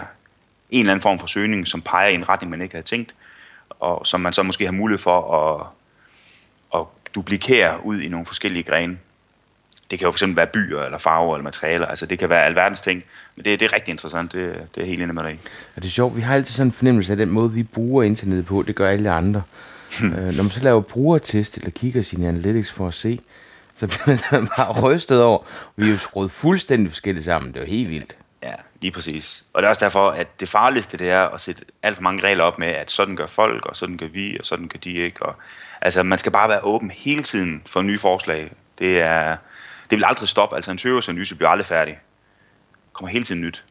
en 0.70 0.80
eller 0.80 0.92
anden 0.92 1.02
form 1.02 1.20
for 1.20 1.28
søgning, 1.28 1.68
som 1.68 1.82
peger 1.82 2.10
i 2.10 2.16
en 2.16 2.30
retning, 2.30 2.50
man 2.50 2.62
ikke 2.62 2.76
havde 2.76 2.86
tænkt, 2.86 3.16
og 3.70 4.08
som 4.08 4.22
man 4.22 4.34
så 4.34 4.44
måske 4.44 4.66
har 4.66 4.72
mulighed 4.72 5.00
for 5.00 5.36
at, 5.36 5.68
at 6.80 6.86
duplikere 7.16 7.86
ud 7.86 8.00
i 8.02 8.08
nogle 8.08 8.26
forskellige 8.26 8.64
grene. 8.64 8.98
Det 9.92 10.00
kan 10.00 10.06
jo 10.06 10.12
fx 10.12 10.24
være 10.28 10.48
byer, 10.48 10.82
eller 10.82 10.98
farver, 10.98 11.36
eller 11.36 11.44
materialer, 11.44 11.86
altså 11.88 12.06
det 12.06 12.20
kan 12.20 12.30
være 12.30 12.46
alverdens 12.46 12.82
ting, 12.82 13.04
men 13.36 13.46
det, 13.46 13.60
det 13.60 13.66
er 13.66 13.74
rigtig 13.74 13.92
interessant, 13.92 14.34
det, 14.34 14.56
det 14.76 14.84
er 14.84 14.88
helt 14.88 15.02
enig 15.02 15.16
med 15.16 15.24
dig 15.24 15.40
Ja, 15.76 15.82
det 15.82 15.86
er 15.86 15.92
sjovt, 15.92 16.16
vi 16.16 16.22
har 16.22 16.36
altid 16.36 16.54
sådan 16.54 16.68
en 16.68 16.74
fornemmelse 16.74 17.14
af 17.14 17.18
den 17.18 17.30
måde, 17.30 17.52
vi 17.52 17.64
bruger 17.64 18.04
internettet 18.04 18.46
på, 18.46 18.64
det 18.68 18.76
gør 18.76 18.90
alle 18.90 19.12
andre. 19.12 19.42
øh, 20.04 20.12
når 20.12 20.44
man 20.44 20.52
så 20.52 20.60
laver 20.60 20.82
brugertest, 20.82 21.58
eller 21.58 21.70
kigger 21.70 22.02
sine 22.02 22.28
analytics 22.28 22.72
for 22.72 22.88
at 22.88 22.94
se, 22.94 23.20
så 23.76 23.88
bliver 23.88 24.18
man 24.40 24.50
bare 24.58 24.82
rystet 24.82 25.22
over. 25.22 25.40
Vi 25.76 25.86
er 25.86 25.92
jo 25.92 25.98
skruet 25.98 26.32
fuldstændig 26.32 26.92
forskelligt 26.92 27.26
sammen. 27.26 27.54
Det 27.54 27.60
er 27.60 27.64
jo 27.66 27.72
helt 27.72 27.90
vildt. 27.90 28.18
Ja, 28.44 28.54
lige 28.82 28.92
præcis. 28.92 29.44
Og 29.54 29.62
det 29.62 29.66
er 29.66 29.70
også 29.70 29.86
derfor, 29.86 30.10
at 30.10 30.40
det 30.40 30.50
farligste 30.50 30.98
det 30.98 31.10
er 31.10 31.22
at 31.22 31.42
sætte 31.42 31.66
alt 31.84 31.96
for 31.96 32.04
mange 32.04 32.24
regler 32.24 32.44
op 32.44 32.60
med, 32.60 32.68
at 32.68 32.92
sådan 32.92 33.16
gør 33.16 33.28
folk, 33.28 33.66
og 33.66 33.76
sådan 33.76 33.98
gør 33.98 34.08
vi, 34.08 34.38
og 34.40 34.46
sådan 34.46 34.68
gør 34.68 34.80
de 34.80 34.92
ikke. 34.92 35.26
Og, 35.26 35.36
altså, 35.82 36.04
man 36.04 36.20
skal 36.20 36.32
bare 36.32 36.50
være 36.50 36.64
åben 36.64 36.92
hele 36.92 37.24
tiden 37.24 37.62
for 37.66 37.82
nye 37.82 38.00
forslag. 38.00 38.52
Det, 38.80 39.02
er, 39.02 39.38
det 39.90 39.96
vil 39.98 40.06
aldrig 40.08 40.30
stoppe. 40.30 40.56
Altså, 40.56 40.72
en 40.72 40.78
søgeanalyse 40.78 41.36
bliver 41.36 41.50
aldrig 41.50 41.68
færdig. 41.68 41.94
Der 41.94 42.90
kommer 42.94 43.10
hele 43.12 43.26
tiden 43.26 43.42
nyt. 43.42 43.64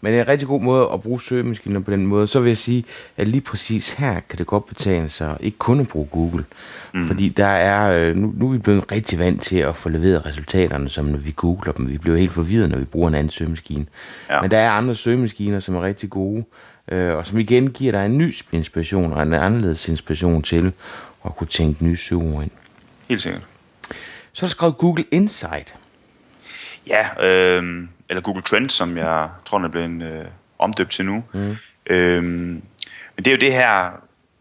Men 0.00 0.12
det 0.12 0.18
er 0.18 0.22
en 0.22 0.28
rigtig 0.28 0.48
god 0.48 0.60
måde 0.60 0.88
at 0.92 1.02
bruge 1.02 1.20
søgemaskiner 1.20 1.80
på 1.80 1.90
den 1.90 2.06
måde. 2.06 2.26
Så 2.26 2.40
vil 2.40 2.48
jeg 2.48 2.56
sige, 2.56 2.84
at 3.16 3.28
lige 3.28 3.40
præcis 3.40 3.92
her 3.92 4.20
kan 4.20 4.38
det 4.38 4.46
godt 4.46 4.66
betale 4.66 5.08
sig 5.08 5.36
ikke 5.40 5.58
kun 5.58 5.80
at 5.80 5.88
bruge 5.88 6.06
Google. 6.06 6.44
Mm. 6.94 7.06
Fordi 7.06 7.28
der 7.28 7.46
er, 7.46 8.08
øh, 8.08 8.16
nu, 8.16 8.32
nu 8.36 8.48
er 8.48 8.52
vi 8.52 8.58
blevet 8.58 8.92
rigtig 8.92 9.18
vant 9.18 9.42
til 9.42 9.58
at 9.58 9.76
få 9.76 9.88
leveret 9.88 10.26
resultaterne, 10.26 10.88
som 10.88 11.04
når 11.04 11.18
vi 11.18 11.32
googler 11.36 11.72
dem. 11.72 11.88
Vi 11.88 11.98
bliver 11.98 12.16
helt 12.16 12.32
forvirret, 12.32 12.70
når 12.70 12.78
vi 12.78 12.84
bruger 12.84 13.08
en 13.08 13.14
anden 13.14 13.30
søgemaskine. 13.30 13.86
Ja. 14.30 14.40
Men 14.40 14.50
der 14.50 14.58
er 14.58 14.70
andre 14.70 14.94
søgemaskiner, 14.94 15.60
som 15.60 15.74
er 15.74 15.82
rigtig 15.82 16.10
gode, 16.10 16.44
øh, 16.88 17.14
og 17.14 17.26
som 17.26 17.38
igen 17.38 17.70
giver 17.70 17.92
dig 17.92 18.06
en 18.06 18.18
ny 18.18 18.34
inspiration 18.52 19.12
og 19.12 19.22
en 19.22 19.34
anderledes 19.34 19.88
inspiration 19.88 20.42
til 20.42 20.72
at 21.24 21.36
kunne 21.36 21.46
tænke 21.46 21.84
nye 21.84 21.96
søgeord 21.96 22.42
ind. 22.42 22.50
Helt 23.08 23.22
sikkert. 23.22 23.42
Så 24.38 24.44
er 24.44 24.48
der 24.48 24.50
skrevet 24.50 24.78
Google 24.78 25.04
Insight. 25.10 25.76
Ja, 26.86 27.24
øh, 27.26 27.88
eller 28.08 28.20
Google 28.20 28.42
Trends, 28.42 28.72
som 28.72 28.96
jeg 28.96 29.28
tror, 29.46 29.58
den 29.58 29.64
er 29.64 29.68
blevet 29.68 30.02
øh, 30.02 30.24
omdøbt 30.58 30.90
til 30.90 31.04
nu. 31.04 31.24
Mm. 31.34 31.56
Øh, 31.86 32.22
men 32.22 32.62
det 33.16 33.26
er 33.26 33.30
jo 33.30 33.36
det 33.36 33.52
her 33.52 33.90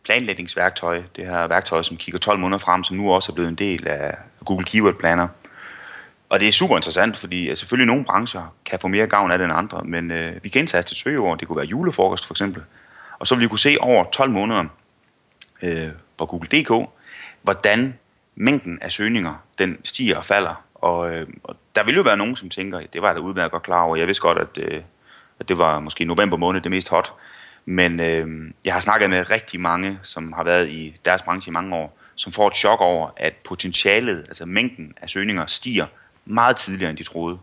planlægningsværktøj, 0.05 1.03
det 1.15 1.25
her 1.25 1.47
værktøj, 1.47 1.83
som 1.83 1.97
kigger 1.97 2.19
12 2.19 2.39
måneder 2.39 2.57
frem, 2.57 2.83
som 2.83 2.97
nu 2.97 3.13
også 3.13 3.31
er 3.31 3.33
blevet 3.33 3.49
en 3.49 3.55
del 3.55 3.88
af 3.88 4.17
Google 4.45 4.65
Keyword 4.65 4.95
Planner. 4.99 5.27
Og 6.29 6.39
det 6.39 6.47
er 6.47 6.51
super 6.51 6.75
interessant, 6.75 7.17
fordi 7.17 7.49
altså, 7.49 7.60
selvfølgelig 7.60 7.88
nogle 7.88 8.05
brancher 8.05 8.55
kan 8.65 8.79
få 8.79 8.88
mere 8.88 9.07
gavn 9.07 9.31
af 9.31 9.38
det 9.38 9.45
end 9.45 9.53
andre, 9.53 9.81
men 9.83 10.12
øh, 10.12 10.43
vi 10.43 10.49
kan 10.49 10.60
indtaste 10.60 10.93
et 10.93 10.97
søgeord, 10.97 11.38
det 11.38 11.47
kunne 11.47 11.57
være 11.57 11.65
julefrokost 11.65 12.25
for 12.25 12.33
eksempel, 12.33 12.63
og 13.19 13.27
så 13.27 13.36
vil 13.36 13.41
vi 13.41 13.47
kunne 13.47 13.60
se 13.60 13.77
over 13.79 14.03
12 14.03 14.31
måneder 14.31 14.65
øh, 15.63 15.89
på 16.17 16.25
Google.dk, 16.25 16.89
hvordan 17.41 17.93
mængden 18.38 18.80
af 18.82 18.91
søgninger, 18.91 19.34
den 19.58 19.78
stiger 19.84 20.17
og 20.17 20.26
falder. 20.26 20.63
Og, 20.76 21.15
øh, 21.15 21.28
og 21.43 21.56
der 21.76 21.84
vil 21.84 21.95
jo 21.95 22.02
være 22.02 22.17
nogen, 22.17 22.36
som 22.36 22.50
tænker, 22.50 22.80
det 22.93 23.02
var 23.02 23.08
jeg 23.08 23.15
da 23.15 23.21
udmærket 23.21 23.52
godt 23.52 23.63
klar 23.63 23.82
over, 23.82 23.95
jeg 23.95 24.08
vidste 24.08 24.21
godt, 24.21 24.38
at, 24.38 24.58
øh, 24.58 24.82
at 25.39 25.50
det 25.50 25.58
var 25.58 25.80
måske 25.80 26.06
november 26.06 26.38
måned 26.38 26.62
det 26.62 26.71
mest 26.71 26.89
hot, 26.89 27.13
men 27.65 28.00
øh, 28.00 28.52
jeg 28.65 28.73
har 28.73 28.80
snakket 28.80 29.10
med 29.10 29.32
rigtig 29.32 29.60
mange, 29.60 30.00
som 30.04 30.34
har 30.34 30.43
været 30.43 30.69
i 30.69 30.95
deres 31.06 31.21
branche 31.21 31.50
i 31.50 31.54
mange 31.54 31.76
år, 31.76 31.97
som 32.15 32.32
får 32.32 32.47
et 32.47 32.56
chok 32.56 32.82
over, 32.82 33.10
at 33.17 33.34
potentialet, 33.34 34.17
altså 34.28 34.45
mængden 34.45 34.93
af 35.02 35.10
søgninger, 35.10 35.45
stiger 35.45 35.86
meget 36.26 36.56
tidligere, 36.56 36.89
end 36.89 36.97
de 36.97 37.04
troede. 37.04 37.39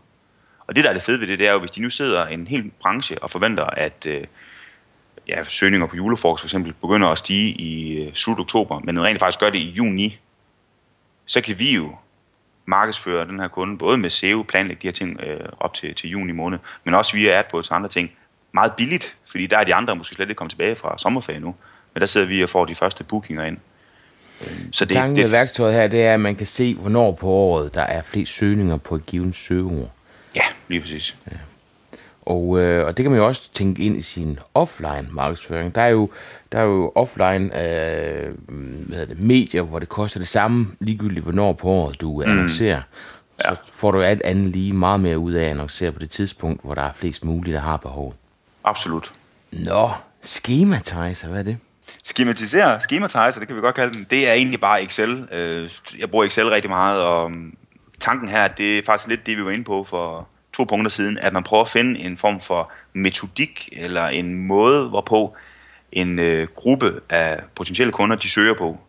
Og 0.67 0.75
det, 0.75 0.83
der 0.83 0.89
er 0.89 0.93
det 0.93 1.03
fede 1.03 1.19
ved 1.19 1.27
det, 1.27 1.39
det 1.39 1.47
er 1.47 1.51
jo, 1.51 1.59
hvis 1.59 1.71
de 1.71 1.81
nu 1.81 1.89
sidder 1.89 2.27
i 2.27 2.33
en 2.33 2.47
hel 2.47 2.71
branche 2.81 3.23
og 3.23 3.31
forventer, 3.31 3.63
at 3.63 4.05
øh, 4.05 4.23
ja, 5.27 5.43
søgninger 5.43 5.87
på 5.87 5.95
julefrokost 5.95 6.41
for 6.41 6.47
eksempel 6.47 6.73
begynder 6.73 7.07
at 7.07 7.17
stige 7.17 7.51
i 7.51 8.03
øh, 8.03 8.13
slut 8.13 8.39
oktober, 8.39 8.79
men 8.79 9.03
rent 9.03 9.19
faktisk 9.19 9.39
gør 9.39 9.49
det 9.49 9.59
i 9.59 9.69
juni, 9.69 10.19
så 11.25 11.41
kan 11.41 11.59
vi 11.59 11.75
jo 11.75 11.95
markedsføre 12.65 13.27
den 13.27 13.39
her 13.39 13.47
kunde, 13.47 13.77
både 13.77 13.97
med 13.97 14.09
SEO, 14.09 14.45
planlægge 14.47 14.81
de 14.81 14.87
her 14.87 14.91
ting 14.91 15.19
øh, 15.21 15.49
op 15.59 15.73
til, 15.73 15.95
til 15.95 16.09
juni 16.09 16.31
måned, 16.31 16.59
men 16.83 16.93
også 16.93 17.13
via 17.13 17.39
AdWords 17.39 17.69
og 17.69 17.75
andre 17.75 17.89
ting, 17.89 18.11
meget 18.51 18.73
billigt, 18.77 19.17
fordi 19.31 19.47
der 19.47 19.57
er 19.57 19.63
de 19.63 19.75
andre 19.75 19.95
måske 19.95 20.15
slet 20.15 20.29
ikke 20.29 20.37
kommet 20.37 20.51
tilbage 20.51 20.75
fra 20.75 20.97
sommerferie 20.97 21.39
nu. 21.39 21.55
Men 21.93 22.01
der 22.01 22.07
sidder 22.07 22.27
vi 22.27 22.43
og 22.43 22.49
får 22.49 22.65
de 22.65 22.75
første 22.75 23.03
bookinger 23.03 23.43
ind. 23.43 23.57
Så 24.71 24.85
det, 24.85 24.93
Tanken 24.93 25.21
med 25.21 25.29
værktøjet 25.29 25.73
her, 25.73 25.87
det 25.87 26.05
er, 26.05 26.13
at 26.13 26.19
man 26.19 26.35
kan 26.35 26.45
se, 26.45 26.75
hvornår 26.75 27.11
på 27.11 27.27
året 27.27 27.75
der 27.75 27.81
er 27.81 28.01
flest 28.01 28.33
søgninger 28.33 28.77
på 28.77 28.95
et 28.95 29.05
givet 29.05 29.35
søgeord. 29.35 29.91
Ja, 30.35 30.43
lige 30.67 30.81
præcis. 30.81 31.15
Ja. 31.31 31.37
Og, 32.25 32.59
øh, 32.59 32.87
og 32.87 32.97
det 32.97 33.03
kan 33.03 33.11
man 33.11 33.19
jo 33.19 33.27
også 33.27 33.49
tænke 33.53 33.83
ind 33.83 33.97
i 33.97 34.01
sin 34.01 34.39
offline 34.53 35.07
markedsføring. 35.11 35.75
Der 35.75 35.81
er 35.81 35.87
jo, 35.87 36.09
der 36.51 36.59
er 36.59 36.63
jo 36.63 36.91
offline 36.95 37.45
øh, 37.45 38.33
hvad 38.47 38.97
hedder 38.97 39.05
det, 39.05 39.19
medier, 39.19 39.61
hvor 39.61 39.79
det 39.79 39.89
koster 39.89 40.19
det 40.19 40.27
samme, 40.27 40.67
ligegyldigt 40.79 41.23
hvornår 41.23 41.53
på 41.53 41.67
året 41.67 42.01
du 42.01 42.13
mm. 42.15 42.31
annoncerer. 42.31 42.81
Ja. 43.43 43.49
Så 43.49 43.55
får 43.73 43.91
du 43.91 44.01
alt 44.01 44.21
andet 44.21 44.45
lige 44.45 44.73
meget 44.73 44.99
mere 44.99 45.19
ud 45.19 45.33
af 45.33 45.43
at 45.43 45.49
annoncere 45.49 45.91
på 45.91 45.99
det 45.99 46.09
tidspunkt, 46.09 46.63
hvor 46.63 46.75
der 46.75 46.81
er 46.81 46.93
flest 46.93 47.25
mulige, 47.25 47.53
der 47.53 47.59
har 47.59 47.77
behov. 47.77 48.15
Absolut. 48.63 49.13
Nå, 49.51 49.91
schematizer, 50.21 51.27
hvad 51.27 51.39
er 51.39 51.43
det? 51.43 51.57
Schematisere, 52.03 52.81
schematizer, 52.81 53.39
det 53.39 53.47
kan 53.47 53.55
vi 53.55 53.61
godt 53.61 53.75
kalde 53.75 53.93
den, 53.93 54.07
det 54.09 54.29
er 54.29 54.33
egentlig 54.33 54.61
bare 54.61 54.83
Excel. 54.83 55.27
Øh, 55.31 55.69
jeg 55.99 56.09
bruger 56.11 56.25
Excel 56.25 56.49
rigtig 56.49 56.69
meget, 56.69 57.01
og 57.01 57.31
tanken 57.99 58.29
her, 58.29 58.47
det 58.47 58.77
er 58.77 58.81
faktisk 58.85 59.09
lidt 59.09 59.25
det, 59.25 59.37
vi 59.37 59.45
var 59.45 59.51
inde 59.51 59.63
på 59.63 59.83
for 59.83 60.27
to 60.55 60.63
punkter 60.63 60.89
siden, 60.89 61.17
at 61.17 61.33
man 61.33 61.43
prøver 61.43 61.63
at 61.63 61.69
finde 61.69 61.99
en 61.99 62.17
form 62.17 62.41
for 62.41 62.71
metodik, 62.93 63.69
eller 63.71 64.07
en 64.07 64.35
måde, 64.35 64.89
hvorpå 64.89 65.35
en 65.91 66.19
øh, 66.19 66.47
gruppe 66.55 67.01
af 67.09 67.39
potentielle 67.55 67.91
kunder, 67.91 68.15
de 68.15 68.29
søger 68.29 68.53
på. 68.53 68.79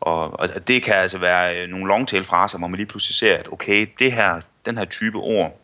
Og, 0.00 0.40
og 0.40 0.68
det 0.68 0.82
kan 0.82 0.94
altså 0.94 1.18
være 1.18 1.56
øh, 1.56 1.68
nogle 1.68 1.86
longtail 1.86 2.24
fraser, 2.24 2.58
hvor 2.58 2.68
man 2.68 2.76
lige 2.76 2.86
pludselig 2.86 3.14
ser, 3.14 3.36
at 3.36 3.52
okay, 3.52 3.86
det 3.98 4.12
her, 4.12 4.40
den 4.66 4.78
her 4.78 4.84
type 4.84 5.18
ord, 5.18 5.60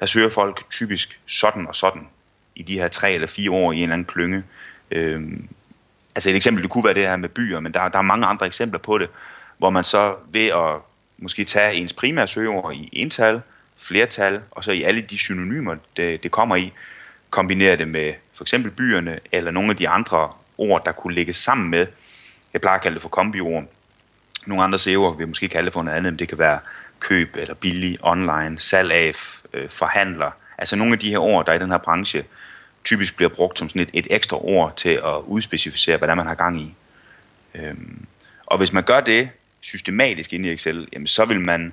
der 0.00 0.06
søger 0.06 0.30
folk 0.30 0.70
typisk 0.70 1.20
sådan 1.26 1.66
og 1.66 1.76
sådan 1.76 2.08
i 2.54 2.62
de 2.62 2.78
her 2.78 2.88
tre 2.88 3.12
eller 3.12 3.26
fire 3.26 3.50
år 3.50 3.72
i 3.72 3.76
en 3.76 3.82
eller 3.82 3.92
anden 3.92 4.06
klynge. 4.06 4.42
Øhm, 4.90 5.48
altså 6.14 6.30
et 6.30 6.36
eksempel, 6.36 6.62
det 6.62 6.70
kunne 6.70 6.84
være 6.84 6.94
det 6.94 7.02
her 7.02 7.16
med 7.16 7.28
byer, 7.28 7.60
men 7.60 7.74
der, 7.74 7.88
der 7.88 7.98
er 7.98 8.02
mange 8.02 8.26
andre 8.26 8.46
eksempler 8.46 8.78
på 8.78 8.98
det, 8.98 9.08
hvor 9.58 9.70
man 9.70 9.84
så 9.84 10.14
ved 10.32 10.46
at 10.46 10.80
måske 11.18 11.44
tage 11.44 11.74
ens 11.74 11.92
primære 11.92 12.26
søgeord 12.26 12.74
i 12.74 12.88
ental, 12.92 13.42
flertal, 13.78 14.42
og 14.50 14.64
så 14.64 14.72
i 14.72 14.82
alle 14.82 15.00
de 15.00 15.18
synonymer, 15.18 15.76
det, 15.96 16.22
det 16.22 16.30
kommer 16.30 16.56
i, 16.56 16.72
kombinere 17.30 17.76
det 17.76 17.88
med 17.88 18.14
for 18.34 18.44
eksempel 18.44 18.70
byerne, 18.70 19.20
eller 19.32 19.50
nogle 19.50 19.70
af 19.70 19.76
de 19.76 19.88
andre 19.88 20.32
ord, 20.58 20.84
der 20.84 20.92
kunne 20.92 21.14
lægges 21.14 21.36
sammen 21.36 21.70
med, 21.70 21.86
jeg 22.52 22.60
plejer 22.60 22.76
at 22.76 22.82
kalde 22.82 22.94
det 22.94 23.02
for 23.02 23.08
kombiord. 23.08 23.64
Nogle 24.46 24.64
andre 24.64 24.78
SEO'er 24.78 25.16
vil 25.16 25.28
måske 25.28 25.48
kalde 25.48 25.66
det 25.66 25.72
for 25.72 25.82
noget 25.82 25.96
andet, 25.96 26.12
men 26.12 26.18
det 26.18 26.28
kan 26.28 26.38
være 26.38 26.58
køb 27.00 27.36
eller 27.36 27.54
billig, 27.54 27.98
online, 28.02 28.58
salg 28.58 28.92
af, 28.92 29.12
øh, 29.52 29.68
forhandler. 29.68 30.30
Altså 30.58 30.76
nogle 30.76 30.92
af 30.92 30.98
de 30.98 31.10
her 31.10 31.18
ord, 31.18 31.46
der 31.46 31.52
i 31.52 31.58
den 31.58 31.70
her 31.70 31.78
branche 31.78 32.24
typisk 32.84 33.16
bliver 33.16 33.28
brugt 33.28 33.58
som 33.58 33.68
sådan 33.68 33.82
et, 33.82 33.90
et 33.92 34.06
ekstra 34.10 34.44
ord 34.44 34.76
til 34.76 34.90
at 34.90 35.20
udspecificere, 35.26 35.96
hvad 35.96 36.08
der 36.08 36.14
man 36.14 36.26
har 36.26 36.34
gang 36.34 36.60
i. 36.60 36.74
Øhm, 37.54 38.06
og 38.46 38.58
hvis 38.58 38.72
man 38.72 38.84
gør 38.84 39.00
det 39.00 39.30
systematisk 39.60 40.32
inde 40.32 40.48
i 40.48 40.52
Excel, 40.52 40.88
jamen 40.92 41.06
så 41.06 41.24
vil 41.24 41.40
man, 41.40 41.72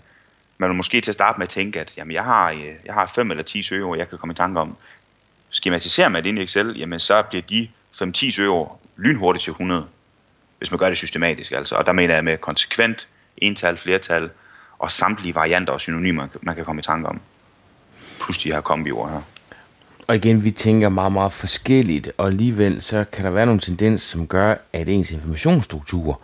man 0.63 0.69
vil 0.69 0.75
måske 0.77 1.01
til 1.01 1.11
at 1.11 1.15
starte 1.15 1.39
med 1.39 1.47
at 1.47 1.49
tænke, 1.49 1.79
at 1.79 1.97
jamen 1.97 2.13
jeg, 2.13 2.23
har, 2.23 2.51
øh, 2.51 2.65
jeg 2.85 2.93
har 2.93 3.11
fem 3.15 3.31
eller 3.31 3.43
ti 3.43 3.63
søgeord, 3.63 3.97
jeg 3.97 4.09
kan 4.09 4.17
komme 4.17 4.33
i 4.33 4.35
tanke 4.35 4.59
om. 4.59 4.77
Skematiserer 5.49 6.09
man 6.09 6.23
det 6.23 6.29
ind 6.29 6.39
i 6.39 6.43
Excel, 6.43 6.77
jamen 6.77 6.99
så 6.99 7.23
bliver 7.29 7.41
de 7.41 7.69
5-10 8.01 8.31
søgeord 8.31 8.79
lynhurtigt 8.97 9.43
til 9.43 9.51
100, 9.51 9.85
hvis 10.57 10.71
man 10.71 10.77
gør 10.77 10.87
det 10.87 10.97
systematisk. 10.97 11.51
Altså. 11.51 11.75
Og 11.75 11.85
der 11.85 11.91
mener 11.91 12.13
jeg 12.13 12.23
med 12.23 12.37
konsekvent, 12.37 13.07
ental, 13.37 13.77
flertal, 13.77 14.29
og 14.79 14.91
samtlige 14.91 15.35
varianter 15.35 15.73
og 15.73 15.81
synonymer, 15.81 16.27
man 16.41 16.55
kan 16.55 16.65
komme 16.65 16.79
i 16.79 16.83
tanke 16.83 17.09
om. 17.09 17.21
Plus 18.23 18.37
de 18.37 18.51
her 18.51 18.61
kombiord 18.61 19.09
her. 19.09 19.21
Og 20.07 20.15
igen, 20.15 20.43
vi 20.43 20.51
tænker 20.51 20.89
meget, 20.89 21.11
meget 21.11 21.31
forskelligt, 21.31 22.11
og 22.17 22.27
alligevel 22.27 22.81
så 22.81 23.05
kan 23.11 23.25
der 23.25 23.31
være 23.31 23.45
nogle 23.45 23.61
tendenser, 23.61 24.17
som 24.17 24.27
gør, 24.27 24.55
at 24.73 24.89
ens 24.89 25.11
informationsstruktur 25.11 26.21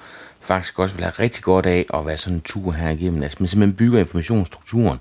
faktisk 0.50 0.80
også 0.80 0.96
vil 0.96 1.04
have 1.04 1.14
rigtig 1.20 1.44
godt 1.44 1.66
af 1.66 1.86
at 1.94 2.06
være 2.06 2.18
sådan 2.18 2.38
en 2.38 2.42
tur 2.42 2.72
her 2.72 2.90
igennem. 2.90 3.24
Altså 3.24 3.38
man 3.40 3.48
simpelthen 3.48 3.76
bygger 3.76 4.00
informationsstrukturen 4.00 5.00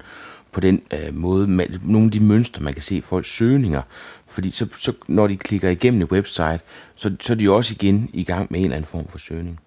på 0.52 0.60
den 0.60 0.82
øh, 0.94 1.14
måde, 1.14 1.46
med 1.46 1.66
nogle 1.82 2.06
af 2.06 2.12
de 2.12 2.20
mønstre, 2.20 2.62
man 2.62 2.72
kan 2.72 2.82
se 2.82 2.94
i 2.94 3.00
folks 3.00 3.36
søgninger. 3.36 3.82
Fordi 4.30 4.50
så, 4.50 4.66
så 4.76 4.92
når 5.06 5.26
de 5.26 5.36
klikker 5.36 5.70
igennem 5.70 6.02
et 6.02 6.12
website, 6.12 6.60
så, 6.94 7.16
så 7.20 7.32
er 7.32 7.36
de 7.36 7.50
også 7.50 7.74
igen 7.80 8.10
i 8.12 8.24
gang 8.24 8.46
med 8.50 8.60
en 8.60 8.64
eller 8.64 8.76
anden 8.76 8.90
form 8.90 9.08
for 9.08 9.18
søgning. 9.18 9.60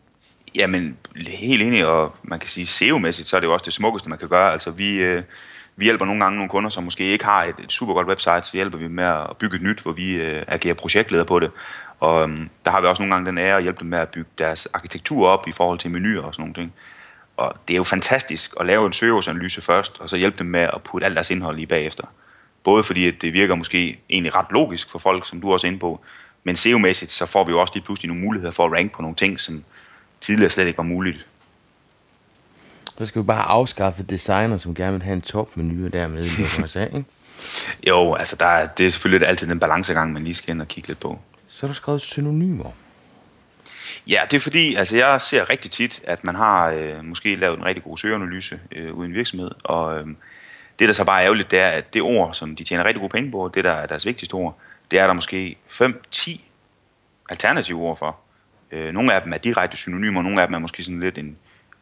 Jamen, 0.56 0.98
helt 1.28 1.62
enig, 1.62 1.86
og 1.86 2.16
man 2.24 2.40
kan 2.40 2.50
sige 2.50 2.66
SEO-mæssigt, 2.66 3.28
så 3.28 3.36
er 3.36 3.40
det 3.40 3.48
jo 3.48 3.54
også 3.54 3.66
det 3.66 3.74
smukkeste, 3.74 4.10
man 4.10 4.18
kan 4.20 4.28
gøre. 4.28 4.52
Altså, 4.52 4.72
vi, 4.72 4.96
øh, 4.96 5.24
vi 5.76 5.86
hjælper 5.86 6.06
nogle 6.06 6.24
gange 6.24 6.36
nogle 6.36 6.50
kunder, 6.50 6.70
som 6.70 6.84
måske 6.84 7.04
ikke 7.04 7.26
har 7.26 7.44
et, 7.44 7.56
et 7.64 7.72
super 7.72 7.94
godt 7.94 8.08
website, 8.08 8.44
så 8.44 8.52
hjælper 8.54 8.78
vi 8.78 8.88
med 8.88 9.04
at 9.04 9.38
bygge 9.40 9.56
et 9.56 9.62
nyt, 9.62 9.80
hvor 9.80 9.92
vi 9.92 10.14
øh, 10.14 10.44
agerer 10.48 10.74
projektleder 10.74 11.24
på 11.24 11.40
det. 11.40 11.52
Og 12.02 12.24
øhm, 12.24 12.50
der 12.66 12.72
har 12.72 12.82
vi 12.82 12.88
også 12.88 13.02
nogle 13.02 13.16
gange 13.16 13.30
den 13.30 13.38
ære 13.38 13.58
at 13.58 13.64
hjælpe 13.64 13.80
dem 13.80 13.88
med 13.88 14.00
at 14.00 14.10
bygge 14.10 14.30
deres 14.38 14.68
arkitektur 14.74 15.28
op 15.28 15.48
i 15.48 15.52
forhold 15.52 15.80
til 15.80 15.92
menuer 15.92 16.24
og 16.24 16.34
sådan 16.34 16.42
nogle 16.42 16.54
ting. 16.54 16.74
Og 17.38 17.54
det 17.68 17.74
er 17.74 17.78
jo 17.78 17.84
fantastisk 17.84 18.54
at 18.60 18.66
lave 18.66 18.86
en 18.86 18.94
søgeårsanalyse 18.94 19.62
først, 19.62 20.00
og 20.00 20.10
så 20.10 20.18
hjælpe 20.18 20.38
dem 20.38 20.48
med 20.48 20.62
at 20.62 20.82
putte 20.84 21.06
alt 21.06 21.16
deres 21.16 21.30
indhold 21.30 21.60
i 21.60 21.66
bagefter. 21.66 22.04
Både 22.64 22.84
fordi 22.84 23.08
at 23.08 23.14
det 23.22 23.34
virker 23.34 23.56
måske 23.56 24.00
egentlig 24.10 24.36
ret 24.36 24.46
logisk 24.52 24.92
for 24.92 25.00
folk, 25.00 25.28
som 25.28 25.42
du 25.42 25.54
også 25.54 25.68
er 25.68 25.70
inde 25.70 25.80
på, 25.80 26.02
men 26.44 26.56
SEO-mæssigt, 26.56 27.12
så 27.12 27.26
får 27.26 27.44
vi 27.44 27.52
jo 27.52 27.62
også 27.62 27.74
lige 27.74 27.84
pludselig 27.84 28.08
nogle 28.08 28.24
muligheder 28.24 28.52
for 28.52 28.66
at 28.66 28.72
rank 28.72 28.92
på 28.92 29.02
nogle 29.02 29.16
ting, 29.16 29.40
som 29.40 29.64
tidligere 30.22 30.50
slet 30.50 30.68
ikke 30.68 30.78
var 30.78 30.84
muligt. 30.84 31.28
Så 32.98 33.06
skal 33.06 33.22
vi 33.22 33.26
bare 33.26 33.44
afskaffe 33.44 34.04
designer, 34.04 34.58
som 34.58 34.76
gerne 34.76 34.92
vil 34.92 35.02
have 35.02 35.14
en 35.14 35.22
topmenu 35.22 35.86
og 35.86 35.94
dermed 35.94 36.30
lukke 36.38 36.64
os 36.64 36.76
af, 36.76 36.90
ikke? 36.94 37.06
Jo, 37.88 38.14
altså 38.14 38.36
der 38.36 38.46
er, 38.46 38.68
det 38.68 38.86
er 38.86 38.90
selvfølgelig 38.90 39.28
altid 39.28 39.48
den 39.48 39.60
balancegang, 39.60 40.14
man 40.14 40.24
lige 40.24 40.36
skal 40.36 40.50
ind 40.50 40.62
og 40.62 40.68
kigge 40.68 40.88
lidt 40.88 41.00
på. 41.00 41.20
Så 41.52 41.66
har 41.66 41.68
du 41.68 41.76
skrevet 41.76 42.02
synonymer. 42.02 42.72
Ja, 44.08 44.22
det 44.32 44.38
er 44.38 44.42
fordi, 44.42 44.76
altså 44.76 44.98
jeg 44.98 45.22
ser 45.22 45.50
rigtig 45.50 45.72
tit, 45.72 46.02
at 46.08 46.24
man 46.24 46.36
har 46.36 46.70
øh, 46.70 47.04
måske 47.04 47.36
lavet 47.36 47.58
en 47.58 47.66
rigtig 47.66 47.84
god 47.84 47.98
søgeanalyse 47.98 48.60
øh, 48.72 48.94
uden 48.94 49.14
virksomhed, 49.14 49.52
og 49.64 50.00
øh, 50.00 50.08
det 50.80 50.88
der 50.88 50.94
så 50.94 51.04
bare 51.04 51.20
er 51.20 51.24
ærgerligt, 51.24 51.52
det 51.52 51.60
er, 51.60 51.70
at 51.70 51.94
det 51.94 52.02
ord, 52.02 52.34
som 52.34 52.56
de 52.56 52.64
tjener 52.64 52.84
rigtig 52.84 53.02
gode 53.02 53.12
penge 53.12 53.32
på, 53.32 53.52
det 53.54 53.64
der 53.64 53.72
er 53.72 53.86
deres 53.86 54.06
vigtigste 54.06 54.34
ord, 54.34 54.58
det 54.92 55.00
er 55.00 55.08
der 55.08 55.14
måske 55.14 55.58
5-10 55.70 56.40
alternative 57.30 57.82
ord 57.82 57.98
for. 57.98 58.20
Øh, 58.72 58.94
nogle 58.94 59.14
af 59.14 59.22
dem 59.22 59.34
er 59.34 59.38
direkte 59.38 59.78
synonymer, 59.78 60.22
nogle 60.22 60.42
af 60.42 60.48
dem 60.48 60.54
er 60.54 60.60
måske 60.60 60.84
sådan 60.84 61.00
lidt 61.00 61.18
en 61.18 61.38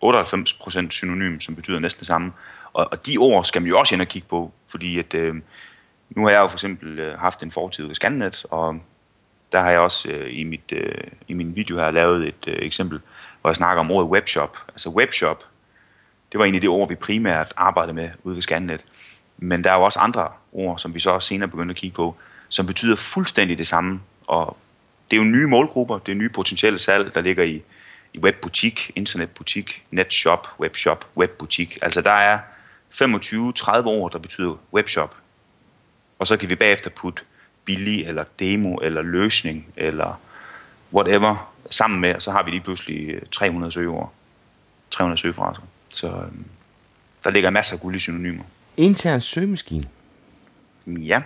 98% 0.06 0.90
synonym, 0.90 1.40
som 1.40 1.56
betyder 1.56 1.80
næsten 1.80 2.00
det 2.00 2.08
samme. 2.08 2.32
Og, 2.74 2.88
og 2.92 3.06
de 3.06 3.18
ord 3.18 3.46
skal 3.46 3.62
man 3.62 3.70
jo 3.70 3.80
også 3.80 3.96
ind 3.96 4.02
og 4.02 4.08
kigge 4.08 4.28
på, 4.28 4.52
fordi 4.72 5.00
at, 5.00 5.14
øh, 5.14 5.36
nu 6.10 6.24
har 6.24 6.30
jeg 6.30 6.40
jo 6.40 6.48
for 6.48 6.56
eksempel 6.56 7.00
øh, 7.00 7.20
haft 7.20 7.44
en 7.44 7.52
fortid 7.52 7.86
ved 7.86 7.96
Scannet, 7.96 8.46
og 8.50 8.80
der 9.52 9.62
har 9.62 9.70
jeg 9.70 9.80
også 9.80 10.10
øh, 10.10 10.40
i, 10.40 10.44
mit, 10.44 10.74
øh, 10.74 11.04
i 11.28 11.34
min 11.34 11.56
video 11.56 11.78
her 11.78 11.92
lavet 11.92 12.28
et 12.28 12.48
øh, 12.48 12.58
eksempel, 12.60 13.00
hvor 13.42 13.50
jeg 13.50 13.56
snakker 13.56 13.80
om 13.80 13.92
ordet 13.92 14.10
webshop. 14.10 14.58
Altså 14.68 14.90
webshop, 14.90 15.44
det 16.32 16.38
var 16.40 16.46
egentlig 16.46 16.62
det 16.62 16.70
ord, 16.70 16.90
vi 16.90 16.96
primært 16.96 17.54
arbejdede 17.58 17.94
med 17.94 18.10
ude 18.24 18.36
ved 18.36 18.42
Scannet. 18.42 18.86
Men 19.38 19.64
der 19.64 19.72
er 19.72 19.76
jo 19.76 19.84
også 19.84 20.00
andre 20.00 20.28
ord, 20.52 20.80
som 20.80 20.94
vi 20.94 21.00
så 21.00 21.12
også 21.12 21.28
senere 21.28 21.50
begyndte 21.50 21.72
at 21.72 21.78
kigge 21.78 21.96
på, 21.96 22.16
som 22.50 22.66
betyder 22.66 22.96
fuldstændig 22.96 23.58
det 23.58 23.68
samme. 23.68 24.02
Og 24.28 24.58
det 25.12 25.18
er 25.20 25.24
jo 25.24 25.30
nye 25.30 25.48
målgrupper, 25.48 26.00
det 26.00 26.12
er 26.12 26.16
nye 26.16 26.30
potentielle 26.30 26.80
salg, 26.80 27.16
der 27.16 27.22
ligger 27.22 27.44
i, 27.44 27.62
i 28.14 28.20
webbutik, 28.20 28.92
internetbutik, 28.96 29.84
netshop, 29.92 30.48
webshop, 30.60 31.08
webbutik. 31.18 31.78
Altså 31.82 32.02
der 32.02 32.12
er 32.12 32.40
25-30 32.94 33.86
ord, 33.86 34.12
der 34.12 34.20
betyder 34.20 34.56
webshop. 34.74 35.16
Og 36.20 36.28
så 36.28 36.38
kan 36.38 36.50
vi 36.50 36.56
bagefter 36.56 36.90
putte 36.90 37.24
billig, 37.70 38.06
eller 38.06 38.24
demo, 38.40 38.76
eller 38.76 39.02
løsning, 39.02 39.66
eller 39.78 40.20
whatever, 40.94 41.54
sammen 41.70 42.00
med, 42.02 42.20
så 42.20 42.32
har 42.32 42.44
vi 42.44 42.52
lige 42.52 42.62
pludselig 42.62 43.20
300 43.32 43.70
øh, 43.70 43.74
søgeord. 43.74 44.14
300 44.92 45.22
søgefraser. 45.22 45.62
Så 45.90 46.08
øhm, 46.08 46.46
der 47.24 47.32
ligger 47.32 47.50
masser 47.50 47.76
af 47.76 47.82
guld 47.82 47.96
i 47.96 48.00
synonymer. 48.00 48.44
Intern 48.78 49.22
søgemaskine? 49.22 49.84
Ja. 50.88 51.22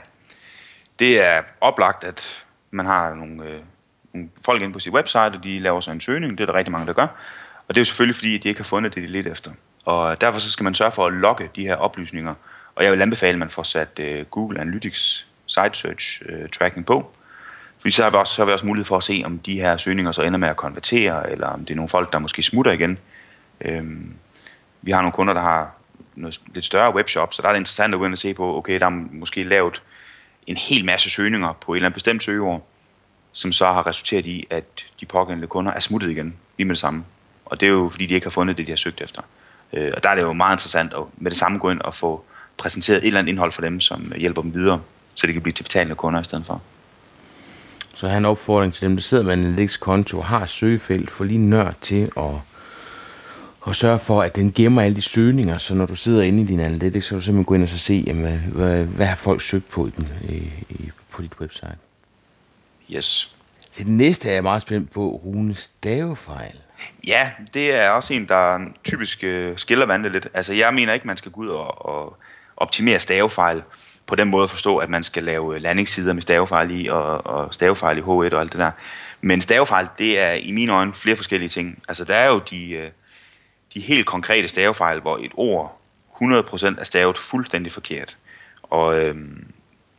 Det 1.00 1.22
er 1.22 1.42
oplagt, 1.62 2.04
at 2.04 2.46
man 2.72 2.86
har 2.86 3.14
nogle, 3.14 3.44
øh, 3.44 3.60
nogle 4.14 4.30
folk 4.46 4.62
inde 4.62 4.74
på 4.74 4.80
sit 4.80 4.94
website, 4.94 5.20
og 5.20 5.44
de 5.44 5.60
laver 5.60 5.80
så 5.80 5.92
en 5.92 6.02
søgning. 6.02 6.38
Det 6.38 6.44
er 6.44 6.46
der 6.46 6.54
rigtig 6.54 6.72
mange, 6.72 6.88
der 6.88 6.94
gør. 6.94 7.08
Og 7.68 7.76
det 7.76 7.78
er 7.78 7.82
jo 7.82 7.86
selvfølgelig, 7.86 8.16
fordi 8.16 8.38
de 8.38 8.50
ikke 8.50 8.60
har 8.60 8.66
fundet 8.66 8.96
det, 8.96 9.04
de 9.04 9.08
lidt 9.08 9.28
efter. 9.28 9.52
Og 9.86 10.22
derfor 10.22 10.40
så 10.40 10.52
skal 10.52 10.64
man 10.64 10.76
sørge 10.76 10.92
for 10.92 11.08
at 11.08 11.14
logge 11.14 11.50
de 11.56 11.62
her 11.62 11.76
oplysninger. 11.76 12.34
Og 12.76 12.84
jeg 12.84 12.92
vil 12.92 13.02
anbefale, 13.02 13.34
at 13.34 13.40
man 13.40 13.50
får 13.50 13.64
sat 13.64 14.00
øh, 14.00 14.26
Google 14.26 14.60
Analytics 14.60 15.28
site 15.48 15.74
search 15.74 16.22
øh, 16.30 16.50
tracking 16.50 16.86
på. 16.86 17.12
Fordi 17.80 17.92
så 17.92 18.04
har, 18.04 18.10
vi 18.10 18.18
også, 18.18 18.34
så 18.34 18.42
har 18.42 18.46
vi 18.46 18.52
også 18.52 18.66
mulighed 18.66 18.86
for 18.86 18.98
at 18.98 19.04
se, 19.04 19.22
om 19.26 19.40
de 19.40 19.54
her 19.54 19.78
søgninger 19.78 20.12
så 20.12 20.22
ender 20.22 20.40
med 20.40 20.48
at 20.48 20.56
konvertere, 20.56 21.32
eller 21.32 21.48
om 21.48 21.60
det 21.60 21.72
er 21.72 21.76
nogle 21.76 21.90
folk, 21.90 22.14
der 22.14 22.20
måske 22.20 22.44
smutter 22.44 22.72
igen. 22.72 22.98
Øhm, 23.62 24.14
vi 24.82 24.92
har 24.92 25.02
nogle 25.02 25.12
kunder, 25.12 25.34
der 25.34 25.42
har 25.42 25.72
noget 26.16 26.42
lidt 26.54 26.66
større 26.66 26.96
webshop, 26.96 27.34
så 27.34 27.42
der 27.42 27.48
er 27.48 27.52
det 27.52 27.60
interessant 27.60 27.94
at 27.94 28.00
gå 28.00 28.06
ind 28.06 28.14
og 28.14 28.18
se 28.18 28.34
på, 28.34 28.58
okay, 28.58 28.80
der 28.80 28.86
er 28.86 28.90
måske 29.12 29.44
lavet 29.44 29.82
en 30.48 30.58
hel 30.58 30.86
masse 30.86 31.10
søgninger 31.10 31.54
på 31.54 31.74
et 31.74 31.78
eller 31.78 31.86
andet 31.86 31.94
bestemt 31.94 32.24
søgeord, 32.24 32.68
som 33.32 33.52
så 33.52 33.66
har 33.66 33.88
resulteret 33.88 34.26
i, 34.26 34.48
at 34.50 34.86
de 35.00 35.06
pågældende 35.06 35.48
kunder 35.48 35.72
er 35.72 35.80
smuttet 35.80 36.10
igen 36.10 36.36
lige 36.58 36.68
med 36.68 36.76
det 36.76 36.80
samme. 36.80 37.04
Og 37.46 37.60
det 37.60 37.66
er 37.66 37.72
jo 37.72 37.90
fordi, 37.90 38.06
de 38.06 38.14
ikke 38.14 38.26
har 38.26 38.32
fundet 38.32 38.58
det, 38.58 38.68
de 38.68 38.72
har 38.72 38.78
søgt 38.78 39.02
efter. 39.02 39.22
Øh, 39.74 39.92
og 39.96 40.04
der 40.04 40.10
er 40.10 40.16
det 40.16 40.22
jo 40.22 40.34
meget 40.34 40.54
interessant 40.54 40.94
at 40.94 41.04
med 41.18 41.32
det 41.32 41.38
samme 41.38 41.60
gå 41.60 41.70
ind 41.70 41.82
og 41.82 41.96
få 41.96 42.24
præsenteret 42.58 42.98
et 42.98 43.08
eller 43.08 43.20
andet 43.20 43.32
indhold 43.32 43.52
for 43.52 43.62
dem, 43.62 43.80
som 43.80 44.14
hjælper 44.16 44.42
dem 44.42 44.54
videre 44.54 44.82
så 45.16 45.28
det 45.28 45.34
kan 45.34 45.42
blive 45.42 45.54
til 45.54 45.64
betalende 45.64 45.96
kunder 45.96 46.22
i 46.22 46.24
stedet 46.24 46.46
for. 46.46 46.62
Så 47.96 48.08
har 48.08 48.18
en 48.18 48.26
opfordring 48.26 48.74
til 48.74 48.88
dem, 48.88 48.96
der 48.96 49.02
sidder 49.02 49.24
med 49.24 49.34
en 49.34 49.46
Analytics-konto 49.46 50.18
og 50.18 50.26
har 50.26 50.46
søgefelt 50.46 51.12
for 51.12 51.24
lige 51.24 51.40
nørd 51.40 51.76
til 51.82 52.12
at, 52.18 52.32
og 53.62 53.76
sørge 53.76 54.00
for, 54.00 54.22
at 54.22 54.36
den 54.36 54.54
gemmer 54.54 54.82
alle 54.82 54.96
de 54.96 55.02
søgninger, 55.02 55.58
så 55.58 55.74
når 55.74 55.86
du 55.86 55.96
sidder 55.96 56.24
inde 56.24 56.42
i 56.42 56.46
din 56.46 56.60
analytics, 56.60 57.06
så 57.06 57.10
kan 57.10 57.20
du 57.20 57.26
simpelthen 57.26 57.46
gå 57.46 57.54
ind 57.54 57.64
og 57.64 57.70
så 57.70 57.78
se, 57.78 58.04
jamen, 58.08 58.40
hvad, 58.40 58.86
hvad 58.86 59.06
har 59.06 59.16
folk 59.16 59.42
søgt 59.42 59.70
på 59.70 59.88
i 59.88 59.90
den, 59.90 60.10
i, 60.30 60.36
i, 60.70 60.92
på 61.12 61.22
dit 61.22 61.34
website. 61.42 61.78
Yes. 62.92 63.36
Så 63.60 63.70
det 63.78 63.88
næste 63.88 64.30
er 64.30 64.34
jeg 64.34 64.44
meget 64.44 64.62
spændt 64.62 64.92
på, 64.92 65.22
Rune 65.26 65.56
stavefejl. 65.56 66.60
Ja, 67.08 67.30
det 67.54 67.76
er 67.76 67.90
også 67.90 68.14
en, 68.14 68.28
der 68.28 68.60
typisk 68.84 69.24
øh, 69.24 69.58
skiller 69.58 69.86
vandet 69.86 70.12
lidt. 70.12 70.28
Altså, 70.34 70.54
jeg 70.54 70.74
mener 70.74 70.94
ikke, 70.94 71.08
man 71.08 71.18
skal 71.18 71.32
gå 71.32 71.42
ud 71.42 71.48
og, 71.48 71.86
og 71.86 72.18
optimere 72.58 73.00
stavefejl 73.00 73.64
på 74.08 74.16
den 74.16 74.28
måde 74.28 74.44
at 74.44 74.50
forstå, 74.50 74.78
at 74.78 74.90
man 74.90 75.04
skal 75.04 75.24
lave 75.24 75.60
landingssider 75.60 76.14
med 76.14 76.22
stavefejl 76.22 76.82
i 76.82 76.88
og, 76.88 77.26
og 77.26 77.54
stavefejl 77.54 77.98
i 77.98 78.02
H1 78.02 78.08
og 78.08 78.40
alt 78.40 78.52
det 78.52 78.60
der. 78.60 78.72
Men 79.22 79.42
stavefejl, 79.42 79.88
det 79.98 80.20
er 80.20 80.32
i 80.32 80.52
mine 80.52 80.72
øjne 80.72 80.94
flere 80.94 81.16
forskellige 81.16 81.50
ting. 81.50 81.84
Altså, 81.88 82.06
der 82.06 82.16
er 82.16 82.28
jo 82.28 82.40
de, 82.40 82.72
øh, 82.72 82.90
de 83.74 83.80
helt 83.80 84.06
konkrete 84.06 84.48
stavefejl, 84.48 85.00
hvor 85.00 85.18
et 85.18 85.32
ord 85.34 85.80
100% 86.22 86.80
er 86.80 86.84
stavet 86.84 87.18
fuldstændig 87.18 87.72
forkert. 87.72 88.18
Og, 88.64 89.00
øhm, 89.00 89.48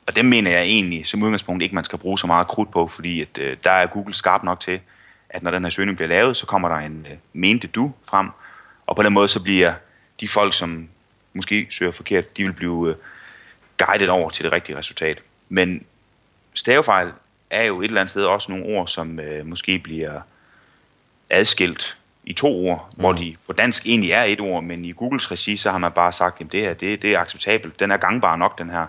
og 0.06 0.16
dem 0.16 0.24
mener 0.24 0.50
jeg 0.50 0.62
egentlig 0.62 1.06
som 1.06 1.22
udgangspunkt 1.22 1.62
ikke, 1.62 1.74
man 1.74 1.84
skal 1.84 1.98
bruge 1.98 2.18
så 2.18 2.26
meget 2.26 2.48
krudt 2.48 2.70
på, 2.70 2.88
fordi 2.88 3.20
at, 3.20 3.38
øh, 3.38 3.56
der 3.64 3.70
er 3.70 3.86
Google 3.86 4.14
skarp 4.14 4.42
nok 4.42 4.60
til, 4.60 4.80
at 5.28 5.42
når 5.42 5.50
den 5.50 5.62
her 5.62 5.70
søgning 5.70 5.96
bliver 5.96 6.08
lavet, 6.08 6.36
så 6.36 6.46
kommer 6.46 6.68
der 6.68 6.76
en 6.76 7.06
øh, 7.10 7.16
mente 7.32 7.66
du 7.66 7.92
frem, 8.08 8.28
og 8.86 8.96
på 8.96 9.02
den 9.02 9.12
måde 9.12 9.28
så 9.28 9.42
bliver 9.42 9.74
de 10.20 10.28
folk, 10.28 10.54
som 10.54 10.88
måske 11.32 11.66
søger 11.70 11.92
forkert, 11.92 12.36
de 12.36 12.44
vil 12.44 12.52
blive 12.52 12.90
øh, 12.90 12.96
guidet 13.78 14.08
over 14.08 14.30
til 14.30 14.44
det 14.44 14.52
rigtige 14.52 14.78
resultat. 14.78 15.22
Men 15.48 15.84
stavefejl 16.54 17.12
er 17.50 17.62
jo 17.62 17.80
et 17.80 17.84
eller 17.84 18.00
andet 18.00 18.10
sted 18.10 18.24
også 18.24 18.52
nogle 18.52 18.78
ord, 18.78 18.88
som 18.88 19.20
øh, 19.20 19.46
måske 19.46 19.78
bliver 19.78 20.20
adskilt 21.30 21.96
i 22.24 22.32
to 22.32 22.68
ord, 22.68 22.88
mm. 22.92 23.00
hvor 23.00 23.12
de 23.12 23.36
på 23.46 23.52
dansk 23.52 23.86
egentlig 23.86 24.10
er 24.10 24.22
et 24.22 24.40
ord, 24.40 24.64
men 24.64 24.84
i 24.84 24.92
Googles 24.92 25.30
regi, 25.30 25.56
så 25.56 25.70
har 25.70 25.78
man 25.78 25.92
bare 25.92 26.12
sagt, 26.12 26.40
at 26.40 26.52
det 26.52 26.60
her 26.60 26.74
det, 26.74 27.02
det 27.02 27.14
er 27.14 27.18
acceptabelt, 27.18 27.80
den 27.80 27.90
er 27.90 27.96
gangbar 27.96 28.36
nok, 28.36 28.58
den 28.58 28.70
her. 28.70 28.86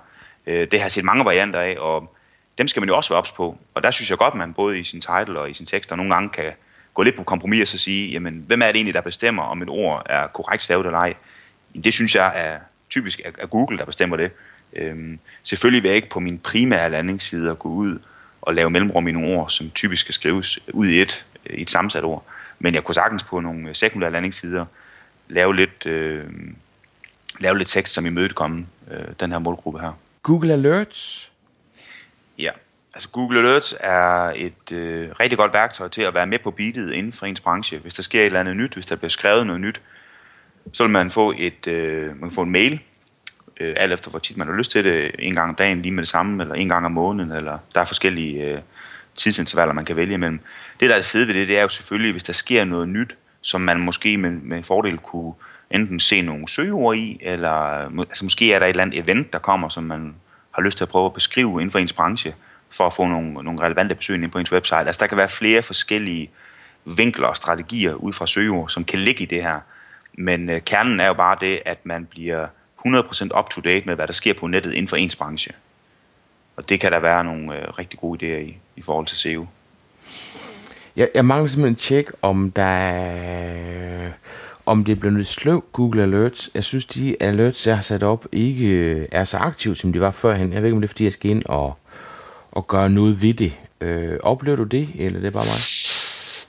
Øh, 0.47 0.67
det 0.71 0.81
har 0.81 0.89
set 0.89 1.03
mange 1.03 1.25
varianter 1.25 1.59
af, 1.59 1.75
og 1.79 2.15
dem 2.57 2.67
skal 2.67 2.79
man 2.81 2.89
jo 2.89 2.95
også 2.95 3.09
være 3.09 3.17
ops 3.17 3.31
på. 3.31 3.57
Og 3.73 3.83
der 3.83 3.91
synes 3.91 4.09
jeg 4.09 4.17
godt, 4.17 4.33
at 4.33 4.37
man 4.37 4.53
både 4.53 4.79
i 4.79 4.83
sin 4.83 5.01
title 5.01 5.39
og 5.39 5.49
i 5.49 5.53
sin 5.53 5.65
tekster 5.65 5.95
nogle 5.95 6.13
gange 6.13 6.29
kan 6.29 6.51
gå 6.93 7.03
lidt 7.03 7.15
på 7.15 7.23
kompromis 7.23 7.61
og 7.61 7.67
så 7.67 7.77
sige, 7.77 8.11
jamen, 8.11 8.43
hvem 8.47 8.61
er 8.61 8.65
det 8.65 8.75
egentlig, 8.75 8.93
der 8.93 9.01
bestemmer, 9.01 9.43
om 9.43 9.61
et 9.61 9.69
ord 9.69 10.05
er 10.09 10.27
korrekt 10.27 10.63
stavet 10.63 10.85
eller 10.85 10.99
ej? 10.99 11.13
Det 11.83 11.93
synes 11.93 12.15
jeg 12.15 12.31
er 12.35 12.59
typisk 12.89 13.21
af 13.39 13.49
Google, 13.49 13.77
der 13.77 13.85
bestemmer 13.85 14.17
det. 14.17 14.31
Øhm, 14.75 15.19
selvfølgelig 15.43 15.83
vil 15.83 15.89
jeg 15.89 15.95
ikke 15.95 16.09
på 16.09 16.19
min 16.19 16.39
primære 16.39 16.89
landingsside 16.89 17.55
gå 17.55 17.69
ud 17.69 17.99
og 18.41 18.53
lave 18.55 18.69
mellemrum 18.69 19.07
i 19.07 19.11
nogle 19.11 19.37
ord, 19.37 19.49
som 19.49 19.69
typisk 19.69 20.01
skal 20.01 20.13
skrives 20.13 20.59
ud 20.73 20.87
i 20.87 21.01
et, 21.01 21.25
i 21.49 21.61
et 21.61 21.69
sammensat 21.69 22.03
ord. 22.03 22.25
Men 22.59 22.73
jeg 22.73 22.83
kunne 22.83 22.95
sagtens 22.95 23.23
på 23.23 23.39
nogle 23.39 23.75
sekundære 23.75 24.11
landingssider 24.11 24.65
lave 25.27 25.55
lidt, 25.55 25.85
øh, 25.85 26.23
lave 27.39 27.57
lidt 27.57 27.69
tekst, 27.69 27.93
som 27.93 28.05
imødekomme 28.05 28.65
øh, 28.91 29.05
den 29.19 29.31
her 29.31 29.39
målgruppe 29.39 29.79
her. 29.79 29.99
Google 30.23 30.53
Alerts? 30.53 31.31
Ja, 32.37 32.51
altså 32.95 33.09
Google 33.09 33.39
Alerts 33.39 33.75
er 33.79 34.31
et 34.35 34.71
øh, 34.71 35.09
rigtig 35.19 35.37
godt 35.37 35.53
værktøj 35.53 35.87
til 35.87 36.01
at 36.01 36.15
være 36.15 36.27
med 36.27 36.39
på 36.39 36.51
beatet 36.51 36.91
inden 36.91 37.13
for 37.13 37.25
ens 37.25 37.41
branche. 37.41 37.77
Hvis 37.77 37.95
der 37.95 38.03
sker 38.03 38.21
et 38.21 38.25
eller 38.25 38.39
andet 38.39 38.57
nyt, 38.57 38.73
hvis 38.73 38.85
der 38.85 38.95
bliver 38.95 39.09
skrevet 39.09 39.47
noget 39.47 39.61
nyt, 39.61 39.81
så 40.73 40.83
vil 40.83 40.91
man 40.91 41.11
få 41.11 41.33
et, 41.37 41.67
øh, 41.67 42.07
man 42.07 42.29
kan 42.29 42.35
få 42.35 42.41
en 42.41 42.51
mail, 42.51 42.79
øh, 43.59 43.73
alt 43.77 43.93
efter 43.93 44.09
hvor 44.09 44.19
tit 44.19 44.37
man 44.37 44.47
har 44.47 44.55
lyst 44.55 44.71
til 44.71 44.83
det, 44.83 45.11
en 45.19 45.35
gang 45.35 45.49
om 45.49 45.55
dagen 45.55 45.81
lige 45.81 45.91
med 45.91 46.03
det 46.03 46.09
samme, 46.09 46.43
eller 46.43 46.55
en 46.55 46.69
gang 46.69 46.85
om 46.85 46.91
måneden, 46.91 47.31
eller 47.31 47.57
der 47.75 47.81
er 47.81 47.85
forskellige 47.85 48.43
øh, 48.43 48.61
tidsintervaller, 49.15 49.73
man 49.73 49.85
kan 49.85 49.95
vælge 49.95 50.13
imellem. 50.13 50.39
Det, 50.79 50.89
der 50.89 50.95
er 50.95 50.99
det 50.99 51.07
fede 51.07 51.27
ved 51.27 51.33
det, 51.33 51.47
det 51.47 51.57
er 51.57 51.61
jo 51.61 51.69
selvfølgelig, 51.69 52.11
hvis 52.11 52.23
der 52.23 52.33
sker 52.33 52.63
noget 52.63 52.89
nyt, 52.89 53.15
som 53.41 53.61
man 53.61 53.79
måske 53.79 54.17
med, 54.17 54.31
med 54.31 54.63
fordel 54.63 54.97
kunne 54.97 55.33
enten 55.71 55.99
se 55.99 56.21
nogle 56.21 56.47
søgeord 56.47 56.95
i, 56.95 57.17
eller 57.21 57.85
øh, 57.85 57.99
altså 57.99 58.25
måske 58.25 58.53
er 58.53 58.59
der 58.59 58.65
et 58.65 58.69
eller 58.69 58.83
andet 58.83 58.99
event, 58.99 59.33
der 59.33 59.39
kommer, 59.39 59.69
som 59.69 59.83
man 59.83 60.15
har 60.51 60.61
lyst 60.61 60.77
til 60.77 60.85
at 60.85 60.89
prøve 60.89 61.05
at 61.05 61.13
beskrive 61.13 61.61
inden 61.61 61.71
for 61.71 61.79
ens 61.79 61.93
branche, 61.93 62.35
for 62.71 62.87
at 62.87 62.93
få 62.93 63.07
nogle, 63.07 63.33
nogle 63.33 63.61
relevante 63.61 63.95
besøg 63.95 64.23
ind 64.23 64.31
på 64.31 64.39
ens 64.39 64.51
website. 64.51 64.77
Altså 64.77 64.99
der 64.99 65.07
kan 65.07 65.17
være 65.17 65.29
flere 65.29 65.63
forskellige 65.63 66.29
vinkler 66.85 67.27
og 67.27 67.37
strategier 67.37 67.93
ud 67.93 68.13
fra 68.13 68.27
søgeord, 68.27 68.69
som 68.69 68.83
kan 68.83 68.99
ligge 68.99 69.23
i 69.23 69.25
det 69.25 69.43
her. 69.43 69.59
Men 70.13 70.49
øh, 70.49 70.61
kernen 70.61 70.99
er 70.99 71.07
jo 71.07 71.13
bare 71.13 71.37
det, 71.41 71.61
at 71.65 71.85
man 71.85 72.05
bliver 72.05 72.47
100% 72.85 73.39
up 73.39 73.49
to 73.49 73.61
date 73.61 73.85
med, 73.85 73.95
hvad 73.95 74.07
der 74.07 74.13
sker 74.13 74.33
på 74.33 74.47
nettet 74.47 74.73
inden 74.73 74.87
for 74.87 74.95
ens 74.95 75.15
branche. 75.15 75.51
Og 76.55 76.69
det 76.69 76.79
kan 76.79 76.91
der 76.91 76.99
være 76.99 77.23
nogle 77.23 77.55
øh, 77.55 77.67
rigtig 77.79 77.99
gode 77.99 78.25
idéer 78.25 78.49
i, 78.49 78.57
i 78.75 78.81
forhold 78.81 79.05
til 79.05 79.17
SEO. 79.17 79.47
Jeg, 80.95 81.09
jeg 81.15 81.25
mangler 81.25 81.47
simpelthen 81.47 81.75
tjek, 81.75 82.11
om 82.21 82.51
der 82.51 82.63
er, 82.63 84.11
om 84.65 84.83
det 84.83 84.91
er 84.91 84.99
blevet 84.99 85.27
sløv 85.27 85.63
Google 85.71 86.03
Alerts. 86.03 86.49
Jeg 86.53 86.63
synes, 86.63 86.85
de 86.85 87.23
alerts, 87.23 87.67
jeg 87.67 87.75
har 87.75 87.81
sat 87.81 88.03
op, 88.03 88.25
ikke 88.31 88.67
øh, 88.67 89.07
er 89.11 89.23
så 89.23 89.37
aktive, 89.37 89.75
som 89.75 89.93
de 89.93 90.01
var 90.01 90.11
førhen. 90.11 90.53
Jeg 90.53 90.61
ved 90.61 90.67
ikke, 90.67 90.75
om 90.75 90.81
det 90.81 90.87
er, 90.87 90.91
fordi 90.91 91.03
jeg 91.03 91.13
skal 91.13 91.31
ind 91.31 91.43
og, 91.45 91.77
og 92.51 92.67
gøre 92.67 92.89
noget 92.89 93.21
ved 93.21 93.33
det. 93.33 93.53
Øh, 93.81 94.17
oplever 94.23 94.57
du 94.57 94.63
det, 94.63 94.89
eller 94.95 95.19
det 95.19 95.27
er 95.27 95.31
bare 95.31 95.45
mig? 95.45 95.59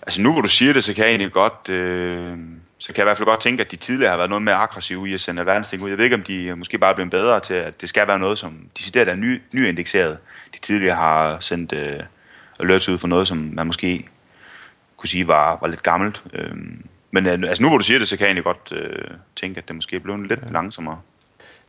Altså 0.02 0.22
nu 0.22 0.32
hvor 0.32 0.42
du 0.42 0.48
siger 0.48 0.72
det, 0.72 0.84
så 0.84 0.94
kan 0.94 1.04
jeg 1.04 1.10
egentlig 1.10 1.32
godt... 1.32 1.68
Øh 1.68 2.38
så 2.78 2.92
kan 2.92 2.96
jeg 2.96 3.04
i 3.04 3.08
hvert 3.08 3.16
fald 3.16 3.26
godt 3.26 3.40
tænke, 3.40 3.60
at 3.60 3.70
de 3.70 3.76
tidligere 3.76 4.10
har 4.10 4.16
været 4.16 4.30
noget 4.30 4.42
mere 4.42 4.54
aggressive 4.54 5.08
i 5.08 5.14
at 5.14 5.20
sende 5.20 5.40
alverdens 5.40 5.68
ting 5.68 5.82
ud. 5.82 5.88
Jeg 5.88 5.98
ved 5.98 6.04
ikke, 6.04 6.16
om 6.16 6.22
de 6.22 6.56
måske 6.56 6.78
bare 6.78 6.90
er 6.90 6.94
blevet 6.94 7.10
bedre 7.10 7.40
til, 7.40 7.54
at 7.54 7.80
det 7.80 7.88
skal 7.88 8.08
være 8.08 8.18
noget, 8.18 8.38
som 8.38 8.52
de 8.52 8.68
decideret 8.78 9.08
er 9.08 9.14
ny, 9.14 9.42
nyindekseret. 9.52 10.18
De 10.54 10.58
tidligere 10.58 10.96
har 10.96 11.40
sendt 11.40 11.72
øh, 11.72 12.00
alerts 12.60 12.88
ud 12.88 12.98
for 12.98 13.08
noget, 13.08 13.28
som 13.28 13.50
man 13.52 13.66
måske 13.66 14.08
kunne 14.96 15.08
sige 15.08 15.28
var, 15.28 15.58
var 15.60 15.68
lidt 15.68 15.82
gammelt. 15.82 16.22
Øhm, 16.32 16.84
men 17.10 17.26
øh, 17.26 17.32
altså 17.32 17.62
nu 17.62 17.68
hvor 17.68 17.78
du 17.78 17.84
siger 17.84 17.98
det, 17.98 18.08
så 18.08 18.16
kan 18.16 18.24
jeg 18.24 18.28
egentlig 18.28 18.44
godt 18.44 18.72
øh, 18.72 19.10
tænke, 19.36 19.58
at 19.58 19.68
det 19.68 19.76
måske 19.76 19.96
er 19.96 20.00
blevet 20.00 20.28
lidt 20.28 20.52
langsommere. 20.52 21.00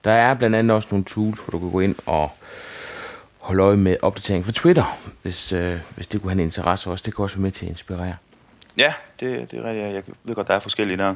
Der 0.04 0.12
er 0.12 0.34
blandt 0.34 0.56
andet 0.56 0.76
også 0.76 0.88
nogle 0.91 1.06
tools, 1.06 1.39
hvor 1.39 1.52
du 1.52 1.60
kan 1.60 1.72
gå 1.72 1.80
ind 1.80 1.96
og 2.06 2.32
holde 3.39 3.63
øje 3.63 3.78
med 3.78 3.98
opdatering 4.02 4.46
for 4.46 4.52
Twitter, 4.52 4.98
hvis, 5.22 5.54
øh, 5.54 5.78
hvis 5.96 6.08
det 6.08 6.22
kunne 6.22 6.32
have 6.32 6.39
en 6.41 6.46
interesse 6.46 6.89
også. 6.89 7.04
Det 7.06 7.15
kan 7.15 7.24
også 7.24 7.36
være 7.36 7.43
med 7.43 7.52
til 7.52 7.65
at 7.65 7.70
inspirere. 7.70 8.15
Ja, 8.78 8.94
det, 9.20 9.52
det 9.52 9.60
er 9.60 9.63
rigtigt. 9.63 9.94
Jeg 9.94 10.04
ved 10.24 10.36
godt, 10.36 10.48
der 10.48 10.54
er 10.54 10.60
forskellige 10.60 10.98
der. 10.98 11.16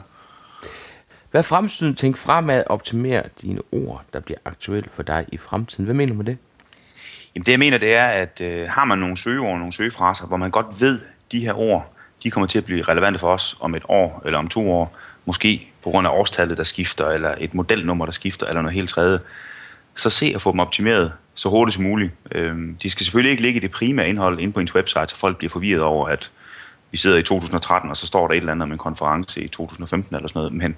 Hvad 1.31 1.43
fremtiden? 1.43 1.95
Tænk 1.95 2.17
fremad 2.17 2.63
optimere 2.67 3.23
dine 3.41 3.61
ord, 3.71 4.03
der 4.13 4.19
bliver 4.19 4.37
aktuelle 4.45 4.89
for 4.89 5.03
dig 5.03 5.25
i 5.31 5.37
fremtiden. 5.37 5.85
Hvad 5.85 5.95
mener 5.95 6.13
du 6.13 6.17
med 6.17 6.25
det? 6.25 6.37
Jamen 7.35 7.45
det 7.45 7.51
jeg 7.51 7.59
mener, 7.59 7.77
det 7.77 7.93
er, 7.93 8.07
at 8.07 8.41
øh, 8.41 8.67
har 8.69 8.85
man 8.85 8.99
nogle 8.99 9.17
søgeord, 9.17 9.57
nogle 9.57 9.73
søgefraser, 9.73 10.25
hvor 10.25 10.37
man 10.37 10.51
godt 10.51 10.81
ved, 10.81 10.99
de 11.31 11.39
her 11.39 11.53
ord, 11.53 11.93
de 12.23 12.31
kommer 12.31 12.47
til 12.47 12.57
at 12.57 12.65
blive 12.65 12.83
relevante 12.83 13.19
for 13.19 13.33
os 13.33 13.57
om 13.59 13.75
et 13.75 13.83
år 13.89 14.21
eller 14.25 14.39
om 14.39 14.47
to 14.47 14.71
år, 14.71 14.97
måske 15.25 15.71
på 15.83 15.89
grund 15.89 16.07
af 16.07 16.11
årstallet, 16.11 16.57
der 16.57 16.63
skifter, 16.63 17.09
eller 17.09 17.35
et 17.37 17.53
modelnummer, 17.53 18.05
der 18.05 18.11
skifter, 18.11 18.47
eller 18.47 18.61
noget 18.61 18.75
helt 18.75 18.89
tredje, 18.89 19.19
så 19.95 20.09
se 20.09 20.31
at 20.35 20.41
få 20.41 20.51
dem 20.51 20.59
optimeret 20.59 21.11
så 21.35 21.49
hurtigt 21.49 21.73
som 21.73 21.83
muligt. 21.83 22.11
Øhm, 22.31 22.77
de 22.83 22.89
skal 22.89 23.05
selvfølgelig 23.05 23.31
ikke 23.31 23.43
ligge 23.43 23.57
i 23.57 23.61
det 23.61 23.71
primære 23.71 24.09
indhold 24.09 24.39
inde 24.39 24.53
på 24.53 24.59
ens 24.59 24.75
website, 24.75 25.07
så 25.07 25.15
folk 25.15 25.37
bliver 25.37 25.51
forvirret 25.51 25.81
over, 25.81 26.07
at 26.07 26.31
vi 26.91 26.97
sidder 26.97 27.17
i 27.17 27.23
2013, 27.23 27.89
og 27.89 27.97
så 27.97 28.07
står 28.07 28.27
der 28.27 28.33
et 28.33 28.37
eller 28.37 28.51
andet 28.51 28.63
om 28.63 28.71
en 28.71 28.77
konference 28.77 29.41
i 29.41 29.47
2015 29.47 30.15
eller 30.15 30.27
sådan 30.27 30.39
noget. 30.39 30.53
Men 30.53 30.77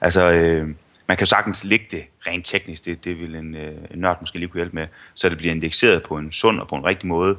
altså, 0.00 0.30
øh, 0.30 0.68
man 1.06 1.16
kan 1.16 1.26
sagtens 1.26 1.64
lægge 1.64 1.86
det 1.90 2.04
rent 2.26 2.46
teknisk, 2.46 2.84
det, 2.84 3.04
det 3.04 3.18
vil 3.18 3.34
en, 3.34 3.54
øh, 3.54 3.72
en 3.90 3.98
nørd 3.98 4.16
måske 4.20 4.38
lige 4.38 4.48
kunne 4.48 4.58
hjælpe 4.58 4.76
med, 4.76 4.86
så 5.14 5.28
det 5.28 5.38
bliver 5.38 5.54
indekseret 5.54 6.02
på 6.02 6.18
en 6.18 6.32
sund 6.32 6.60
og 6.60 6.68
på 6.68 6.74
en 6.74 6.84
rigtig 6.84 7.08
måde, 7.08 7.36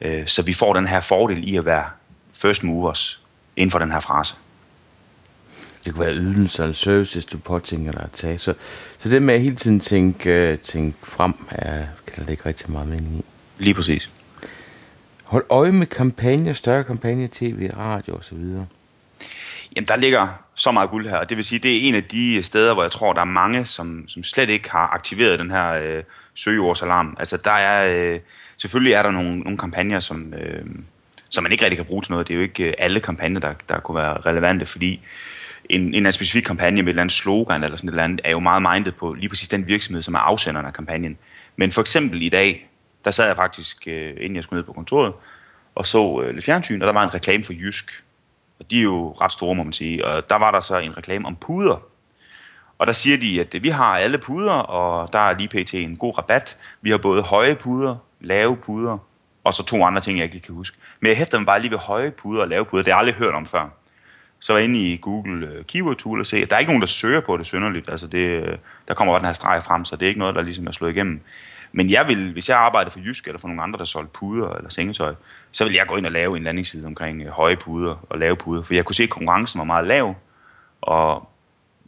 øh, 0.00 0.26
så 0.26 0.42
vi 0.42 0.52
får 0.52 0.72
den 0.72 0.86
her 0.86 1.00
fordel 1.00 1.48
i 1.48 1.56
at 1.56 1.64
være 1.64 1.84
first 2.32 2.64
movers 2.64 3.24
inden 3.56 3.70
for 3.70 3.78
den 3.78 3.92
her 3.92 4.00
frase. 4.00 4.34
Det 5.84 5.94
kunne 5.94 6.06
være 6.06 6.14
ydelser 6.14 6.62
eller 6.62 6.74
services, 6.74 7.26
du 7.26 7.38
påtænker 7.38 7.92
dig 7.92 8.02
at 8.02 8.10
tage. 8.10 8.38
Så, 8.38 8.54
så 8.98 9.08
det 9.08 9.22
med 9.22 9.34
at 9.34 9.40
hele 9.40 9.56
tiden 9.56 9.80
tænke, 9.80 10.56
tænke 10.56 10.98
frem, 11.02 11.34
er, 11.50 11.86
kan 12.06 12.24
der 12.24 12.30
ikke 12.30 12.46
rigtig 12.46 12.70
meget 12.70 12.88
mening 12.88 13.18
i. 13.18 13.24
Lige 13.58 13.74
præcis. 13.74 14.10
Hold 15.28 15.44
øje 15.50 15.72
med 15.72 15.86
kampagner, 15.86 16.52
større 16.52 16.84
kampagner, 16.84 17.28
tv, 17.32 17.70
radio 17.78 18.14
osv. 18.14 18.38
Jamen, 19.76 19.88
der 19.88 19.96
ligger 19.96 20.28
så 20.54 20.70
meget 20.70 20.90
guld 20.90 21.08
her, 21.08 21.16
og 21.16 21.28
det 21.28 21.36
vil 21.36 21.44
sige, 21.44 21.58
det 21.58 21.76
er 21.76 21.88
en 21.88 21.94
af 21.94 22.04
de 22.04 22.34
øh, 22.34 22.44
steder, 22.44 22.74
hvor 22.74 22.82
jeg 22.82 22.92
tror, 22.92 23.12
der 23.12 23.20
er 23.20 23.24
mange, 23.24 23.66
som, 23.66 24.08
som 24.08 24.22
slet 24.22 24.50
ikke 24.50 24.70
har 24.70 24.88
aktiveret 24.94 25.38
den 25.38 25.50
her 25.50 25.72
øh, 25.72 26.02
søgeordsalarm. 26.34 27.16
Altså, 27.18 27.36
der 27.36 27.50
er, 27.50 27.96
øh, 27.96 28.20
selvfølgelig 28.56 28.92
er 28.92 29.02
der 29.02 29.10
nogle, 29.10 29.38
nogle 29.38 29.58
kampagner, 29.58 30.00
som, 30.00 30.34
øh, 30.34 30.66
som 31.28 31.42
man 31.42 31.52
ikke 31.52 31.64
rigtig 31.64 31.78
kan 31.78 31.86
bruge 31.86 32.02
til 32.02 32.12
noget. 32.12 32.28
Det 32.28 32.34
er 32.34 32.36
jo 32.36 32.42
ikke 32.42 32.64
øh, 32.64 32.74
alle 32.78 33.00
kampagner, 33.00 33.40
der, 33.40 33.52
der 33.68 33.80
kunne 33.80 33.96
være 33.96 34.20
relevante, 34.20 34.66
fordi 34.66 35.00
en, 35.68 35.94
en 35.94 36.12
specifik 36.12 36.42
kampagne 36.42 36.82
med 36.82 36.88
et 36.88 36.88
eller 36.88 37.02
andet 37.02 37.14
slogan 37.14 37.64
eller 37.64 37.76
sådan 37.76 37.88
et 37.88 37.92
eller 37.92 38.04
andet, 38.04 38.20
er 38.24 38.30
jo 38.30 38.40
meget 38.40 38.62
mindet 38.62 38.96
på 38.96 39.14
lige 39.14 39.28
præcis 39.28 39.48
den 39.48 39.66
virksomhed, 39.66 40.02
som 40.02 40.14
er 40.14 40.18
afsenderen 40.18 40.66
af 40.66 40.72
kampagnen. 40.72 41.18
Men 41.56 41.72
for 41.72 41.80
eksempel 41.80 42.22
i 42.22 42.28
dag, 42.28 42.67
der 43.08 43.12
sad 43.12 43.26
jeg 43.26 43.36
faktisk, 43.36 43.76
øh, 43.86 44.10
inden 44.10 44.36
jeg 44.36 44.44
skulle 44.44 44.58
ned 44.58 44.66
på 44.66 44.72
kontoret, 44.72 45.12
og 45.74 45.86
så 45.86 46.20
øh, 46.22 46.34
lidt 46.34 46.44
fjernsyn, 46.44 46.82
og 46.82 46.86
der 46.86 46.92
var 46.92 47.02
en 47.02 47.14
reklame 47.14 47.44
for 47.44 47.52
Jysk. 47.52 48.04
Og 48.60 48.70
de 48.70 48.78
er 48.78 48.82
jo 48.82 49.16
ret 49.20 49.32
store, 49.32 49.54
må 49.54 49.62
man 49.62 49.72
sige. 49.72 50.06
Og 50.06 50.30
der 50.30 50.36
var 50.36 50.50
der 50.50 50.60
så 50.60 50.78
en 50.78 50.96
reklame 50.96 51.26
om 51.26 51.36
puder. 51.36 51.82
Og 52.78 52.86
der 52.86 52.92
siger 52.92 53.16
de, 53.16 53.40
at 53.40 53.54
øh, 53.54 53.62
vi 53.62 53.68
har 53.68 53.96
alle 53.96 54.18
puder, 54.18 54.52
og 54.52 55.12
der 55.12 55.18
er 55.18 55.38
lige 55.38 55.48
pt. 55.48 55.74
en 55.74 55.96
god 55.96 56.18
rabat. 56.18 56.58
Vi 56.80 56.90
har 56.90 56.98
både 56.98 57.22
høje 57.22 57.54
puder, 57.54 57.96
lave 58.20 58.56
puder, 58.56 58.98
og 59.44 59.54
så 59.54 59.64
to 59.64 59.84
andre 59.84 60.00
ting, 60.00 60.18
jeg 60.18 60.24
ikke 60.24 60.34
lige 60.34 60.44
kan 60.44 60.54
huske. 60.54 60.76
Men 61.00 61.08
jeg 61.08 61.16
hæfter 61.16 61.38
mig 61.38 61.46
bare 61.46 61.60
lige 61.60 61.70
ved 61.70 61.78
høje 61.78 62.10
puder 62.10 62.42
og 62.42 62.48
lave 62.48 62.64
puder. 62.64 62.82
Det 62.82 62.92
har 62.92 63.00
jeg 63.00 63.08
aldrig 63.08 63.14
hørt 63.14 63.34
om 63.34 63.46
før. 63.46 63.68
Så 64.40 64.52
var 64.52 64.60
jeg 64.60 64.68
inde 64.68 64.78
i 64.78 64.96
Google 64.96 65.46
øh, 65.46 65.64
Keyword 65.64 65.96
Tool 65.96 66.20
og 66.20 66.26
se, 66.26 66.36
at 66.36 66.50
der 66.50 66.56
er 66.56 66.60
ikke 66.60 66.70
nogen, 66.70 66.82
der 66.82 66.86
søger 66.86 67.20
på 67.20 67.36
det 67.36 67.46
synderligt. 67.46 67.88
Altså 67.88 68.06
det, 68.06 68.42
øh, 68.42 68.58
der 68.88 68.94
kommer 68.94 69.12
bare 69.12 69.20
den 69.20 69.26
her 69.26 69.32
streg 69.32 69.62
frem, 69.64 69.84
så 69.84 69.96
det 69.96 70.02
er 70.02 70.08
ikke 70.08 70.20
noget, 70.20 70.34
der 70.34 70.42
ligesom 70.42 70.66
er 70.66 70.72
slået 70.72 70.90
igennem. 70.90 71.20
Men 71.72 71.90
jeg 71.90 72.04
vil, 72.08 72.32
hvis 72.32 72.48
jeg 72.48 72.58
arbejder 72.58 72.90
for 72.90 72.98
Jysk 72.98 73.26
eller 73.26 73.38
for 73.38 73.48
nogle 73.48 73.62
andre, 73.62 73.78
der 73.78 73.84
solgte 73.84 74.12
puder 74.12 74.50
eller 74.50 74.70
sengetøj, 74.70 75.14
så 75.52 75.64
vil 75.64 75.74
jeg 75.74 75.86
gå 75.86 75.96
ind 75.96 76.06
og 76.06 76.12
lave 76.12 76.36
en 76.36 76.44
landingsside 76.44 76.86
omkring 76.86 77.22
øh, 77.22 77.28
høje 77.28 77.56
puder 77.56 78.06
og 78.10 78.18
lave 78.18 78.36
puder. 78.36 78.62
For 78.62 78.74
jeg 78.74 78.84
kunne 78.84 78.94
se, 78.94 79.02
at 79.02 79.10
konkurrencen 79.10 79.58
var 79.58 79.64
meget 79.64 79.86
lav, 79.86 80.14
og 80.80 81.28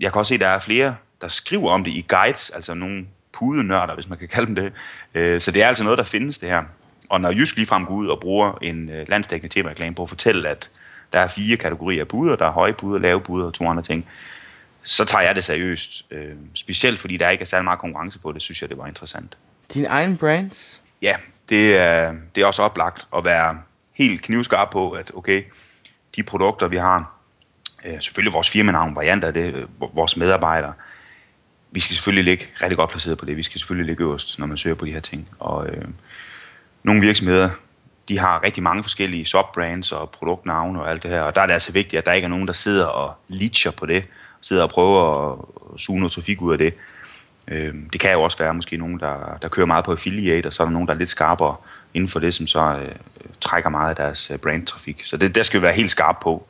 jeg 0.00 0.12
kan 0.12 0.18
også 0.18 0.28
se, 0.28 0.34
at 0.34 0.40
der 0.40 0.48
er 0.48 0.58
flere, 0.58 0.96
der 1.20 1.28
skriver 1.28 1.70
om 1.70 1.84
det 1.84 1.90
i 1.90 2.06
guides, 2.08 2.50
altså 2.50 2.74
nogle 2.74 3.06
pudenørder, 3.32 3.94
hvis 3.94 4.08
man 4.08 4.18
kan 4.18 4.28
kalde 4.28 4.46
dem 4.46 4.54
det. 4.54 4.72
Øh, 5.14 5.40
så 5.40 5.50
det 5.50 5.62
er 5.62 5.68
altså 5.68 5.84
noget, 5.84 5.98
der 5.98 6.04
findes 6.04 6.38
det 6.38 6.48
her. 6.48 6.62
Og 7.08 7.20
når 7.20 7.30
Jysk 7.30 7.56
ligefrem 7.56 7.86
går 7.86 7.94
ud 7.94 8.06
og 8.06 8.20
bruger 8.20 8.58
en 8.62 8.90
øh, 8.90 9.08
landsdækkende 9.08 9.54
tv-reklame 9.54 9.94
på 9.94 10.02
at 10.02 10.08
fortælle, 10.08 10.48
at 10.48 10.70
der 11.12 11.18
er 11.18 11.28
fire 11.28 11.56
kategorier 11.56 12.00
af 12.00 12.08
puder, 12.08 12.36
der 12.36 12.46
er 12.46 12.50
høje 12.50 12.72
puder, 12.72 12.98
lave 12.98 13.20
puder 13.20 13.46
og 13.46 13.54
to 13.54 13.68
andre 13.68 13.82
ting, 13.82 14.06
så 14.82 15.04
tager 15.04 15.22
jeg 15.22 15.34
det 15.34 15.44
seriøst. 15.44 16.06
Øh, 16.10 16.34
specielt 16.54 16.98
fordi 16.98 17.16
der 17.16 17.30
ikke 17.30 17.42
er 17.42 17.46
særlig 17.46 17.64
meget 17.64 17.78
konkurrence 17.78 18.18
på 18.18 18.32
det, 18.32 18.42
synes 18.42 18.62
jeg, 18.62 18.70
det 18.70 18.78
var 18.78 18.86
interessant. 18.86 19.36
Din 19.74 19.86
egen 19.86 20.16
brands? 20.16 20.80
Ja, 21.02 21.16
det 21.48 21.76
er, 21.76 22.14
det 22.34 22.40
er 22.40 22.46
også 22.46 22.62
oplagt 22.62 23.06
at 23.16 23.24
være 23.24 23.58
helt 23.92 24.22
knivskarp 24.22 24.70
på, 24.70 24.90
at 24.90 25.10
okay, 25.14 25.42
de 26.16 26.22
produkter, 26.22 26.68
vi 26.68 26.76
har, 26.76 27.12
øh, 27.84 28.02
selvfølgelig 28.02 28.32
vores 28.32 28.50
firmanavn, 28.50 28.96
varianter 28.96 29.28
af 29.28 29.34
det, 29.34 29.54
øh, 29.54 29.66
vores 29.94 30.16
medarbejdere, 30.16 30.72
vi 31.70 31.80
skal 31.80 31.94
selvfølgelig 31.94 32.24
ligge 32.24 32.46
rigtig 32.62 32.76
godt 32.76 32.90
placeret 32.90 33.18
på 33.18 33.24
det. 33.24 33.36
Vi 33.36 33.42
skal 33.42 33.58
selvfølgelig 33.58 33.86
ligge 33.86 34.04
øverst, 34.04 34.38
når 34.38 34.46
man 34.46 34.56
søger 34.56 34.76
på 34.76 34.86
de 34.86 34.92
her 34.92 35.00
ting. 35.00 35.28
Og 35.38 35.68
øh, 35.68 35.84
nogle 36.82 37.00
virksomheder, 37.00 37.50
de 38.08 38.18
har 38.18 38.42
rigtig 38.44 38.62
mange 38.62 38.82
forskellige 38.82 39.26
subbrands 39.26 39.92
og 39.92 40.10
produktnavne 40.10 40.82
og 40.82 40.90
alt 40.90 41.02
det 41.02 41.10
her. 41.10 41.20
Og 41.20 41.34
der 41.34 41.40
er 41.40 41.46
det 41.46 41.52
altså 41.52 41.72
vigtigt, 41.72 41.98
at 41.98 42.06
der 42.06 42.12
ikke 42.12 42.24
er 42.24 42.28
nogen, 42.28 42.46
der 42.46 42.52
sidder 42.52 42.86
og 42.86 43.14
leacher 43.28 43.70
på 43.70 43.86
det, 43.86 44.04
sidder 44.40 44.62
og 44.62 44.70
prøver 44.70 45.32
at 45.74 45.80
suge 45.80 45.98
noget 45.98 46.12
trafik 46.12 46.42
ud 46.42 46.52
af 46.52 46.58
det. 46.58 46.74
Øh, 47.50 47.74
det 47.92 48.00
kan 48.00 48.12
jo 48.12 48.22
også 48.22 48.38
være 48.38 48.54
måske 48.54 48.76
nogen, 48.76 49.00
der, 49.00 49.38
der 49.42 49.48
kører 49.48 49.66
meget 49.66 49.84
på 49.84 49.92
affiliate, 49.92 50.46
og 50.46 50.52
så 50.52 50.62
er 50.62 50.64
der 50.64 50.72
nogen, 50.72 50.88
der 50.88 50.94
er 50.94 50.98
lidt 50.98 51.08
skarpere 51.08 51.56
inden 51.94 52.08
for 52.08 52.20
det, 52.20 52.34
som 52.34 52.46
så 52.46 52.78
øh, 52.82 52.92
trækker 53.40 53.70
meget 53.70 53.90
af 53.90 53.96
deres 53.96 54.30
øh, 54.30 54.38
brandtrafik. 54.38 55.04
Så 55.04 55.16
det, 55.16 55.34
der 55.34 55.42
skal 55.42 55.60
vi 55.60 55.62
være 55.62 55.74
helt 55.74 55.90
skarpe 55.90 56.18
på 56.22 56.46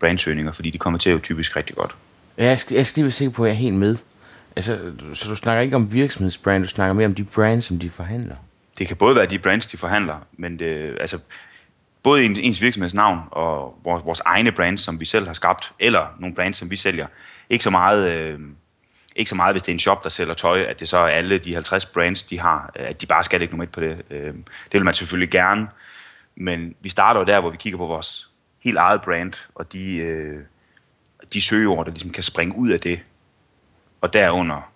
brandsøgninger, 0.00 0.52
fordi 0.52 0.70
de 0.70 0.78
kommer 0.78 0.98
til 0.98 1.10
at 1.10 1.14
jo 1.14 1.20
typisk 1.20 1.56
rigtig 1.56 1.76
godt. 1.76 1.94
Ja, 2.38 2.48
jeg 2.48 2.58
skal, 2.58 2.76
jeg 2.76 2.86
skal 2.86 3.00
lige 3.00 3.04
være 3.04 3.12
sikker 3.12 3.32
på, 3.32 3.44
at 3.44 3.48
jeg 3.48 3.54
er 3.54 3.58
helt 3.58 3.74
med. 3.74 3.96
Altså, 4.56 4.78
så 5.14 5.28
du 5.28 5.36
snakker 5.36 5.62
ikke 5.62 5.76
om 5.76 5.92
virksomhedsbrand, 5.92 6.62
du 6.62 6.68
snakker 6.68 6.94
mere 6.94 7.06
om 7.06 7.14
de 7.14 7.24
brands, 7.24 7.64
som 7.64 7.78
de 7.78 7.90
forhandler. 7.90 8.36
Det 8.78 8.88
kan 8.88 8.96
både 8.96 9.16
være 9.16 9.26
de 9.26 9.38
brands, 9.38 9.66
de 9.66 9.76
forhandler, 9.76 10.26
men 10.32 10.58
det, 10.58 10.96
altså, 11.00 11.18
både 12.02 12.24
ens 12.24 12.60
virksomhedsnavn 12.60 13.20
og 13.30 13.80
vores, 13.84 14.04
vores 14.04 14.20
egne 14.20 14.52
brands, 14.52 14.80
som 14.80 15.00
vi 15.00 15.04
selv 15.04 15.26
har 15.26 15.34
skabt, 15.34 15.72
eller 15.78 16.06
nogle 16.18 16.34
brands, 16.34 16.56
som 16.56 16.70
vi 16.70 16.76
sælger. 16.76 17.06
Ikke 17.50 17.64
så 17.64 17.70
meget, 17.70 18.12
øh, 18.12 18.38
ikke 19.16 19.28
så 19.28 19.34
meget 19.34 19.54
hvis 19.54 19.62
det 19.62 19.72
er 19.72 19.74
en 19.74 19.78
shop, 19.78 20.04
der 20.04 20.10
sælger 20.10 20.34
tøj, 20.34 20.60
at 20.60 20.80
det 20.80 20.88
så 20.88 20.96
er 20.96 21.08
alle 21.08 21.38
de 21.38 21.52
50 21.52 21.86
brands, 21.86 22.22
de 22.22 22.40
har, 22.40 22.72
øh, 22.76 22.88
at 22.88 23.00
de 23.00 23.06
bare 23.06 23.24
skal 23.24 23.40
lægge 23.40 23.52
nummer 23.52 23.64
et 23.64 23.70
på 23.70 23.80
det. 23.80 24.02
Øh, 24.10 24.34
det 24.34 24.72
vil 24.72 24.84
man 24.84 24.94
selvfølgelig 24.94 25.30
gerne, 25.30 25.68
men 26.36 26.74
vi 26.80 26.88
starter 26.88 27.20
jo 27.20 27.26
der, 27.26 27.40
hvor 27.40 27.50
vi 27.50 27.56
kigger 27.56 27.78
på 27.78 27.86
vores 27.86 28.30
helt 28.64 28.76
eget 28.76 29.02
brand, 29.02 29.32
og 29.54 29.72
de, 29.72 29.96
øh, 29.96 30.40
de 31.32 31.42
søgeord, 31.42 31.86
der 31.86 31.92
ligesom 31.92 32.10
kan 32.10 32.22
springe 32.22 32.56
ud 32.56 32.70
af 32.70 32.80
det, 32.80 33.00
og 34.00 34.12
derunder 34.12 34.70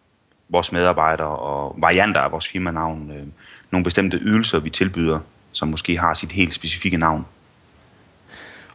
vores 0.49 0.72
medarbejdere 0.72 1.28
og 1.28 1.74
varianter 1.78 2.20
af 2.20 2.32
vores 2.32 2.49
firmanavn, 2.49 3.11
øh, 3.11 3.26
nogle 3.70 3.85
bestemte 3.85 4.16
ydelser, 4.16 4.59
vi 4.59 4.70
tilbyder, 4.70 5.20
som 5.53 5.68
måske 5.68 5.99
har 5.99 6.14
sit 6.14 6.32
helt 6.32 6.55
specifikke 6.55 6.97
navn. 6.97 7.26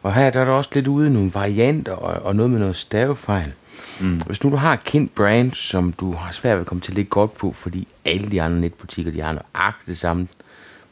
Og 0.04 0.14
her 0.14 0.30
der 0.30 0.42
er 0.42 0.46
der 0.46 0.52
også 0.52 0.70
lidt 0.74 0.88
ude 0.88 1.14
nogle 1.14 1.32
varianter 1.34 1.94
og, 1.94 2.26
og 2.26 2.36
noget 2.36 2.52
med 2.52 2.60
noget 2.60 2.76
stavefejl. 2.76 3.54
Mm. 4.00 4.22
Hvis 4.22 4.44
nu 4.44 4.52
du 4.52 4.56
har 4.56 4.74
et 4.74 4.84
kendt 4.84 5.16
brand, 5.16 5.54
som 5.54 5.94
du 5.94 6.14
har 6.14 6.32
svært 6.32 6.56
ved 6.56 6.62
at 6.62 6.68
komme 6.68 6.82
til 6.82 6.92
at 6.92 6.96
ligge 6.96 7.10
godt 7.10 7.38
på, 7.38 7.52
fordi 7.52 7.88
alle 8.06 8.32
de 8.32 8.42
andre 8.42 8.60
netbutikker, 8.60 9.12
de 9.12 9.22
har 9.22 9.34
nøjagtigt 9.34 9.88
det 9.88 9.98
samme 9.98 10.28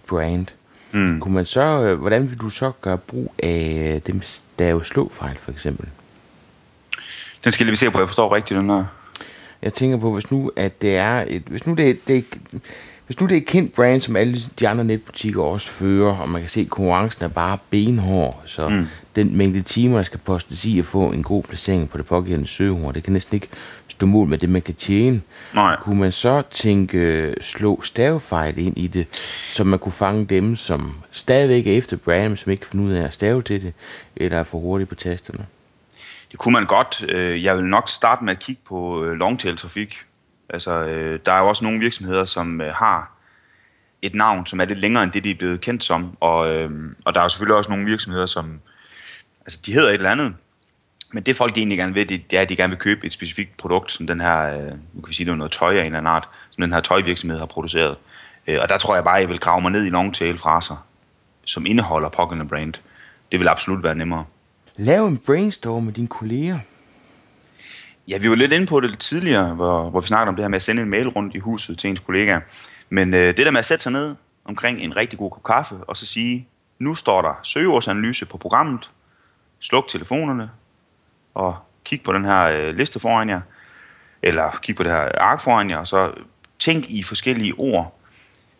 brand, 0.07 0.47
mm. 0.91 1.19
kunne 1.19 1.33
man 1.33 1.45
så, 1.45 1.81
øh, 1.81 1.99
hvordan 1.99 2.29
vil 2.29 2.37
du 2.37 2.49
så 2.49 2.71
gøre 2.81 2.97
brug 2.97 3.33
af 3.43 4.01
dem 4.07 4.21
stave 4.21 4.85
slåfejl 4.85 5.37
for 5.37 5.51
eksempel? 5.51 5.89
Den 7.43 7.51
skal 7.51 7.65
jeg 7.65 7.69
lige 7.69 7.77
se 7.77 7.91
på, 7.91 7.99
jeg 7.99 8.07
forstår 8.07 8.35
rigtigt 8.35 8.57
den 8.57 8.69
her. 8.69 8.85
Jeg 9.61 9.73
tænker 9.73 9.97
på, 9.97 10.13
hvis 10.13 10.31
nu, 10.31 10.51
at 10.55 10.81
det 10.81 10.97
er 10.97 11.25
et, 11.27 11.41
hvis 11.41 11.65
nu 11.65 11.73
det, 11.73 12.07
det, 12.07 12.25
hvis 13.07 13.19
nu 13.19 13.27
det 13.27 13.33
er 13.33 13.41
et 13.41 13.45
kendt 13.45 13.73
brand, 13.73 14.01
som 14.01 14.15
alle 14.15 14.37
de 14.59 14.67
andre 14.67 14.83
netbutikker 14.83 15.41
også 15.41 15.69
fører, 15.69 16.15
og 16.15 16.29
man 16.29 16.41
kan 16.41 16.49
se, 16.49 16.61
at 16.61 16.69
konkurrencen 16.69 17.23
er 17.23 17.29
bare 17.29 17.57
benhård, 17.69 18.41
så 18.45 18.69
mm. 18.69 18.87
den 19.15 19.37
mængde 19.37 19.61
timer, 19.61 19.95
der 19.95 20.03
skal 20.03 20.19
postes 20.19 20.65
i 20.65 20.79
at 20.79 20.85
få 20.85 21.11
en 21.11 21.23
god 21.23 21.43
placering 21.43 21.89
på 21.89 21.97
det 21.97 22.05
pågældende 22.05 22.47
søgeord, 22.47 22.93
det 22.93 23.03
kan 23.03 23.13
næsten 23.13 23.35
ikke 23.35 23.47
stå 23.87 24.05
mål 24.05 24.27
med 24.27 24.37
det, 24.37 24.49
man 24.49 24.61
kan 24.61 24.75
tjene. 24.75 25.21
Nej. 25.53 25.75
Kunne 25.81 25.99
man 25.99 26.11
så 26.11 26.43
tænke, 26.51 27.35
slå 27.41 27.81
stavefejl 27.81 28.57
ind 28.57 28.77
i 28.77 28.87
det, 28.87 29.07
så 29.47 29.63
man 29.63 29.79
kunne 29.79 29.91
fange 29.91 30.25
dem, 30.25 30.55
som 30.55 30.93
stadigvæk 31.11 31.67
er 31.67 31.71
efter 31.71 31.97
brand, 31.97 32.37
som 32.37 32.51
ikke 32.51 32.61
kan 32.61 32.71
finde 32.71 32.85
ud 32.85 32.91
af 32.91 33.03
at 33.03 33.13
stave 33.13 33.41
til 33.41 33.61
det, 33.61 33.73
eller 34.15 34.39
er 34.39 34.43
for 34.43 34.59
hurtigt 34.59 34.89
på 34.89 34.95
tasterne? 34.95 35.45
Det 36.31 36.39
kunne 36.39 36.53
man 36.53 36.65
godt. 36.65 37.05
Øh, 37.09 37.43
jeg 37.43 37.57
vil 37.57 37.65
nok 37.65 37.89
starte 37.89 38.23
med 38.23 38.31
at 38.31 38.39
kigge 38.39 38.61
på 38.67 39.03
øh, 39.03 39.11
longtail-trafik. 39.11 39.97
Altså, 40.49 40.71
øh, 40.71 41.19
der 41.25 41.33
er 41.33 41.39
jo 41.39 41.47
også 41.47 41.65
nogle 41.65 41.79
virksomheder, 41.79 42.25
som 42.25 42.61
øh, 42.61 42.73
har 42.75 43.11
et 44.01 44.15
navn, 44.15 44.45
som 44.45 44.59
er 44.59 44.65
lidt 44.65 44.79
længere 44.79 45.03
end 45.03 45.11
det, 45.11 45.23
de 45.23 45.31
er 45.31 45.35
blevet 45.35 45.61
kendt 45.61 45.83
som. 45.83 46.17
Og, 46.19 46.53
øh, 46.53 46.71
og 47.05 47.13
der 47.13 47.19
er 47.19 47.23
jo 47.23 47.29
selvfølgelig 47.29 47.55
også 47.55 47.71
nogle 47.71 47.85
virksomheder, 47.85 48.25
som 48.25 48.59
altså, 49.45 49.59
de 49.65 49.73
hedder 49.73 49.89
et 49.89 49.93
eller 49.93 50.11
andet, 50.11 50.35
men 51.13 51.23
det 51.23 51.35
folk 51.35 51.55
de 51.55 51.59
egentlig 51.59 51.77
gerne 51.77 51.93
vil, 51.93 52.09
det 52.09 52.33
er, 52.33 52.41
at 52.41 52.49
de 52.49 52.55
gerne 52.55 52.71
vil 52.71 52.79
købe 52.79 53.05
et 53.07 53.13
specifikt 53.13 53.57
produkt, 53.57 53.91
som 53.91 54.07
den 54.07 54.21
her, 54.21 54.37
øh, 54.43 54.71
nu 54.93 55.01
kan 55.01 55.09
vi 55.09 55.13
sige, 55.13 55.25
det 55.25 55.31
er 55.31 55.35
noget 55.35 55.51
tøj 55.51 55.75
af 55.75 55.79
en 55.79 55.85
eller 55.85 55.97
anden 55.97 56.11
art, 56.11 56.29
som 56.51 56.61
den 56.61 56.73
her 56.73 56.79
tøjvirksomhed 56.79 57.39
har 57.39 57.45
produceret. 57.45 57.97
Og 58.47 58.69
der 58.69 58.77
tror 58.77 58.95
jeg 58.95 59.03
bare, 59.03 59.15
at 59.15 59.21
jeg 59.21 59.29
vil 59.29 59.39
grave 59.39 59.61
mig 59.61 59.71
ned 59.71 59.85
i 59.85 59.89
long 59.89 60.15
tail 60.15 60.37
fraser, 60.37 60.85
som 61.45 61.65
indeholder 61.65 62.09
pågældende 62.09 62.49
brand. 62.49 62.73
Det 63.31 63.39
vil 63.39 63.47
absolut 63.47 63.83
være 63.83 63.95
nemmere. 63.95 64.25
Lav 64.75 65.05
en 65.05 65.17
brainstorm 65.17 65.83
med 65.83 65.93
dine 65.93 66.07
kolleger. 66.07 66.59
Ja, 68.07 68.17
vi 68.17 68.29
var 68.29 68.35
lidt 68.35 68.53
inde 68.53 68.67
på 68.67 68.79
det 68.79 68.89
lidt 68.89 68.99
tidligere, 68.99 69.53
hvor, 69.53 69.89
hvor 69.89 70.01
vi 70.01 70.07
snakkede 70.07 70.29
om 70.29 70.35
det 70.35 70.43
her 70.43 70.49
med 70.49 70.55
at 70.55 70.63
sende 70.63 70.81
en 70.81 70.89
mail 70.89 71.07
rundt 71.07 71.35
i 71.35 71.39
huset 71.39 71.77
til 71.77 71.89
ens 71.89 71.99
kollegaer. 71.99 72.39
Men 72.89 73.13
øh, 73.13 73.37
det 73.37 73.37
der 73.37 73.51
med 73.51 73.59
at 73.59 73.65
sætte 73.65 73.83
sig 73.83 73.91
ned 73.91 74.15
omkring 74.45 74.79
en 74.79 74.95
rigtig 74.95 75.19
god 75.19 75.31
kop 75.31 75.43
kaffe, 75.43 75.75
og 75.75 75.97
så 75.97 76.05
sige, 76.05 76.47
nu 76.79 76.95
står 76.95 77.21
der 77.21 77.39
søgeordsanalyse 77.43 78.25
på 78.25 78.37
programmet, 78.37 78.91
sluk 79.59 79.87
telefonerne, 79.87 80.51
og 81.33 81.57
kig 81.83 82.01
på 82.03 82.13
den 82.13 82.25
her 82.25 82.43
øh, 82.43 82.75
liste 82.75 82.99
foran 82.99 83.29
jer, 83.29 83.41
eller 84.21 84.59
kig 84.61 84.75
på 84.75 84.83
det 84.83 84.91
her 84.91 85.19
ark 85.19 85.41
foran 85.41 85.69
jer, 85.69 85.77
og 85.77 85.87
så 85.87 86.11
tænk 86.59 86.89
i 86.89 87.03
forskellige 87.03 87.53
ord, 87.57 87.99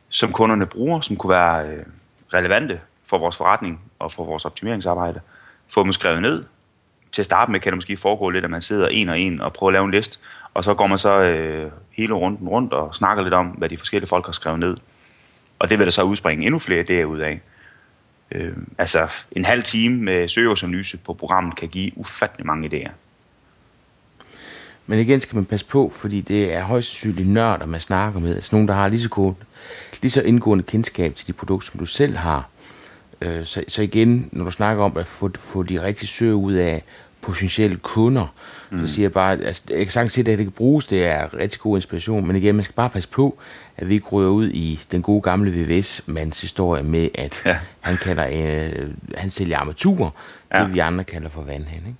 som 0.09 0.31
kunderne 0.31 0.65
bruger, 0.65 0.99
som 0.99 1.15
kunne 1.15 1.29
være 1.29 1.67
øh, 1.67 1.85
relevante 2.33 2.79
for 3.05 3.17
vores 3.17 3.35
forretning 3.37 3.81
og 3.99 4.11
for 4.11 4.23
vores 4.23 4.45
optimeringsarbejde 4.45 5.21
få 5.67 5.83
dem 5.83 5.91
skrevet 5.91 6.21
ned. 6.21 6.43
Til 7.11 7.21
at 7.21 7.25
starte 7.25 7.51
med 7.51 7.59
kan 7.59 7.71
det 7.71 7.77
måske 7.77 7.97
foregå 7.97 8.29
lidt, 8.29 8.45
at 8.45 8.51
man 8.51 8.61
sidder 8.61 8.87
en 8.87 9.09
og 9.09 9.19
en 9.19 9.41
og 9.41 9.53
prøver 9.53 9.69
at 9.69 9.73
lave 9.73 9.85
en 9.85 9.91
liste, 9.91 10.19
og 10.53 10.63
så 10.63 10.73
går 10.73 10.87
man 10.87 10.97
så 10.97 11.21
øh, 11.21 11.71
hele 11.91 12.13
runden 12.13 12.47
rundt 12.47 12.73
og 12.73 12.95
snakker 12.95 13.23
lidt 13.23 13.33
om, 13.33 13.47
hvad 13.47 13.69
de 13.69 13.77
forskellige 13.77 14.09
folk 14.09 14.25
har 14.25 14.33
skrevet 14.33 14.59
ned. 14.59 14.77
Og 15.59 15.69
det 15.69 15.79
vil 15.79 15.85
der 15.85 15.91
så 15.91 16.03
udspringe 16.03 16.45
endnu 16.45 16.59
flere 16.59 16.83
derudaf. 16.83 17.39
Øh, 18.31 18.53
altså 18.77 19.07
en 19.31 19.45
halv 19.45 19.63
time 19.63 20.03
med 20.03 20.27
søgeårsanalyse 20.27 20.97
på 20.97 21.13
programmet 21.13 21.55
kan 21.55 21.67
give 21.67 21.91
ufattelig 21.95 22.45
mange 22.45 22.67
idéer. 22.67 22.91
Men 24.87 24.99
igen 24.99 25.21
skal 25.21 25.35
man 25.35 25.45
passe 25.45 25.65
på, 25.65 25.91
fordi 25.95 26.21
det 26.21 26.53
er 26.53 26.63
højst 26.63 26.87
sandsynligt 26.87 27.29
nørder, 27.29 27.65
man 27.65 27.81
snakker 27.81 28.19
med. 28.19 28.35
Altså 28.35 28.49
nogen, 28.55 28.67
der 28.67 28.73
har 28.73 28.87
lige 28.87 28.99
så, 28.99 29.09
god, 29.09 29.33
lige 30.01 30.11
så 30.11 30.21
indgående 30.21 30.63
kendskab 30.63 31.15
til 31.15 31.27
de 31.27 31.33
produkter, 31.33 31.71
som 31.71 31.79
du 31.79 31.85
selv 31.85 32.15
har. 32.15 32.49
Øh, 33.21 33.45
så, 33.45 33.63
så 33.67 33.81
igen, 33.81 34.29
når 34.31 34.45
du 34.45 34.51
snakker 34.51 34.83
om 34.83 34.97
at 34.97 35.07
få, 35.07 35.31
få 35.35 35.63
de 35.63 35.81
rigtige 35.81 36.07
søge 36.07 36.35
ud 36.35 36.53
af 36.53 36.83
potentielle 37.21 37.77
kunder, 37.77 38.33
mm. 38.71 38.87
så 38.87 38.93
siger 38.93 39.03
jeg 39.03 39.11
bare, 39.11 39.31
altså, 39.31 39.63
jeg 39.69 39.77
kan 39.77 39.89
sagtens 39.89 40.13
sige, 40.13 40.31
at 40.31 40.37
det 40.37 40.45
kan 40.45 40.51
bruges, 40.51 40.87
det 40.87 41.05
er 41.05 41.33
rigtig 41.33 41.59
god 41.59 41.77
inspiration, 41.77 42.27
men 42.27 42.35
igen, 42.35 42.55
man 42.55 42.63
skal 42.63 42.75
bare 42.75 42.89
passe 42.89 43.09
på, 43.09 43.39
at 43.77 43.89
vi 43.89 43.93
ikke 43.93 44.07
rører 44.07 44.29
ud 44.29 44.49
i 44.49 44.79
den 44.91 45.01
gode 45.01 45.21
gamle 45.21 45.51
VVS-mands 45.51 46.41
historie 46.41 46.83
med, 46.83 47.09
at 47.15 47.45
ja. 47.45 47.57
han 47.79 47.97
kalder, 47.97 48.27
øh, 48.27 48.89
han 49.15 49.29
sælger 49.29 49.57
armatur, 49.57 50.15
ja. 50.53 50.63
det 50.63 50.73
vi 50.73 50.79
andre 50.79 51.03
kalder 51.03 51.29
for 51.29 51.41
vandhen, 51.41 51.83
ikke? 51.87 51.97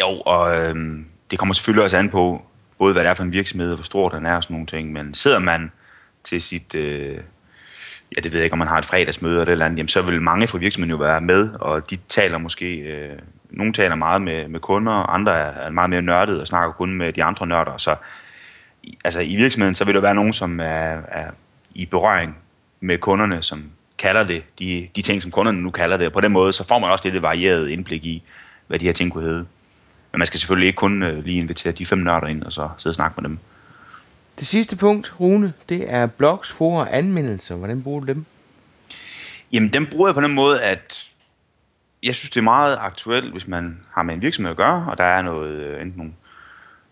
Jo, 0.00 0.20
og 0.20 0.56
øh, 0.56 0.98
det 1.30 1.38
kommer 1.38 1.52
selvfølgelig 1.52 1.84
også 1.84 1.96
an 1.96 2.10
på, 2.10 2.42
både 2.78 2.92
hvad 2.92 3.02
det 3.02 3.10
er 3.10 3.14
for 3.14 3.24
en 3.24 3.32
virksomhed, 3.32 3.68
og 3.68 3.74
hvor 3.74 3.84
stor 3.84 4.08
den 4.08 4.26
er 4.26 4.36
og 4.36 4.42
sådan 4.42 4.54
nogle 4.54 4.66
ting, 4.66 4.92
men 4.92 5.14
sidder 5.14 5.38
man 5.38 5.72
til 6.24 6.42
sit, 6.42 6.74
øh, 6.74 7.18
ja, 8.16 8.20
det 8.20 8.32
ved 8.32 8.40
jeg 8.40 8.44
ikke, 8.44 8.52
om 8.52 8.58
man 8.58 8.68
har 8.68 8.78
et 8.78 8.86
fredagsmøde 8.86 9.40
eller, 9.40 9.52
eller 9.52 9.64
andet, 9.64 9.78
jamen, 9.78 9.88
så 9.88 10.02
vil 10.02 10.22
mange 10.22 10.46
fra 10.46 10.58
virksomheden 10.58 10.90
jo 10.90 10.96
være 10.96 11.20
med, 11.20 11.50
og 11.60 11.90
de 11.90 11.98
taler 12.08 12.38
måske, 12.38 12.66
øh, 12.76 13.18
nogle 13.50 13.72
taler 13.72 13.94
meget 13.94 14.22
med, 14.22 14.48
med 14.48 14.60
kunder, 14.60 14.92
andre 14.92 15.32
er 15.38 15.70
meget 15.70 15.90
mere 15.90 16.02
nørdet 16.02 16.40
og 16.40 16.46
snakker 16.46 16.72
kun 16.72 16.94
med 16.94 17.12
de 17.12 17.24
andre 17.24 17.46
nørder, 17.46 17.76
så 17.76 17.96
altså, 19.04 19.20
i 19.20 19.36
virksomheden, 19.36 19.74
så 19.74 19.84
vil 19.84 19.94
der 19.94 20.00
være 20.00 20.14
nogen, 20.14 20.32
som 20.32 20.60
er, 20.60 21.00
er 21.08 21.30
i 21.74 21.86
berøring 21.86 22.36
med 22.80 22.98
kunderne, 22.98 23.42
som 23.42 23.64
kalder 23.98 24.24
det 24.24 24.42
de, 24.58 24.88
de 24.96 25.02
ting, 25.02 25.22
som 25.22 25.30
kunderne 25.30 25.62
nu 25.62 25.70
kalder 25.70 25.96
det, 25.96 26.06
og 26.06 26.12
på 26.12 26.20
den 26.20 26.32
måde, 26.32 26.52
så 26.52 26.68
får 26.68 26.78
man 26.78 26.90
også 26.90 27.04
lidt 27.04 27.16
et 27.16 27.22
varieret 27.22 27.68
indblik 27.68 28.04
i, 28.04 28.22
hvad 28.66 28.78
de 28.78 28.84
her 28.84 28.92
ting 28.92 29.12
kunne 29.12 29.24
hedde. 29.24 29.46
Men 30.12 30.18
man 30.18 30.26
skal 30.26 30.40
selvfølgelig 30.40 30.66
ikke 30.66 30.76
kun 30.76 31.02
øh, 31.02 31.24
lige 31.24 31.38
invitere 31.38 31.72
de 31.72 31.86
fem 31.86 31.98
nørder 31.98 32.26
ind, 32.26 32.42
og 32.42 32.52
så 32.52 32.68
sidde 32.78 32.92
og 32.92 32.94
snakke 32.94 33.20
med 33.20 33.28
dem. 33.28 33.38
Det 34.38 34.46
sidste 34.46 34.76
punkt, 34.76 35.14
Rune, 35.20 35.52
det 35.68 35.92
er 35.92 36.06
blogs, 36.06 36.52
for 36.52 36.80
og 36.80 36.96
anmeldelser. 36.96 37.54
Hvordan 37.54 37.82
bruger 37.82 38.00
du 38.00 38.06
dem? 38.06 38.24
Jamen, 39.52 39.72
dem 39.72 39.86
bruger 39.86 40.08
jeg 40.08 40.14
på 40.14 40.20
den 40.20 40.34
måde, 40.34 40.62
at 40.62 41.10
jeg 42.02 42.14
synes, 42.14 42.30
det 42.30 42.40
er 42.40 42.44
meget 42.44 42.78
aktuelt, 42.80 43.32
hvis 43.32 43.48
man 43.48 43.80
har 43.92 44.02
med 44.02 44.14
en 44.14 44.22
virksomhed 44.22 44.50
at 44.50 44.56
gøre, 44.56 44.86
og 44.90 44.98
der 44.98 45.04
er 45.04 45.22
noget, 45.22 45.66
øh, 45.66 45.82
enten 45.82 45.96
nogle, 45.96 46.12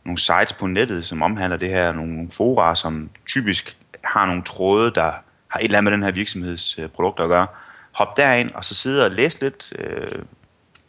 nogle 0.04 0.18
sites 0.18 0.52
på 0.52 0.66
nettet, 0.66 1.06
som 1.06 1.22
omhandler 1.22 1.56
det 1.56 1.68
her, 1.68 1.92
nogle, 1.92 2.14
nogle 2.14 2.30
fora, 2.30 2.74
som 2.74 3.10
typisk 3.26 3.76
har 4.04 4.26
nogle 4.26 4.42
tråde, 4.42 4.90
der 4.94 5.12
har 5.48 5.58
et 5.58 5.64
eller 5.64 5.78
andet 5.78 5.92
med 5.92 5.92
den 5.92 6.04
her 6.04 6.12
virksomheds 6.12 6.78
øh, 6.78 6.88
produkter 6.88 7.24
at 7.24 7.30
gøre. 7.30 7.46
Hop 7.92 8.16
derind, 8.16 8.50
og 8.50 8.64
så 8.64 8.74
sidde 8.74 9.04
og 9.04 9.10
læse 9.10 9.40
lidt, 9.40 9.72
øh, 9.78 10.22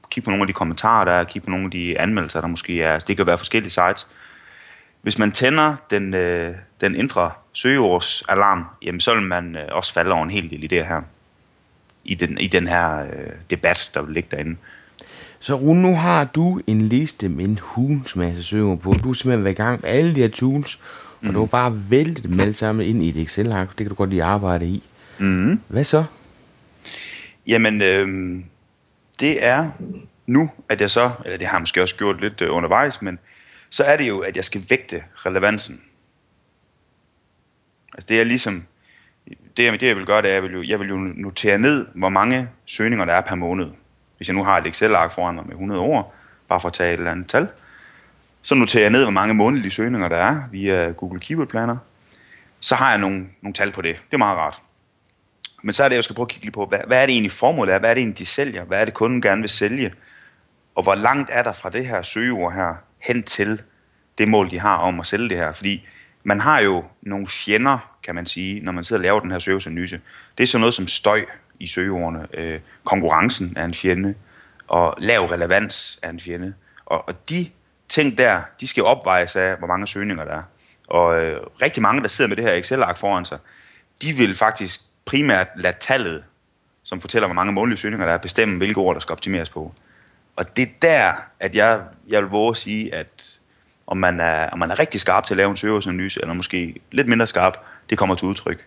kigge 0.09 0.25
på 0.25 0.29
nogle 0.29 0.43
af 0.43 0.47
de 0.47 0.53
kommentarer, 0.53 1.05
der 1.05 1.11
er, 1.11 1.23
kigge 1.23 1.45
på 1.45 1.51
nogle 1.51 1.65
af 1.65 1.71
de 1.71 1.99
anmeldelser, 1.99 2.41
der 2.41 2.47
måske 2.47 2.81
er. 2.81 2.99
Det 2.99 3.17
kan 3.17 3.25
være 3.25 3.37
forskellige 3.37 3.71
sites. 3.71 4.07
Hvis 5.01 5.17
man 5.17 5.31
tænder 5.31 5.75
den, 5.89 6.13
øh, 6.13 6.55
den 6.81 6.95
indre 6.95 7.31
søgeordsalarm, 7.53 8.65
jamen 8.81 9.01
så 9.01 9.13
vil 9.13 9.23
man 9.23 9.55
øh, 9.55 9.63
også 9.71 9.93
falde 9.93 10.11
over 10.11 10.23
en 10.23 10.29
hel 10.29 10.49
del 10.49 10.63
i 10.63 10.67
det 10.67 10.85
her. 10.85 11.01
I 12.03 12.15
den, 12.15 12.37
i 12.37 12.47
den 12.47 12.67
her 12.67 12.99
øh, 12.99 13.31
debat, 13.49 13.91
der 13.93 14.01
vil 14.01 14.13
ligge 14.13 14.29
derinde. 14.31 14.55
Så 15.39 15.55
Rune, 15.55 15.81
nu 15.81 15.95
har 15.95 16.23
du 16.23 16.61
en 16.67 16.81
liste 16.81 17.29
med 17.29 17.45
en 17.45 17.59
hulens 17.61 18.15
masse 18.15 18.43
søgeord 18.43 18.79
på. 18.79 18.93
Du 18.93 19.09
har 19.09 19.13
simpelthen 19.13 19.43
været 19.43 19.53
i 19.53 19.61
gang 19.61 19.81
med 19.81 19.89
alle 19.89 20.15
de 20.15 20.21
her 20.21 20.27
tools, 20.27 20.79
og 21.21 21.27
mm. 21.27 21.33
du 21.33 21.39
har 21.39 21.45
bare 21.45 21.73
væltet 21.89 22.23
dem 22.23 22.39
alle 22.39 22.53
sammen 22.53 22.85
ind 22.85 23.03
i 23.03 23.09
et 23.09 23.17
Excel-ark. 23.17 23.69
Det 23.69 23.77
kan 23.77 23.89
du 23.89 23.95
godt 23.95 24.09
lide 24.09 24.23
at 24.23 24.29
arbejde 24.29 24.65
i. 24.65 24.83
Mm. 25.17 25.59
Hvad 25.67 25.83
så? 25.83 26.03
Jamen, 27.47 27.81
øh, 27.81 28.39
det 29.19 29.45
er 29.45 29.69
nu, 30.27 30.49
at 30.69 30.81
jeg 30.81 30.89
så, 30.89 31.11
eller 31.25 31.37
det 31.37 31.47
har 31.47 31.57
jeg 31.57 31.61
måske 31.61 31.81
også 31.81 31.95
gjort 31.95 32.21
lidt 32.21 32.41
øh, 32.41 32.55
undervejs, 32.55 33.01
men 33.01 33.19
så 33.71 33.83
er 33.83 33.97
det 33.97 34.07
jo, 34.07 34.19
at 34.19 34.35
jeg 34.35 34.45
skal 34.45 34.65
vægte 34.69 35.03
relevansen. 35.15 35.83
Altså 37.93 38.07
det 38.07 38.19
er 38.19 38.23
ligesom, 38.23 38.65
det, 39.57 39.81
det 39.81 39.83
jeg 39.83 39.95
vil 39.95 40.05
gøre, 40.05 40.21
det 40.21 40.31
er, 40.31 40.37
at 40.37 40.43
jeg 40.43 40.43
vil, 40.43 40.51
jo, 40.51 40.63
jeg 40.63 40.79
vil 40.79 40.89
jo 40.89 40.97
notere 40.97 41.59
ned, 41.59 41.87
hvor 41.95 42.09
mange 42.09 42.49
søgninger 42.65 43.05
der 43.05 43.13
er 43.13 43.21
per 43.21 43.35
måned. 43.35 43.71
Hvis 44.17 44.27
jeg 44.27 44.35
nu 44.35 44.43
har 44.43 44.57
et 44.57 44.67
Excel-ark 44.67 45.11
foran 45.11 45.35
mig 45.35 45.45
med 45.45 45.53
100 45.53 45.81
ord, 45.81 46.13
bare 46.47 46.59
for 46.59 46.67
at 46.67 46.73
tage 46.73 46.93
et 46.93 46.97
eller 46.97 47.11
andet 47.11 47.27
tal, 47.27 47.47
så 48.41 48.55
noterer 48.55 48.83
jeg 48.83 48.91
ned, 48.91 49.03
hvor 49.03 49.11
mange 49.11 49.33
månedlige 49.33 49.71
søgninger 49.71 50.07
der 50.07 50.17
er 50.17 50.41
via 50.51 50.91
Google 50.91 51.19
Keyword 51.19 51.47
Planner. 51.47 51.77
Så 52.59 52.75
har 52.75 52.89
jeg 52.89 52.99
nogle, 52.99 53.27
nogle 53.41 53.53
tal 53.53 53.71
på 53.71 53.81
det. 53.81 53.95
Det 53.95 54.13
er 54.13 54.17
meget 54.17 54.37
rart. 54.37 54.61
Men 55.63 55.73
så 55.73 55.83
er 55.83 55.89
det, 55.89 55.95
jeg 55.95 56.03
skal 56.03 56.15
prøve 56.15 56.25
at 56.25 56.29
kigge 56.29 56.45
lidt 56.45 56.53
på, 56.53 56.65
hvad, 56.65 56.79
hvad 56.87 57.01
er 57.01 57.05
det 57.05 57.13
egentlig 57.13 57.31
formålet 57.31 57.73
er? 57.73 57.79
Hvad 57.79 57.89
er 57.89 57.93
det 57.93 58.01
egentlig, 58.01 58.19
de 58.19 58.25
sælger? 58.25 58.63
Hvad 58.63 58.81
er 58.81 58.85
det, 58.85 58.93
kunden 58.93 59.21
gerne 59.21 59.41
vil 59.41 59.49
sælge? 59.49 59.93
Og 60.75 60.83
hvor 60.83 60.95
langt 60.95 61.29
er 61.33 61.43
der 61.43 61.53
fra 61.53 61.69
det 61.69 61.85
her 61.85 62.01
søgeord 62.01 62.53
her 62.53 62.75
hen 63.03 63.23
til 63.23 63.61
det 64.17 64.27
mål, 64.27 64.51
de 64.51 64.59
har 64.59 64.77
om 64.77 64.99
at 64.99 65.05
sælge 65.05 65.29
det 65.29 65.37
her? 65.37 65.51
Fordi 65.51 65.87
man 66.23 66.39
har 66.39 66.59
jo 66.59 66.83
nogle 67.01 67.27
fjender, 67.27 67.97
kan 68.03 68.15
man 68.15 68.25
sige, 68.25 68.59
når 68.59 68.71
man 68.71 68.83
sidder 68.83 68.99
og 68.99 69.03
laver 69.03 69.19
den 69.19 69.31
her 69.31 69.39
søgeanalyse. 69.39 70.01
Det 70.37 70.43
er 70.43 70.47
sådan 70.47 70.61
noget 70.61 70.73
som 70.73 70.87
støj 70.87 71.25
i 71.59 71.67
søgeordene. 71.67 72.27
Øh, 72.33 72.59
konkurrencen 72.83 73.53
er 73.57 73.65
en 73.65 73.73
fjende, 73.73 74.15
og 74.67 74.95
lav 74.97 75.25
relevans 75.25 75.99
er 76.01 76.09
en 76.09 76.19
fjende. 76.19 76.53
Og, 76.85 77.07
og 77.07 77.29
de 77.29 77.49
ting 77.89 78.17
der, 78.17 78.41
de 78.59 78.67
skal 78.67 78.83
opvejes 78.83 79.35
af, 79.35 79.57
hvor 79.57 79.67
mange 79.67 79.87
søgninger 79.87 80.25
der 80.25 80.33
er. 80.33 80.43
Og 80.87 81.23
øh, 81.23 81.41
rigtig 81.61 81.81
mange, 81.81 82.01
der 82.01 82.07
sidder 82.07 82.27
med 82.27 82.37
det 82.37 82.45
her 82.45 82.53
Excel-ark 82.53 82.97
foran 82.97 83.25
sig, 83.25 83.37
de 84.01 84.13
vil 84.13 84.35
faktisk 84.35 84.81
primært 85.05 85.47
lade 85.55 85.77
tallet, 85.79 86.23
som 86.83 87.01
fortæller, 87.01 87.27
hvor 87.27 87.35
mange 87.35 87.53
månedlige 87.53 87.79
søgninger 87.79 88.05
der 88.05 88.13
er, 88.13 88.17
bestemme, 88.17 88.57
hvilke 88.57 88.79
ord, 88.79 88.95
der 88.95 88.99
skal 88.99 89.13
optimeres 89.13 89.49
på. 89.49 89.73
Og 90.35 90.55
det 90.55 90.61
er 90.61 90.71
der, 90.81 91.13
at 91.39 91.55
jeg, 91.55 91.81
jeg 92.07 92.21
vil 92.21 92.29
våge 92.29 92.49
at 92.49 92.57
sige, 92.57 92.95
at 92.95 93.37
om 93.87 93.97
man, 93.97 94.19
er, 94.19 94.49
om 94.49 94.59
man 94.59 94.71
er 94.71 94.79
rigtig 94.79 95.01
skarp 95.01 95.25
til 95.25 95.33
at 95.33 95.37
lave 95.37 95.49
en 95.51 95.57
søgeanalyse, 95.57 96.21
eller 96.21 96.33
måske 96.33 96.75
lidt 96.91 97.07
mindre 97.07 97.27
skarp, 97.27 97.57
det 97.89 97.97
kommer 97.97 98.15
til 98.15 98.27
udtryk. 98.27 98.65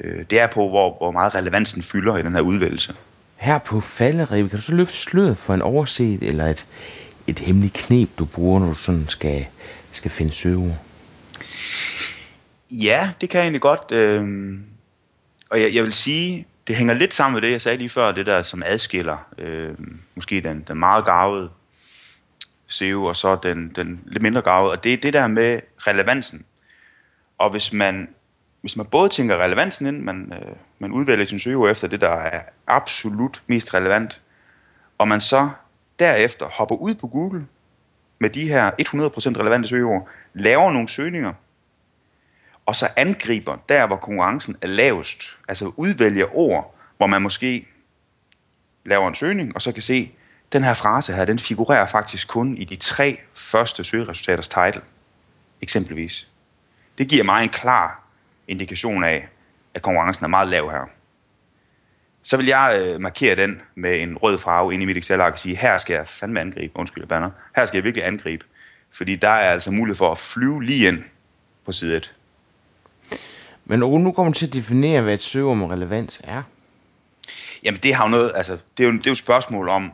Øh, 0.00 0.24
det 0.30 0.40
er 0.40 0.46
på, 0.46 0.68
hvor, 0.68 0.96
hvor 0.96 1.10
meget 1.10 1.34
relevansen 1.34 1.82
fylder 1.82 2.16
i 2.16 2.22
den 2.22 2.34
her 2.34 2.40
udvælgelse. 2.40 2.94
Her 3.36 3.58
på 3.58 3.80
falderæbet, 3.80 4.50
kan 4.50 4.58
du 4.58 4.64
så 4.64 4.74
løfte 4.74 4.96
sløret 4.96 5.38
for 5.38 5.54
en 5.54 5.62
overset 5.62 6.22
eller 6.22 6.44
et, 6.44 6.66
et 7.26 7.38
hemmeligt 7.38 7.74
knep, 7.74 8.08
du 8.18 8.24
bruger, 8.24 8.60
når 8.60 8.66
du 8.66 8.74
sådan 8.74 9.08
skal, 9.08 9.46
skal 9.90 10.10
finde 10.10 10.32
søgeord? 10.32 10.78
Ja, 12.70 13.10
det 13.20 13.30
kan 13.30 13.38
jeg 13.38 13.44
egentlig 13.44 13.60
godt. 13.60 13.92
Øh, 13.92 14.24
og 15.50 15.60
jeg, 15.60 15.74
jeg 15.74 15.82
vil 15.82 15.92
sige, 15.92 16.46
det 16.66 16.76
hænger 16.76 16.94
lidt 16.94 17.14
sammen 17.14 17.34
med 17.34 17.42
det, 17.42 17.52
jeg 17.52 17.60
sagde 17.60 17.78
lige 17.78 17.88
før, 17.88 18.12
det 18.12 18.26
der, 18.26 18.42
som 18.42 18.62
adskiller 18.66 19.26
øh, 19.38 19.74
måske 20.14 20.40
den, 20.40 20.64
den 20.68 20.78
meget 20.78 21.04
gavede 21.04 21.50
SEO, 22.66 23.04
og 23.04 23.16
så 23.16 23.36
den, 23.36 23.68
den 23.68 24.00
lidt 24.06 24.22
mindre 24.22 24.42
gavede, 24.42 24.72
og 24.72 24.84
det 24.84 24.92
er 24.92 24.96
det 24.96 25.12
der 25.12 25.26
med 25.26 25.60
relevansen. 25.78 26.44
Og 27.38 27.50
hvis 27.50 27.72
man, 27.72 28.08
hvis 28.60 28.76
man 28.76 28.86
både 28.86 29.08
tænker 29.08 29.36
relevansen 29.36 29.86
ind, 29.86 30.02
man, 30.02 30.32
øh, 30.32 30.56
man 30.78 30.92
udvælger 30.92 31.24
sin 31.24 31.38
søgeord 31.38 31.70
efter 31.70 31.88
det, 31.88 32.00
der 32.00 32.10
er 32.10 32.40
absolut 32.66 33.42
mest 33.46 33.74
relevant, 33.74 34.22
og 34.98 35.08
man 35.08 35.20
så 35.20 35.50
derefter 35.98 36.46
hopper 36.46 36.76
ud 36.76 36.94
på 36.94 37.06
Google 37.06 37.46
med 38.18 38.30
de 38.30 38.48
her 38.48 38.70
100% 38.70 39.40
relevante 39.40 39.68
søgeord, 39.68 40.08
laver 40.34 40.72
nogle 40.72 40.88
søgninger, 40.88 41.32
og 42.66 42.76
så 42.76 42.88
angriber 42.96 43.56
der, 43.68 43.86
hvor 43.86 43.96
konkurrencen 43.96 44.56
er 44.62 44.66
lavest, 44.66 45.38
altså 45.48 45.72
udvælger 45.76 46.36
ord, 46.36 46.74
hvor 46.96 47.06
man 47.06 47.22
måske 47.22 47.68
laver 48.84 49.08
en 49.08 49.14
søgning, 49.14 49.54
og 49.54 49.62
så 49.62 49.72
kan 49.72 49.82
se, 49.82 50.12
den 50.52 50.64
her 50.64 50.74
frase 50.74 51.12
her, 51.12 51.24
den 51.24 51.38
figurerer 51.38 51.86
faktisk 51.86 52.28
kun 52.28 52.56
i 52.56 52.64
de 52.64 52.76
tre 52.76 53.20
første 53.34 53.84
søgeresultaters 53.84 54.48
title, 54.48 54.82
eksempelvis. 55.62 56.28
Det 56.98 57.08
giver 57.08 57.24
mig 57.24 57.42
en 57.42 57.48
klar 57.48 58.02
indikation 58.48 59.04
af, 59.04 59.28
at 59.74 59.82
konkurrencen 59.82 60.24
er 60.24 60.28
meget 60.28 60.48
lav 60.48 60.70
her. 60.70 60.88
Så 62.22 62.36
vil 62.36 62.46
jeg 62.46 62.80
øh, 62.80 63.00
markere 63.00 63.36
den 63.36 63.62
med 63.74 64.00
en 64.00 64.16
rød 64.16 64.38
farve 64.38 64.74
ind 64.74 64.82
i 64.82 64.86
mit 64.86 64.96
Excel-ark 64.96 65.32
og 65.32 65.38
sige, 65.38 65.56
her 65.56 65.76
skal 65.76 65.94
jeg 65.94 66.08
fandme 66.08 66.40
angribe, 66.40 66.76
undskyld, 66.76 67.06
banner, 67.06 67.30
her 67.56 67.64
skal 67.64 67.76
jeg 67.76 67.84
virkelig 67.84 68.06
angribe, 68.06 68.44
fordi 68.90 69.16
der 69.16 69.28
er 69.28 69.50
altså 69.50 69.70
mulighed 69.70 69.96
for 69.96 70.12
at 70.12 70.18
flyve 70.18 70.64
lige 70.64 70.88
ind 70.88 71.04
på 71.64 71.72
side 71.72 71.96
1. 71.96 72.14
Men 73.64 73.78
nu 73.78 74.12
kommer 74.12 74.32
du 74.32 74.38
til 74.38 74.46
at 74.46 74.52
definere, 74.52 75.02
hvad 75.02 75.14
et 75.14 75.22
søgeord 75.22 75.56
med 75.56 75.66
relevans 75.66 76.20
er. 76.24 76.42
Jamen 77.64 77.80
det 77.82 77.94
har 77.94 78.04
jo 78.04 78.10
noget, 78.10 78.32
altså 78.34 78.58
det 78.78 78.84
er 78.84 78.88
jo, 78.88 78.92
det 78.92 79.00
er 79.00 79.10
jo 79.10 79.12
et 79.12 79.18
spørgsmål 79.18 79.68
om, 79.68 79.92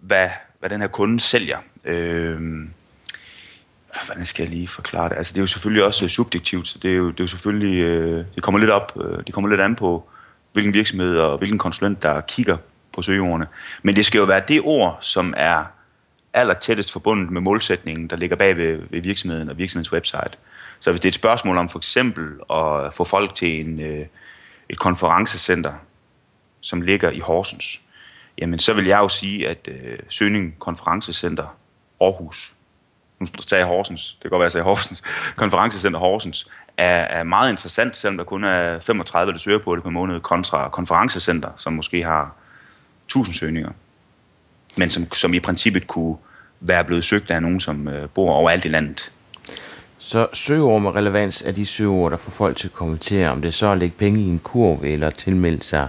hvad, 0.00 0.28
hvad 0.58 0.70
den 0.70 0.80
her 0.80 0.88
kunde 0.88 1.20
sælger. 1.20 1.58
Øh, 1.84 2.40
hvordan 4.06 4.26
skal 4.26 4.42
jeg 4.42 4.50
lige 4.50 4.68
forklare 4.68 5.08
det? 5.08 5.16
Altså 5.16 5.32
det 5.32 5.38
er 5.38 5.42
jo 5.42 5.46
selvfølgelig 5.46 5.84
også 5.84 6.04
øh, 6.04 6.10
subjektivt, 6.10 6.68
så 6.68 6.78
det 6.78 6.92
er 6.92 6.96
jo, 6.96 7.10
det 7.10 7.20
er 7.20 7.24
jo 7.24 7.28
selvfølgelig, 7.28 7.80
øh, 7.80 8.24
det 8.34 8.42
kommer 8.42 8.58
lidt 8.58 8.70
op, 8.70 8.92
øh, 9.04 9.18
det 9.26 9.34
kommer 9.34 9.50
lidt 9.50 9.60
an 9.60 9.76
på, 9.76 10.08
hvilken 10.52 10.74
virksomhed 10.74 11.18
og 11.18 11.38
hvilken 11.38 11.58
konsulent, 11.58 12.02
der 12.02 12.20
kigger 12.20 12.56
på 12.92 13.02
søgeordene. 13.02 13.46
Men 13.82 13.96
det 13.96 14.06
skal 14.06 14.18
jo 14.18 14.24
være 14.24 14.42
det 14.48 14.60
ord, 14.64 14.98
som 15.00 15.34
er 15.36 15.64
aller 16.32 16.54
tættest 16.54 16.92
forbundet 16.92 17.30
med 17.30 17.40
målsætningen, 17.40 18.10
der 18.10 18.16
ligger 18.16 18.36
bag 18.36 18.56
ved, 18.56 18.82
ved 18.90 19.00
virksomheden 19.00 19.50
og 19.50 19.58
virksomhedens 19.58 19.92
website. 19.92 20.30
Så 20.80 20.90
hvis 20.90 21.00
det 21.00 21.08
er 21.08 21.10
et 21.10 21.14
spørgsmål 21.14 21.56
om 21.56 21.68
for 21.68 21.78
eksempel 21.78 22.40
at 22.50 22.94
få 22.94 23.04
folk 23.04 23.34
til 23.34 23.60
en, 23.60 23.80
øh, 23.80 24.06
et 24.68 24.78
konferencecenter, 24.78 25.72
som 26.60 26.80
ligger 26.80 27.10
i 27.10 27.18
Horsens, 27.18 27.80
jamen 28.38 28.58
så 28.58 28.72
vil 28.72 28.86
jeg 28.86 28.98
jo 28.98 29.08
sige, 29.08 29.48
at 29.48 29.68
øh, 29.68 29.98
Søning 30.08 30.58
Konferencecenter 30.58 31.56
Aarhus, 32.00 32.54
nu 33.20 33.26
sagde 33.40 33.60
jeg 33.60 33.68
Horsens, 33.68 34.12
det 34.12 34.22
kan 34.22 34.30
godt 34.30 34.40
være, 34.40 34.44
at 34.44 34.48
jeg 34.48 34.52
sagde 34.52 34.64
Horsens, 34.64 35.02
Konferencecenter 35.36 36.00
Horsens, 36.00 36.50
er, 36.76 37.00
er 37.00 37.22
meget 37.22 37.50
interessant, 37.50 37.96
selvom 37.96 38.16
der 38.16 38.24
kun 38.24 38.44
er 38.44 38.80
35, 38.80 39.32
der 39.32 39.38
søger 39.38 39.58
på 39.58 39.76
det 39.76 39.82
på 39.82 39.90
måned, 39.90 40.20
kontra 40.20 40.68
konferencecenter, 40.68 41.50
som 41.56 41.72
måske 41.72 42.04
har 42.04 42.34
1000 43.06 43.34
søgninger, 43.34 43.70
men 44.76 44.90
som, 44.90 45.12
som 45.12 45.34
i 45.34 45.40
princippet 45.40 45.86
kunne 45.86 46.16
være 46.60 46.84
blevet 46.84 47.04
søgt 47.04 47.30
af 47.30 47.42
nogen, 47.42 47.60
som 47.60 47.88
øh, 47.88 48.08
bor 48.08 48.32
overalt 48.32 48.64
i 48.64 48.68
landet. 48.68 49.12
Så 50.02 50.28
søgeord 50.32 50.82
med 50.82 50.90
relevans 50.90 51.42
er 51.42 51.52
de 51.52 51.66
søgeord, 51.66 52.10
der 52.10 52.16
får 52.16 52.30
folk 52.30 52.56
til 52.56 52.68
at 52.68 52.72
kommentere, 52.72 53.30
om 53.30 53.40
det 53.40 53.48
er 53.48 53.52
så 53.52 53.72
at 53.72 53.78
lægge 53.78 53.96
penge 53.98 54.20
i 54.20 54.28
en 54.28 54.38
kurv, 54.38 54.80
eller 54.84 55.10
tilmelde 55.10 55.62
sig 55.62 55.88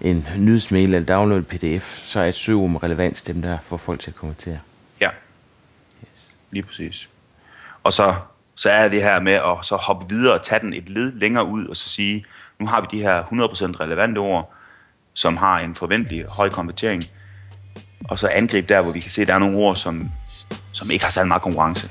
en 0.00 0.26
nyhedsmail 0.38 0.94
eller 0.94 1.16
downloade 1.16 1.42
pdf, 1.42 1.98
så 1.98 2.20
er 2.20 2.24
et 2.24 2.34
søgeord 2.34 2.70
med 2.70 2.82
relevans 2.82 3.22
dem, 3.22 3.42
der 3.42 3.58
får 3.62 3.76
folk 3.76 4.00
til 4.00 4.10
at 4.10 4.14
kommentere. 4.14 4.58
Ja, 5.00 5.08
lige 6.50 6.62
præcis. 6.62 7.08
Og 7.84 7.92
så, 7.92 8.14
så 8.54 8.70
er 8.70 8.88
det 8.88 9.02
her 9.02 9.20
med 9.20 9.32
at 9.32 9.56
så 9.62 9.76
hoppe 9.76 10.08
videre 10.08 10.34
og 10.34 10.42
tage 10.42 10.60
den 10.60 10.72
et 10.72 10.88
led 10.88 11.12
længere 11.12 11.44
ud, 11.44 11.66
og 11.66 11.76
så 11.76 11.88
sige, 11.88 12.24
nu 12.58 12.66
har 12.66 12.80
vi 12.80 12.86
de 12.90 13.02
her 13.02 13.22
100% 13.22 13.80
relevante 13.80 14.18
ord, 14.18 14.54
som 15.14 15.36
har 15.36 15.58
en 15.58 15.74
forventelig 15.74 16.24
høj 16.28 16.48
konvertering, 16.48 17.04
og 18.04 18.18
så 18.18 18.28
angribe 18.28 18.74
der, 18.74 18.82
hvor 18.82 18.92
vi 18.92 19.00
kan 19.00 19.10
se, 19.10 19.22
at 19.22 19.28
der 19.28 19.34
er 19.34 19.38
nogle 19.38 19.56
ord, 19.56 19.76
som, 19.76 20.10
som 20.72 20.90
ikke 20.90 21.04
har 21.04 21.12
særlig 21.12 21.28
meget 21.28 21.42
konkurrence. 21.42 21.90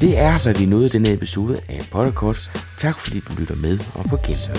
Det 0.00 0.18
er, 0.18 0.42
hvad 0.42 0.54
vi 0.54 0.66
nåede 0.66 0.86
i 0.86 0.88
denne 0.88 1.12
episode 1.12 1.60
af 1.68 1.80
Potterkort. 1.92 2.50
Tak 2.78 2.98
fordi 2.98 3.20
du 3.20 3.34
lytter 3.38 3.54
med 3.56 3.78
og 3.94 4.04
på 4.04 4.16
gensyn. 4.26 4.54